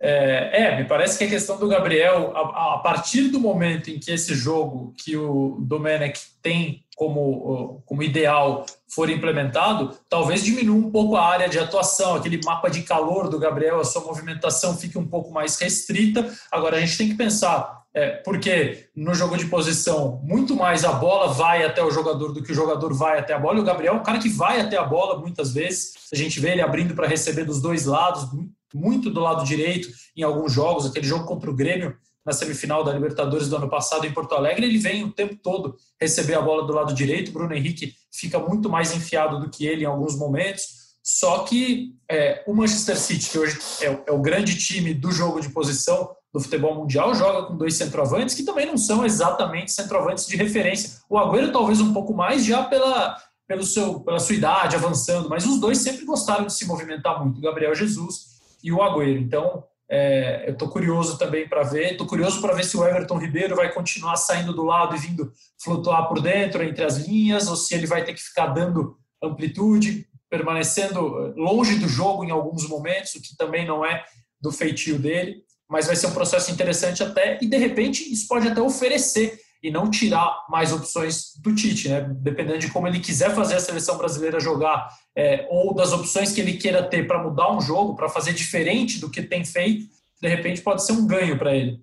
É, 0.00 0.62
é, 0.62 0.76
me 0.76 0.84
parece 0.84 1.18
que 1.18 1.24
a 1.24 1.28
questão 1.28 1.58
do 1.58 1.66
Gabriel, 1.66 2.32
a, 2.36 2.74
a, 2.74 2.78
partir 2.78 3.28
do 3.28 3.40
momento 3.40 3.90
em 3.90 3.98
que 3.98 4.12
esse 4.12 4.32
jogo 4.32 4.94
que 4.96 5.16
o 5.16 5.56
Domenech 5.60 6.20
tem 6.40 6.84
como, 6.94 7.82
como 7.84 8.02
ideal 8.04 8.64
for 8.88 9.10
implementado, 9.10 9.98
talvez 10.08 10.44
diminua 10.44 10.76
um 10.76 10.90
pouco 10.90 11.16
a 11.16 11.26
área 11.26 11.48
de 11.48 11.58
atuação, 11.58 12.14
aquele 12.14 12.40
mapa 12.44 12.68
de 12.68 12.82
calor 12.82 13.28
do 13.28 13.40
Gabriel, 13.40 13.80
a 13.80 13.84
sua 13.84 14.02
movimentação 14.02 14.76
fique 14.76 14.96
um 14.96 15.06
pouco 15.06 15.32
mais 15.32 15.58
restrita. 15.58 16.32
Agora, 16.50 16.76
a 16.76 16.80
gente 16.80 16.96
tem 16.96 17.08
que 17.08 17.16
pensar, 17.16 17.77
é, 17.94 18.10
porque 18.10 18.88
no 18.94 19.14
jogo 19.14 19.36
de 19.36 19.46
posição, 19.46 20.20
muito 20.22 20.54
mais 20.54 20.84
a 20.84 20.92
bola 20.92 21.32
vai 21.32 21.64
até 21.64 21.82
o 21.82 21.90
jogador 21.90 22.32
do 22.32 22.42
que 22.42 22.52
o 22.52 22.54
jogador 22.54 22.92
vai 22.94 23.18
até 23.18 23.32
a 23.32 23.38
bola, 23.38 23.58
e 23.58 23.60
o 23.60 23.64
Gabriel 23.64 23.94
é 23.94 23.96
um 23.96 24.02
cara 24.02 24.18
que 24.18 24.28
vai 24.28 24.60
até 24.60 24.76
a 24.76 24.84
bola 24.84 25.18
muitas 25.18 25.52
vezes, 25.52 25.94
a 26.12 26.16
gente 26.16 26.38
vê 26.38 26.52
ele 26.52 26.60
abrindo 26.60 26.94
para 26.94 27.08
receber 27.08 27.44
dos 27.44 27.60
dois 27.60 27.86
lados, 27.86 28.28
muito 28.74 29.10
do 29.10 29.20
lado 29.20 29.44
direito 29.44 29.88
em 30.16 30.22
alguns 30.22 30.52
jogos, 30.52 30.86
aquele 30.86 31.06
jogo 31.06 31.24
contra 31.24 31.50
o 31.50 31.54
Grêmio 31.54 31.96
na 32.24 32.32
semifinal 32.32 32.84
da 32.84 32.92
Libertadores 32.92 33.48
do 33.48 33.56
ano 33.56 33.70
passado 33.70 34.06
em 34.06 34.12
Porto 34.12 34.34
Alegre, 34.34 34.66
ele 34.66 34.78
vem 34.78 35.02
o 35.02 35.10
tempo 35.10 35.34
todo 35.36 35.76
receber 35.98 36.34
a 36.34 36.42
bola 36.42 36.66
do 36.66 36.74
lado 36.74 36.92
direito, 36.92 37.32
Bruno 37.32 37.54
Henrique 37.54 37.94
fica 38.12 38.38
muito 38.38 38.68
mais 38.68 38.94
enfiado 38.94 39.40
do 39.40 39.48
que 39.48 39.66
ele 39.66 39.84
em 39.84 39.86
alguns 39.86 40.14
momentos, 40.16 40.78
só 41.02 41.38
que 41.44 41.94
é, 42.06 42.44
o 42.46 42.52
Manchester 42.52 42.98
City, 42.98 43.30
que 43.30 43.38
hoje 43.38 43.58
é, 43.80 43.86
é 44.08 44.12
o 44.12 44.20
grande 44.20 44.58
time 44.58 44.92
do 44.92 45.10
jogo 45.10 45.40
de 45.40 45.48
posição 45.48 46.10
do 46.32 46.40
futebol 46.40 46.74
mundial, 46.74 47.14
joga 47.14 47.46
com 47.46 47.56
dois 47.56 47.74
centroavantes 47.74 48.34
que 48.34 48.42
também 48.42 48.66
não 48.66 48.76
são 48.76 49.04
exatamente 49.04 49.72
centroavantes 49.72 50.26
de 50.26 50.36
referência. 50.36 51.00
O 51.08 51.18
Agüero 51.18 51.52
talvez 51.52 51.80
um 51.80 51.92
pouco 51.92 52.14
mais 52.14 52.44
já 52.44 52.64
pela, 52.64 53.16
pelo 53.46 53.62
seu, 53.62 54.00
pela 54.00 54.18
sua 54.18 54.34
idade 54.34 54.76
avançando, 54.76 55.28
mas 55.28 55.46
os 55.46 55.58
dois 55.58 55.78
sempre 55.78 56.04
gostaram 56.04 56.46
de 56.46 56.52
se 56.52 56.66
movimentar 56.66 57.22
muito, 57.22 57.38
o 57.38 57.42
Gabriel 57.42 57.74
Jesus 57.74 58.38
e 58.62 58.70
o 58.70 58.82
Agüero. 58.82 59.18
Então, 59.18 59.64
é, 59.90 60.44
eu 60.46 60.52
estou 60.52 60.68
curioso 60.68 61.16
também 61.16 61.48
para 61.48 61.62
ver. 61.62 61.92
Estou 61.92 62.06
curioso 62.06 62.40
para 62.42 62.54
ver 62.54 62.64
se 62.64 62.76
o 62.76 62.84
Everton 62.84 63.18
Ribeiro 63.18 63.56
vai 63.56 63.72
continuar 63.72 64.16
saindo 64.16 64.52
do 64.52 64.62
lado 64.62 64.94
e 64.94 64.98
vindo 64.98 65.32
flutuar 65.62 66.08
por 66.08 66.20
dentro 66.20 66.62
entre 66.62 66.84
as 66.84 66.98
linhas, 66.98 67.48
ou 67.48 67.56
se 67.56 67.74
ele 67.74 67.86
vai 67.86 68.04
ter 68.04 68.12
que 68.12 68.20
ficar 68.20 68.48
dando 68.48 68.98
amplitude, 69.22 70.06
permanecendo 70.28 71.32
longe 71.36 71.78
do 71.78 71.88
jogo 71.88 72.22
em 72.22 72.30
alguns 72.30 72.68
momentos, 72.68 73.14
o 73.14 73.22
que 73.22 73.34
também 73.36 73.66
não 73.66 73.84
é 73.84 74.04
do 74.40 74.52
feitio 74.52 74.98
dele. 74.98 75.42
Mas 75.68 75.86
vai 75.86 75.96
ser 75.96 76.06
um 76.06 76.12
processo 76.14 76.50
interessante 76.50 77.02
até, 77.02 77.38
e 77.42 77.46
de 77.46 77.56
repente 77.56 78.10
isso 78.12 78.26
pode 78.26 78.48
até 78.48 78.60
oferecer 78.60 79.38
e 79.62 79.70
não 79.70 79.90
tirar 79.90 80.46
mais 80.48 80.72
opções 80.72 81.34
do 81.42 81.54
Tite, 81.54 81.88
né? 81.88 82.00
Dependendo 82.20 82.60
de 82.60 82.70
como 82.70 82.86
ele 82.86 83.00
quiser 83.00 83.34
fazer 83.34 83.56
a 83.56 83.60
seleção 83.60 83.98
brasileira 83.98 84.38
jogar, 84.38 84.88
é, 85.16 85.46
ou 85.50 85.74
das 85.74 85.92
opções 85.92 86.32
que 86.32 86.40
ele 86.40 86.56
queira 86.56 86.82
ter 86.82 87.06
para 87.06 87.22
mudar 87.22 87.52
um 87.52 87.60
jogo, 87.60 87.96
para 87.96 88.08
fazer 88.08 88.32
diferente 88.32 89.00
do 89.00 89.10
que 89.10 89.22
tem 89.22 89.44
feito, 89.44 89.88
de 90.20 90.28
repente 90.28 90.62
pode 90.62 90.84
ser 90.84 90.92
um 90.92 91.06
ganho 91.06 91.36
para 91.38 91.54
ele. 91.54 91.80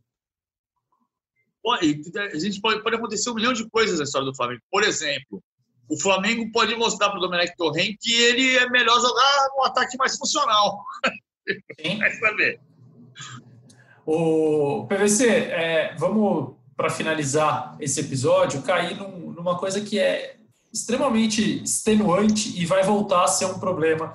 A 1.68 2.38
gente 2.38 2.62
pode, 2.62 2.82
pode 2.84 2.96
acontecer 2.96 3.30
um 3.30 3.34
milhão 3.34 3.52
de 3.52 3.68
coisas 3.70 3.98
na 3.98 4.04
história 4.06 4.26
do 4.26 4.36
Flamengo. 4.36 4.62
Por 4.70 4.84
exemplo, 4.84 5.44
o 5.90 6.00
Flamengo 6.00 6.52
pode 6.52 6.76
mostrar 6.76 7.10
para 7.10 7.18
o 7.18 7.22
Domenech 7.22 7.56
Torren 7.58 7.96
que 8.00 8.14
ele 8.14 8.58
é 8.58 8.70
melhor 8.70 9.00
jogar 9.02 9.50
um 9.58 9.64
ataque 9.64 9.98
mais 9.98 10.18
funcional. 10.18 10.84
Vai 12.00 12.12
saber. 12.14 12.60
O 14.06 14.86
PVC, 14.88 15.28
é, 15.28 15.96
vamos 15.98 16.56
para 16.78 16.90
finalizar 16.90 17.76
esse 17.80 18.00
episódio, 18.02 18.62
cair 18.62 18.98
num, 18.98 19.32
numa 19.32 19.58
coisa 19.58 19.82
que 19.82 19.98
é 19.98 20.36
extremamente 20.72 21.64
extenuante 21.64 22.60
e 22.60 22.66
vai 22.66 22.84
voltar 22.84 23.24
a 23.24 23.28
ser 23.28 23.46
um 23.46 23.60
problema 23.60 24.14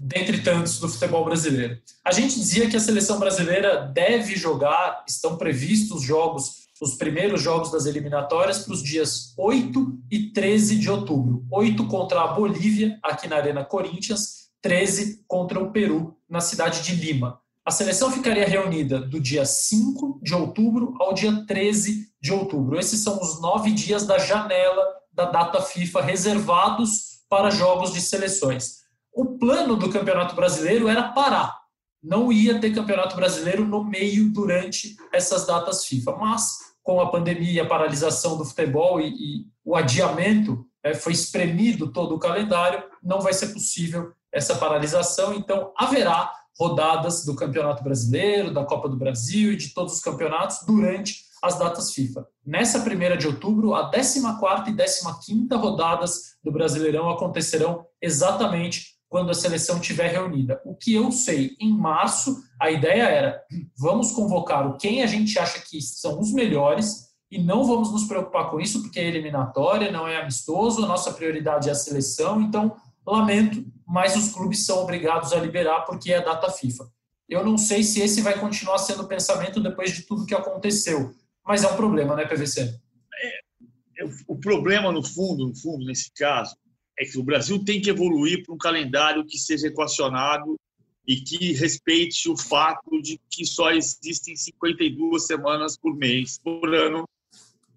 dentre 0.00 0.40
tantos 0.40 0.80
do 0.80 0.88
futebol 0.88 1.24
brasileiro. 1.24 1.78
A 2.04 2.10
gente 2.10 2.34
dizia 2.34 2.68
que 2.68 2.76
a 2.76 2.80
seleção 2.80 3.20
brasileira 3.20 3.86
deve 3.94 4.34
jogar, 4.34 5.04
estão 5.06 5.36
previstos 5.36 6.02
jogos, 6.02 6.62
os 6.80 6.94
primeiros 6.94 7.40
jogos 7.40 7.70
das 7.70 7.86
eliminatórias 7.86 8.60
para 8.60 8.72
os 8.72 8.82
dias 8.82 9.32
8 9.38 10.00
e 10.10 10.30
13 10.32 10.78
de 10.78 10.90
outubro. 10.90 11.44
8 11.50 11.86
contra 11.86 12.22
a 12.22 12.28
Bolívia, 12.28 12.98
aqui 13.02 13.28
na 13.28 13.36
Arena 13.36 13.64
Corinthians, 13.64 14.50
13 14.60 15.22
contra 15.28 15.62
o 15.62 15.70
Peru, 15.70 16.16
na 16.28 16.40
cidade 16.40 16.82
de 16.82 16.96
Lima. 16.96 17.41
A 17.64 17.70
seleção 17.70 18.10
ficaria 18.10 18.46
reunida 18.46 19.00
do 19.00 19.20
dia 19.20 19.44
5 19.44 20.20
de 20.20 20.34
outubro 20.34 20.94
ao 20.98 21.14
dia 21.14 21.44
13 21.46 22.08
de 22.20 22.32
outubro. 22.32 22.76
Esses 22.76 23.00
são 23.00 23.20
os 23.20 23.40
nove 23.40 23.70
dias 23.70 24.04
da 24.04 24.18
janela 24.18 24.84
da 25.12 25.26
data 25.26 25.60
FIFA 25.60 26.02
reservados 26.02 27.20
para 27.28 27.50
jogos 27.50 27.92
de 27.92 28.00
seleções. 28.00 28.82
O 29.12 29.38
plano 29.38 29.76
do 29.76 29.90
Campeonato 29.90 30.34
Brasileiro 30.34 30.88
era 30.88 31.12
parar. 31.12 31.56
Não 32.02 32.32
ia 32.32 32.60
ter 32.60 32.74
Campeonato 32.74 33.14
Brasileiro 33.14 33.64
no 33.64 33.84
meio 33.84 34.32
durante 34.32 34.96
essas 35.12 35.46
datas 35.46 35.84
FIFA. 35.86 36.16
Mas, 36.16 36.58
com 36.82 37.00
a 37.00 37.10
pandemia 37.12 37.62
a 37.62 37.68
paralisação 37.68 38.36
do 38.36 38.44
futebol 38.44 39.00
e, 39.00 39.08
e 39.08 39.46
o 39.64 39.76
adiamento, 39.76 40.66
é, 40.82 40.94
foi 40.94 41.12
espremido 41.12 41.92
todo 41.92 42.16
o 42.16 42.18
calendário, 42.18 42.82
não 43.00 43.20
vai 43.20 43.32
ser 43.32 43.48
possível 43.48 44.12
essa 44.32 44.56
paralisação. 44.56 45.32
Então, 45.32 45.72
haverá 45.76 46.32
rodadas 46.62 47.24
do 47.24 47.34
Campeonato 47.34 47.82
Brasileiro, 47.82 48.54
da 48.54 48.64
Copa 48.64 48.88
do 48.88 48.96
Brasil 48.96 49.52
e 49.52 49.56
de 49.56 49.74
todos 49.74 49.94
os 49.94 50.00
campeonatos 50.00 50.58
durante 50.64 51.24
as 51.42 51.58
datas 51.58 51.92
FIFA. 51.92 52.24
Nessa 52.46 52.80
primeira 52.80 53.16
de 53.16 53.26
outubro, 53.26 53.74
a 53.74 53.90
14 53.90 54.20
e 54.20 54.22
15 54.22 55.48
rodadas 55.56 56.36
do 56.42 56.52
Brasileirão 56.52 57.10
acontecerão 57.10 57.84
exatamente 58.00 58.92
quando 59.08 59.30
a 59.30 59.34
seleção 59.34 59.78
estiver 59.78 60.12
reunida. 60.12 60.62
O 60.64 60.76
que 60.76 60.94
eu 60.94 61.10
sei, 61.10 61.56
em 61.60 61.76
março, 61.76 62.40
a 62.60 62.70
ideia 62.70 63.02
era: 63.02 63.42
vamos 63.76 64.12
convocar 64.12 64.76
quem 64.76 65.02
a 65.02 65.06
gente 65.06 65.36
acha 65.40 65.60
que 65.68 65.82
são 65.82 66.20
os 66.20 66.32
melhores 66.32 67.08
e 67.28 67.42
não 67.42 67.64
vamos 67.64 67.90
nos 67.90 68.04
preocupar 68.04 68.50
com 68.50 68.60
isso, 68.60 68.82
porque 68.82 69.00
é 69.00 69.08
eliminatória, 69.08 69.90
não 69.90 70.06
é 70.06 70.20
amistoso, 70.20 70.84
a 70.84 70.86
nossa 70.86 71.12
prioridade 71.12 71.68
é 71.68 71.72
a 71.72 71.74
seleção, 71.74 72.40
então 72.40 72.76
lamento, 73.04 73.64
mas 73.92 74.16
os 74.16 74.32
clubes 74.32 74.64
são 74.64 74.78
obrigados 74.78 75.34
a 75.34 75.38
liberar 75.38 75.82
porque 75.82 76.10
é 76.10 76.24
data 76.24 76.50
FIFA. 76.50 76.90
Eu 77.28 77.44
não 77.44 77.58
sei 77.58 77.82
se 77.82 78.00
esse 78.00 78.22
vai 78.22 78.40
continuar 78.40 78.78
sendo 78.78 79.02
o 79.02 79.06
pensamento 79.06 79.60
depois 79.60 79.94
de 79.94 80.04
tudo 80.04 80.24
que 80.24 80.34
aconteceu, 80.34 81.14
mas 81.46 81.62
é 81.62 81.68
um 81.68 81.76
problema, 81.76 82.16
né, 82.16 82.24
PVC? 82.24 82.74
É, 83.22 84.04
o 84.26 84.38
problema, 84.38 84.90
no 84.90 85.04
fundo, 85.04 85.46
no 85.46 85.54
fundo, 85.54 85.84
nesse 85.84 86.10
caso, 86.12 86.56
é 86.98 87.04
que 87.04 87.18
o 87.18 87.22
Brasil 87.22 87.62
tem 87.62 87.82
que 87.82 87.90
evoluir 87.90 88.42
para 88.42 88.54
um 88.54 88.58
calendário 88.58 89.26
que 89.26 89.36
seja 89.36 89.66
equacionado 89.66 90.58
e 91.06 91.16
que 91.16 91.52
respeite 91.52 92.30
o 92.30 92.36
fato 92.36 92.98
de 93.02 93.20
que 93.28 93.44
só 93.44 93.72
existem 93.72 94.34
52 94.34 95.26
semanas 95.26 95.76
por 95.76 95.94
mês, 95.94 96.38
por 96.42 96.74
ano, 96.74 97.06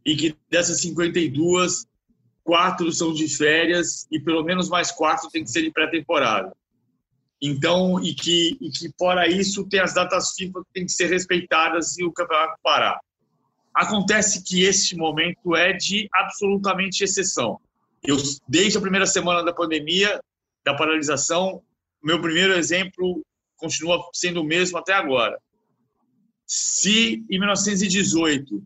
e 0.05 0.15
que 0.15 0.33
dessas 0.49 0.79
52, 0.79 1.85
quatro 2.45 2.91
são 2.91 3.11
de 3.11 3.27
férias 3.27 4.07
e 4.11 4.19
pelo 4.19 4.43
menos 4.43 4.69
mais 4.69 4.91
quatro 4.91 5.29
tem 5.29 5.43
que 5.43 5.49
ser 5.49 5.63
de 5.63 5.71
pré-temporada. 5.71 6.55
Então, 7.41 8.01
e 8.01 8.13
que, 8.13 8.55
e 8.61 8.69
que 8.69 8.93
fora 8.97 9.27
isso, 9.27 9.67
tem 9.67 9.79
as 9.79 9.95
datas 9.95 10.33
FIFA 10.37 10.59
que 10.61 10.73
têm 10.73 10.85
que 10.85 10.91
ser 10.91 11.07
respeitadas 11.07 11.97
e 11.97 12.05
o 12.05 12.13
campeonato 12.13 12.57
parar. 12.63 12.99
Acontece 13.73 14.43
que 14.43 14.63
este 14.63 14.95
momento 14.95 15.55
é 15.55 15.73
de 15.73 16.07
absolutamente 16.13 17.03
exceção. 17.03 17.59
Eu, 18.03 18.15
desde 18.47 18.77
a 18.77 18.81
primeira 18.81 19.07
semana 19.07 19.43
da 19.43 19.51
pandemia, 19.51 20.21
da 20.63 20.75
paralisação, 20.75 21.61
meu 22.01 22.21
primeiro 22.21 22.53
exemplo 22.53 23.25
continua 23.57 24.07
sendo 24.13 24.41
o 24.41 24.45
mesmo 24.45 24.77
até 24.77 24.93
agora. 24.93 25.39
Se 26.45 27.25
em 27.29 27.39
1918 27.39 28.61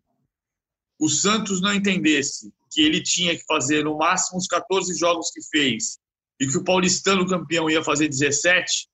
o 0.99 1.07
Santos 1.07 1.61
não 1.61 1.73
entendesse 1.73 2.51
que 2.69 2.81
ele 2.81 3.01
tinha 3.01 3.35
que 3.35 3.43
fazer 3.45 3.83
no 3.83 3.97
máximo 3.97 4.37
os 4.37 4.47
14 4.47 4.97
jogos 4.97 5.31
que 5.31 5.41
fez 5.49 5.97
e 6.39 6.47
que 6.47 6.57
o 6.57 6.63
paulistano 6.63 7.27
campeão 7.27 7.69
ia 7.69 7.83
fazer 7.83 8.07
17, 8.07 8.87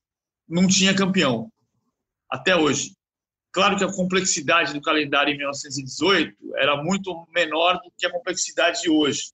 não 0.48 0.68
tinha 0.68 0.96
campeão. 0.96 1.52
Até 2.30 2.56
hoje. 2.56 2.96
Claro 3.52 3.78
que 3.78 3.84
a 3.84 3.94
complexidade 3.94 4.74
do 4.74 4.82
calendário 4.82 5.34
em 5.34 5.38
1918 5.38 6.36
era 6.58 6.82
muito 6.84 7.26
menor 7.34 7.76
do 7.76 7.92
que 7.98 8.06
a 8.06 8.12
complexidade 8.12 8.82
de 8.82 8.90
hoje. 8.90 9.32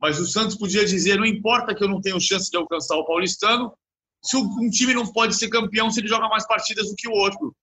Mas 0.00 0.18
o 0.18 0.26
Santos 0.26 0.56
podia 0.56 0.84
dizer: 0.84 1.18
não 1.18 1.26
importa 1.26 1.74
que 1.74 1.82
eu 1.82 1.88
não 1.88 2.00
tenho 2.00 2.20
chance 2.20 2.50
de 2.50 2.56
alcançar 2.56 2.96
o 2.96 3.04
paulistano, 3.04 3.76
se 4.22 4.36
um 4.36 4.70
time 4.70 4.94
não 4.94 5.10
pode 5.10 5.34
ser 5.34 5.48
campeão 5.48 5.90
se 5.90 6.00
ele 6.00 6.08
joga 6.08 6.28
mais 6.28 6.46
partidas 6.46 6.88
do 6.88 6.94
que 6.94 7.08
o 7.08 7.12
outro, 7.12 7.54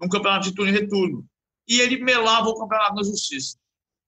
num 0.00 0.08
campeonato 0.08 0.48
de 0.48 0.54
turno 0.54 0.70
e 0.70 0.74
retorno. 0.74 1.26
E 1.68 1.80
ele 1.80 2.02
melava 2.02 2.48
o 2.48 2.58
campeonato 2.58 2.94
na 2.94 3.02
justiça. 3.02 3.58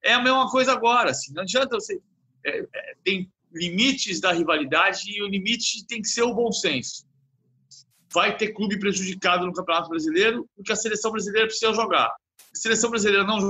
É 0.03 0.13
a 0.15 0.23
mesma 0.23 0.51
coisa 0.51 0.73
agora. 0.73 1.11
Assim, 1.11 1.33
não 1.33 1.43
adianta 1.43 1.77
você. 1.77 2.01
É, 2.45 2.61
é, 2.61 2.97
tem 3.03 3.31
limites 3.53 4.21
da 4.21 4.33
rivalidade 4.33 5.11
e 5.11 5.23
o 5.23 5.29
limite 5.29 5.87
tem 5.87 6.01
que 6.01 6.09
ser 6.09 6.23
o 6.23 6.35
bom 6.35 6.53
senso. 6.53 7.07
Vai 8.13 8.37
ter 8.37 8.53
clube 8.53 8.79
prejudicado 8.79 9.47
no 9.47 9.53
Campeonato 9.53 9.89
Brasileiro 9.89 10.49
porque 10.55 10.73
a 10.73 10.77
seleção 10.77 11.11
brasileira 11.11 11.47
precisa 11.47 11.73
jogar. 11.73 12.15
Se 12.53 12.59
a 12.59 12.63
seleção 12.63 12.91
brasileira 12.91 13.25
não 13.25 13.41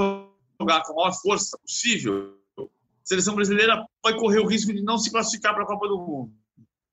jogar 0.60 0.82
com 0.82 0.92
a 0.92 0.96
maior 0.96 1.12
força 1.20 1.58
possível, 1.58 2.38
a 2.58 2.64
seleção 3.04 3.34
brasileira 3.34 3.84
vai 4.02 4.16
correr 4.16 4.40
o 4.40 4.46
risco 4.46 4.72
de 4.72 4.82
não 4.82 4.98
se 4.98 5.10
classificar 5.10 5.54
para 5.54 5.64
a 5.64 5.66
Copa 5.66 5.86
do 5.86 5.98
Mundo. 5.98 6.32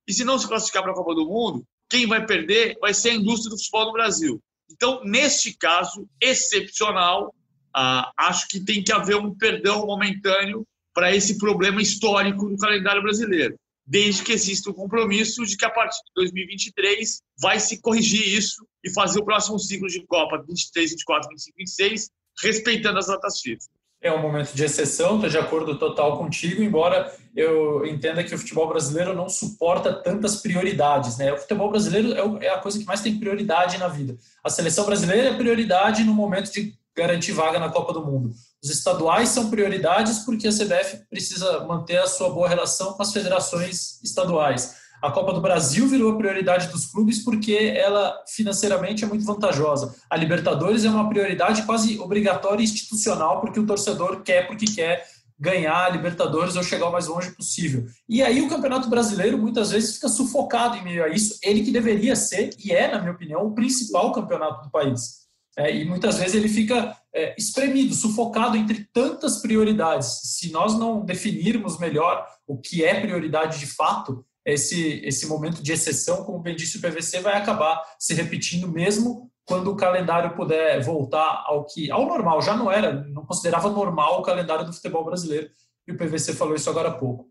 E 0.07 0.13
se 0.13 0.23
não 0.23 0.37
se 0.37 0.47
classificar 0.47 0.83
para 0.83 0.91
a 0.91 0.95
Copa 0.95 1.15
do 1.15 1.25
Mundo, 1.25 1.65
quem 1.89 2.05
vai 2.05 2.25
perder 2.25 2.77
vai 2.79 2.93
ser 2.93 3.11
a 3.11 3.15
indústria 3.15 3.49
do 3.49 3.57
futebol 3.57 3.85
no 3.85 3.93
Brasil. 3.93 4.41
Então, 4.69 5.03
neste 5.03 5.55
caso 5.55 6.07
excepcional, 6.19 7.33
ah, 7.75 8.11
acho 8.17 8.47
que 8.47 8.59
tem 8.59 8.83
que 8.83 8.91
haver 8.91 9.15
um 9.15 9.33
perdão 9.35 9.85
momentâneo 9.85 10.65
para 10.93 11.15
esse 11.15 11.37
problema 11.37 11.81
histórico 11.81 12.47
do 12.47 12.57
calendário 12.57 13.01
brasileiro, 13.01 13.55
desde 13.85 14.23
que 14.23 14.31
exista 14.31 14.69
o 14.69 14.73
compromisso 14.73 15.43
de 15.45 15.57
que 15.57 15.65
a 15.65 15.69
partir 15.69 15.97
de 15.97 16.11
2023 16.15 17.21
vai 17.41 17.59
se 17.59 17.81
corrigir 17.81 18.27
isso 18.27 18.65
e 18.83 18.91
fazer 18.91 19.19
o 19.19 19.25
próximo 19.25 19.57
ciclo 19.57 19.87
de 19.87 20.05
Copa 20.05 20.43
23, 20.47 20.91
24, 20.91 21.29
25, 21.29 21.57
26, 21.57 22.09
respeitando 22.41 22.99
as 22.99 23.07
datas 23.07 23.39
FIFA. 23.39 23.73
É 24.01 24.11
um 24.11 24.21
momento 24.21 24.53
de 24.53 24.61
exceção, 24.65 25.15
estou 25.15 25.29
de 25.29 25.37
acordo 25.37 25.79
total 25.79 26.17
contigo, 26.17 26.61
embora 26.61 27.09
eu 27.33 27.85
entenda 27.85 28.21
que 28.21 28.35
o 28.35 28.37
futebol 28.37 28.67
brasileiro 28.67 29.15
não 29.15 29.29
suporta 29.29 29.93
tantas 29.93 30.41
prioridades. 30.41 31.17
Né? 31.17 31.31
O 31.31 31.37
futebol 31.37 31.69
brasileiro 31.69 32.13
é, 32.13 32.47
é 32.47 32.49
a 32.49 32.59
coisa 32.59 32.77
que 32.77 32.83
mais 32.83 32.99
tem 32.99 33.17
prioridade 33.17 33.77
na 33.77 33.87
vida. 33.87 34.17
A 34.43 34.49
seleção 34.49 34.85
brasileira 34.85 35.29
é 35.29 35.37
prioridade 35.37 36.03
no 36.03 36.13
momento 36.13 36.51
de 36.51 36.77
garantir 36.95 37.31
vaga 37.31 37.59
na 37.59 37.69
Copa 37.69 37.93
do 37.93 38.05
Mundo. 38.05 38.31
Os 38.63 38.69
estaduais 38.69 39.29
são 39.29 39.49
prioridades 39.49 40.19
porque 40.19 40.47
a 40.47 40.51
CBF 40.51 41.05
precisa 41.09 41.65
manter 41.65 41.97
a 41.97 42.07
sua 42.07 42.29
boa 42.29 42.47
relação 42.47 42.93
com 42.93 43.01
as 43.01 43.11
federações 43.11 44.01
estaduais. 44.03 44.75
A 45.01 45.11
Copa 45.11 45.33
do 45.33 45.41
Brasil 45.41 45.85
virou 45.85 46.13
a 46.13 46.17
prioridade 46.17 46.69
dos 46.69 46.85
clubes 46.85 47.21
porque 47.21 47.73
ela 47.75 48.15
financeiramente 48.25 49.03
é 49.03 49.07
muito 49.07 49.25
vantajosa. 49.25 49.93
A 50.09 50.15
Libertadores 50.15 50.85
é 50.85 50.89
uma 50.89 51.09
prioridade 51.09 51.63
quase 51.63 51.99
obrigatória 51.99 52.63
institucional 52.63 53.41
porque 53.41 53.59
o 53.59 53.65
torcedor 53.65 54.21
quer 54.21 54.47
porque 54.47 54.65
quer 54.65 55.05
ganhar 55.37 55.87
a 55.87 55.89
Libertadores 55.89 56.55
ou 56.55 56.63
chegar 56.63 56.87
o 56.87 56.91
mais 56.91 57.07
longe 57.07 57.31
possível. 57.31 57.85
E 58.07 58.23
aí 58.23 58.41
o 58.41 58.47
Campeonato 58.47 58.89
Brasileiro 58.89 59.37
muitas 59.37 59.71
vezes 59.71 59.95
fica 59.95 60.07
sufocado 60.07 60.77
em 60.77 60.83
meio 60.85 61.03
a 61.03 61.09
isso. 61.09 61.37
Ele 61.43 61.63
que 61.63 61.71
deveria 61.71 62.15
ser 62.15 62.51
e 62.63 62.71
é, 62.71 62.89
na 62.89 62.99
minha 62.99 63.11
opinião, 63.11 63.45
o 63.45 63.53
principal 63.53 64.13
campeonato 64.13 64.63
do 64.63 64.71
país. 64.71 65.22
É, 65.57 65.75
e 65.75 65.85
muitas 65.85 66.17
vezes 66.17 66.35
ele 66.35 66.49
fica 66.49 66.97
é, 67.13 67.35
espremido, 67.37 67.93
sufocado 67.93 68.57
entre 68.57 68.87
tantas 68.91 69.37
prioridades. 69.37 70.21
Se 70.23 70.51
nós 70.51 70.77
não 70.77 71.05
definirmos 71.05 71.77
melhor 71.79 72.27
o 72.47 72.57
que 72.57 72.83
é 72.83 72.99
prioridade 72.99 73.59
de 73.59 73.67
fato, 73.67 74.25
esse, 74.45 74.99
esse 75.05 75.27
momento 75.27 75.61
de 75.61 75.71
exceção, 75.71 76.23
como 76.23 76.39
bem 76.39 76.55
disse 76.55 76.77
o 76.77 76.81
PVC, 76.81 77.21
vai 77.21 77.35
acabar 77.35 77.81
se 77.99 78.13
repetindo 78.13 78.67
mesmo 78.67 79.31
quando 79.45 79.71
o 79.71 79.75
calendário 79.75 80.35
puder 80.35 80.81
voltar 80.81 81.43
ao 81.45 81.65
que 81.65 81.91
ao 81.91 82.05
normal. 82.05 82.41
Já 82.41 82.55
não 82.55 82.71
era, 82.71 82.91
não 82.91 83.25
considerava 83.25 83.69
normal 83.69 84.19
o 84.19 84.23
calendário 84.23 84.65
do 84.65 84.73
futebol 84.73 85.05
brasileiro. 85.05 85.49
E 85.87 85.91
o 85.91 85.97
PVC 85.97 86.33
falou 86.33 86.55
isso 86.55 86.69
agora 86.69 86.89
há 86.89 86.93
pouco. 86.93 87.27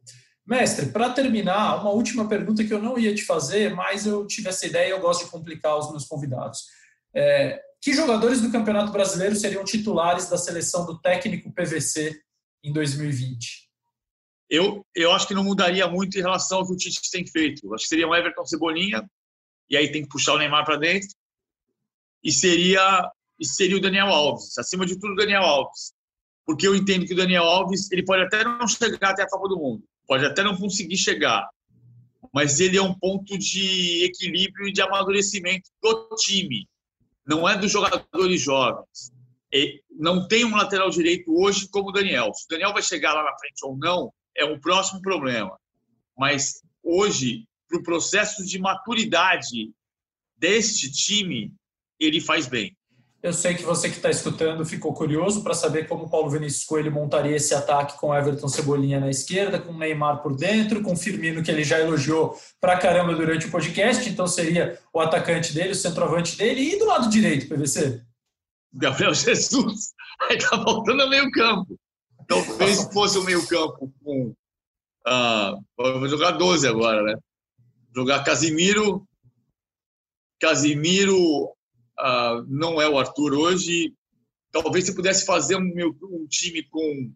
Mestre, 0.46 0.86
para 0.86 1.10
terminar, 1.10 1.80
uma 1.80 1.90
última 1.90 2.28
pergunta 2.28 2.64
que 2.64 2.72
eu 2.72 2.82
não 2.82 2.98
ia 2.98 3.14
te 3.14 3.24
fazer, 3.24 3.74
mas 3.74 4.06
eu 4.06 4.26
tive 4.26 4.48
essa 4.48 4.66
ideia 4.66 4.88
e 4.88 4.90
eu 4.90 5.00
gosto 5.00 5.24
de 5.24 5.30
complicar 5.30 5.76
os 5.78 5.90
meus 5.90 6.04
convidados. 6.04 6.64
É, 7.14 7.60
que 7.82 7.92
jogadores 7.92 8.40
do 8.40 8.52
Campeonato 8.52 8.92
Brasileiro 8.92 9.34
seriam 9.34 9.64
titulares 9.64 10.28
da 10.28 10.38
seleção 10.38 10.86
do 10.86 11.00
técnico 11.00 11.52
PVC 11.52 12.22
em 12.62 12.72
2020? 12.72 13.68
Eu, 14.48 14.86
eu 14.94 15.10
acho 15.10 15.26
que 15.26 15.34
não 15.34 15.42
mudaria 15.42 15.88
muito 15.88 16.16
em 16.16 16.20
relação 16.20 16.58
ao 16.58 16.66
que 16.66 16.72
o 16.72 16.76
Tite 16.76 17.10
tem 17.10 17.26
feito. 17.26 17.74
Acho 17.74 17.82
que 17.82 17.88
seria 17.88 18.06
um 18.06 18.14
Everton 18.14 18.46
Cebolinha, 18.46 19.04
e 19.68 19.76
aí 19.76 19.90
tem 19.90 20.02
que 20.02 20.08
puxar 20.08 20.34
o 20.34 20.38
Neymar 20.38 20.64
para 20.64 20.76
dentro, 20.76 21.08
e 22.22 22.30
seria, 22.30 23.10
e 23.40 23.44
seria 23.44 23.78
o 23.78 23.80
Daniel 23.80 24.06
Alves. 24.06 24.56
Acima 24.56 24.86
de 24.86 24.94
tudo, 24.94 25.14
o 25.14 25.16
Daniel 25.16 25.42
Alves. 25.42 25.92
Porque 26.46 26.68
eu 26.68 26.76
entendo 26.76 27.04
que 27.04 27.14
o 27.14 27.16
Daniel 27.16 27.44
Alves 27.44 27.90
ele 27.90 28.04
pode 28.04 28.22
até 28.22 28.44
não 28.44 28.68
chegar 28.68 29.10
até 29.10 29.24
a 29.24 29.28
Copa 29.28 29.48
do 29.48 29.58
Mundo, 29.58 29.82
pode 30.06 30.24
até 30.24 30.44
não 30.44 30.56
conseguir 30.56 30.98
chegar, 30.98 31.48
mas 32.32 32.60
ele 32.60 32.76
é 32.76 32.82
um 32.82 32.94
ponto 32.94 33.36
de 33.36 34.04
equilíbrio 34.04 34.68
e 34.68 34.72
de 34.72 34.80
amadurecimento 34.80 35.68
do 35.82 36.14
time 36.16 36.68
não 37.26 37.48
é 37.48 37.56
dos 37.56 37.70
jogadores 37.70 38.40
jovens. 38.40 39.12
E 39.52 39.82
não 39.90 40.26
tem 40.26 40.44
um 40.44 40.56
lateral 40.56 40.88
direito 40.90 41.30
hoje 41.34 41.68
como 41.68 41.90
o 41.90 41.92
Daniel. 41.92 42.32
Se 42.34 42.46
o 42.46 42.48
Daniel 42.48 42.72
vai 42.72 42.82
chegar 42.82 43.12
lá 43.12 43.22
na 43.22 43.38
frente 43.38 43.64
ou 43.64 43.76
não, 43.76 44.12
é 44.36 44.44
um 44.44 44.58
próximo 44.58 45.00
problema. 45.02 45.58
Mas 46.16 46.62
hoje, 46.82 47.46
para 47.68 47.78
o 47.78 47.82
processo 47.82 48.44
de 48.44 48.58
maturidade 48.58 49.70
deste 50.36 50.90
time, 50.90 51.54
ele 52.00 52.20
faz 52.20 52.46
bem. 52.46 52.76
Eu 53.22 53.32
sei 53.32 53.54
que 53.54 53.62
você 53.62 53.88
que 53.88 53.96
está 53.96 54.10
escutando 54.10 54.66
ficou 54.66 54.92
curioso 54.92 55.44
para 55.44 55.54
saber 55.54 55.86
como 55.86 56.04
o 56.04 56.10
Paulo 56.10 56.28
Vinícius 56.28 56.64
Coelho 56.64 56.90
montaria 56.90 57.36
esse 57.36 57.54
ataque 57.54 57.96
com 57.96 58.12
Everton 58.12 58.48
Cebolinha 58.48 58.98
na 58.98 59.08
esquerda, 59.08 59.60
com 59.60 59.72
Neymar 59.72 60.20
por 60.20 60.34
dentro, 60.34 60.82
com 60.82 60.96
Firmino, 60.96 61.40
que 61.40 61.48
ele 61.48 61.62
já 61.62 61.78
elogiou 61.78 62.36
pra 62.60 62.76
caramba 62.76 63.14
durante 63.14 63.46
o 63.46 63.50
podcast, 63.50 64.10
então 64.10 64.26
seria 64.26 64.76
o 64.92 64.98
atacante 64.98 65.54
dele, 65.54 65.70
o 65.70 65.76
centroavante 65.76 66.36
dele, 66.36 66.62
e 66.62 66.78
do 66.80 66.84
lado 66.84 67.08
direito, 67.08 67.48
PVC? 67.48 68.02
Gabriel 68.72 69.14
Jesus. 69.14 69.92
Aí 70.28 70.38
tá 70.38 70.60
faltando 70.60 71.08
meio 71.08 71.30
campo. 71.30 71.78
Talvez 72.26 72.92
fosse 72.92 73.18
o 73.18 73.24
meio 73.24 73.46
campo 73.46 73.92
com... 74.02 74.34
Uh, 75.06 75.62
vou 75.76 76.08
jogar 76.08 76.32
12 76.32 76.66
agora, 76.66 77.02
né? 77.02 77.14
Jogar 77.94 78.24
Casimiro, 78.24 79.06
Casimiro, 80.40 81.54
uh, 81.98 82.44
não 82.48 82.80
é 82.80 82.88
o 82.88 82.98
Arthur 82.98 83.34
hoje. 83.34 83.92
Talvez 84.50 84.86
se 84.86 84.94
pudesse 84.94 85.24
fazer 85.24 85.56
um, 85.56 85.72
um 86.02 86.26
time 86.28 86.62
com. 86.64 87.12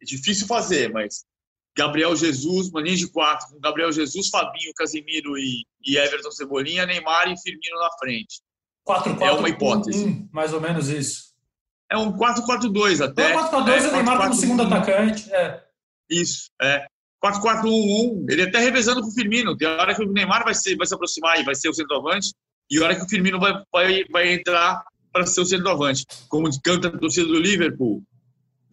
É 0.00 0.04
difícil 0.04 0.46
fazer, 0.46 0.92
mas 0.92 1.24
Gabriel 1.76 2.14
Jesus, 2.14 2.68
uma 2.68 2.82
linha 2.82 2.96
de 2.96 3.08
quatro, 3.08 3.48
com 3.48 3.60
Gabriel 3.60 3.92
Jesus, 3.92 4.28
Fabinho, 4.28 4.74
Casimiro 4.76 5.38
e, 5.38 5.64
e 5.84 5.96
Everton 5.96 6.30
Cebolinha, 6.30 6.86
Neymar 6.86 7.30
e 7.30 7.40
Firmino 7.40 7.78
na 7.78 7.90
frente. 7.98 8.40
4, 8.84 9.16
4, 9.16 9.24
é 9.24 9.38
uma 9.38 9.48
hipótese. 9.48 10.04
1, 10.04 10.08
1, 10.08 10.28
mais 10.32 10.52
ou 10.52 10.60
menos 10.60 10.88
isso. 10.88 11.32
É 11.90 11.96
um 11.96 12.16
4-4-2 12.16 13.04
até. 13.04 13.32
É 13.32 13.36
4-4-2 13.36 13.68
é, 13.68 13.88
o 13.88 13.92
Neymar 13.92 14.18
como 14.18 14.34
segundo 14.34 14.62
atacante. 14.62 15.32
É. 15.32 15.62
Isso, 16.10 16.50
é. 16.60 16.86
4-4-1-1. 17.24 18.26
Ele 18.28 18.42
até 18.42 18.58
revezando 18.58 19.00
com 19.00 19.08
o 19.08 19.14
Firmino. 19.14 19.56
Tem 19.56 19.68
hora 19.68 19.94
que 19.94 20.02
o 20.02 20.12
Neymar 20.12 20.44
vai, 20.44 20.54
ser, 20.54 20.76
vai 20.76 20.86
se 20.86 20.94
aproximar 20.94 21.38
e 21.38 21.44
vai 21.44 21.54
ser 21.54 21.68
o 21.68 21.74
centroavante. 21.74 22.34
E 22.72 22.78
a 22.78 22.84
hora 22.84 22.96
que 22.96 23.04
o 23.04 23.08
Firmino 23.08 23.38
vai, 23.38 23.52
vai, 23.70 24.04
vai 24.10 24.32
entrar 24.32 24.82
para 25.12 25.26
ser 25.26 25.42
o 25.42 25.44
centroavante. 25.44 26.06
Como 26.28 26.48
canta 26.62 26.88
a 26.88 26.98
torcida 26.98 27.26
do 27.28 27.38
Liverpool, 27.38 28.02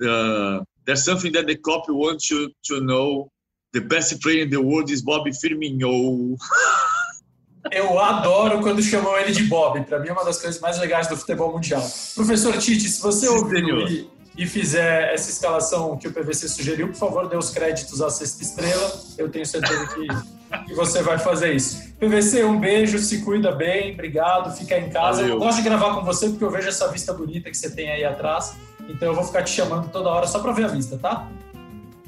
uh, 0.01 0.65
There's 0.89 1.05
something 1.05 1.31
that 1.33 1.45
the 1.45 1.55
copy 1.55 1.91
wants 1.91 2.31
you 2.31 2.49
to 2.63 2.81
know. 2.81 3.31
The 3.73 3.81
best 3.81 4.19
player 4.23 4.43
in 4.43 4.49
the 4.49 4.57
world 4.57 4.91
is 4.91 5.03
Bob 5.03 5.29
Firmino. 5.39 6.35
Eu 7.71 7.99
adoro 7.99 8.59
quando 8.61 8.81
chamam 8.81 9.15
ele 9.15 9.31
de 9.31 9.43
Bob. 9.43 9.83
Para 9.83 9.99
mim 9.99 10.07
é 10.07 10.11
uma 10.11 10.25
das 10.25 10.41
coisas 10.41 10.59
mais 10.59 10.79
legais 10.79 11.07
do 11.07 11.15
futebol 11.15 11.51
mundial. 11.51 11.87
Professor 12.15 12.57
Tite, 12.57 12.89
se 12.89 12.99
você 12.99 13.27
Sim, 13.27 13.33
ouviu 13.33 13.87
e, 13.87 14.09
e, 14.35 14.47
fizer 14.47 15.13
essa 15.13 15.29
escalação 15.29 15.95
que 15.95 16.07
o 16.07 16.11
PVC 16.11 16.47
sugeriu, 16.47 16.87
por 16.87 16.95
favor, 16.95 17.29
dê 17.29 17.37
os 17.37 17.51
créditos 17.51 18.01
à 18.01 18.09
sexta 18.09 18.41
estrela. 18.41 18.99
Eu 19.15 19.29
tenho 19.29 19.45
certeza 19.45 19.85
que, 19.93 20.07
que 20.65 20.73
você 20.73 21.01
vai 21.01 21.17
fazer 21.17 21.53
isso. 21.53 21.93
PVC, 21.99 22.43
um 22.43 22.59
beijo, 22.59 22.97
se 22.99 23.21
cuida 23.21 23.51
bem, 23.51 23.93
obrigado, 23.93 24.55
fica 24.55 24.77
em 24.77 24.89
casa. 24.89 25.21
Valeu. 25.21 25.35
Eu 25.35 25.39
gosto 25.39 25.57
de 25.57 25.63
gravar 25.63 25.95
com 25.95 26.03
você 26.03 26.29
porque 26.29 26.43
eu 26.43 26.51
vejo 26.51 26.69
essa 26.69 26.87
vista 26.91 27.13
bonita 27.13 27.49
que 27.49 27.57
você 27.57 27.69
tem 27.69 27.91
aí 27.91 28.03
atrás. 28.03 28.55
Então 28.87 29.09
eu 29.09 29.15
vou 29.15 29.23
ficar 29.23 29.43
te 29.43 29.51
chamando 29.51 29.89
toda 29.89 30.09
hora 30.09 30.25
só 30.25 30.39
para 30.39 30.51
ver 30.51 30.65
a 30.65 30.69
vista, 30.69 30.97
tá? 30.97 31.27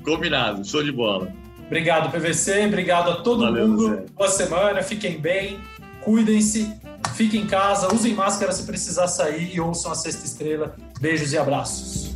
Combinado, 0.04 0.66
show 0.66 0.84
de 0.84 0.92
bola. 0.92 1.32
Obrigado, 1.68 2.12
PVC. 2.12 2.66
Obrigado 2.66 3.12
a 3.12 3.16
todo 3.22 3.44
Valeu, 3.44 3.68
mundo. 3.68 3.90
Zé. 3.90 4.06
Boa 4.14 4.30
semana. 4.30 4.82
Fiquem 4.82 5.20
bem. 5.20 5.60
Cuidem-se. 6.02 6.74
Fiquem 7.16 7.44
em 7.44 7.48
casa. 7.48 7.94
Usem 7.94 8.14
máscara 8.14 8.52
se 8.52 8.64
precisar 8.64 9.08
sair 9.08 9.56
e 9.56 9.62
ouçam 9.62 9.92
a 9.92 9.96
sexta 9.96 10.26
estrela. 10.26 10.76
Beijos 11.00 11.32
e 11.32 11.38
abraços. 11.38 12.11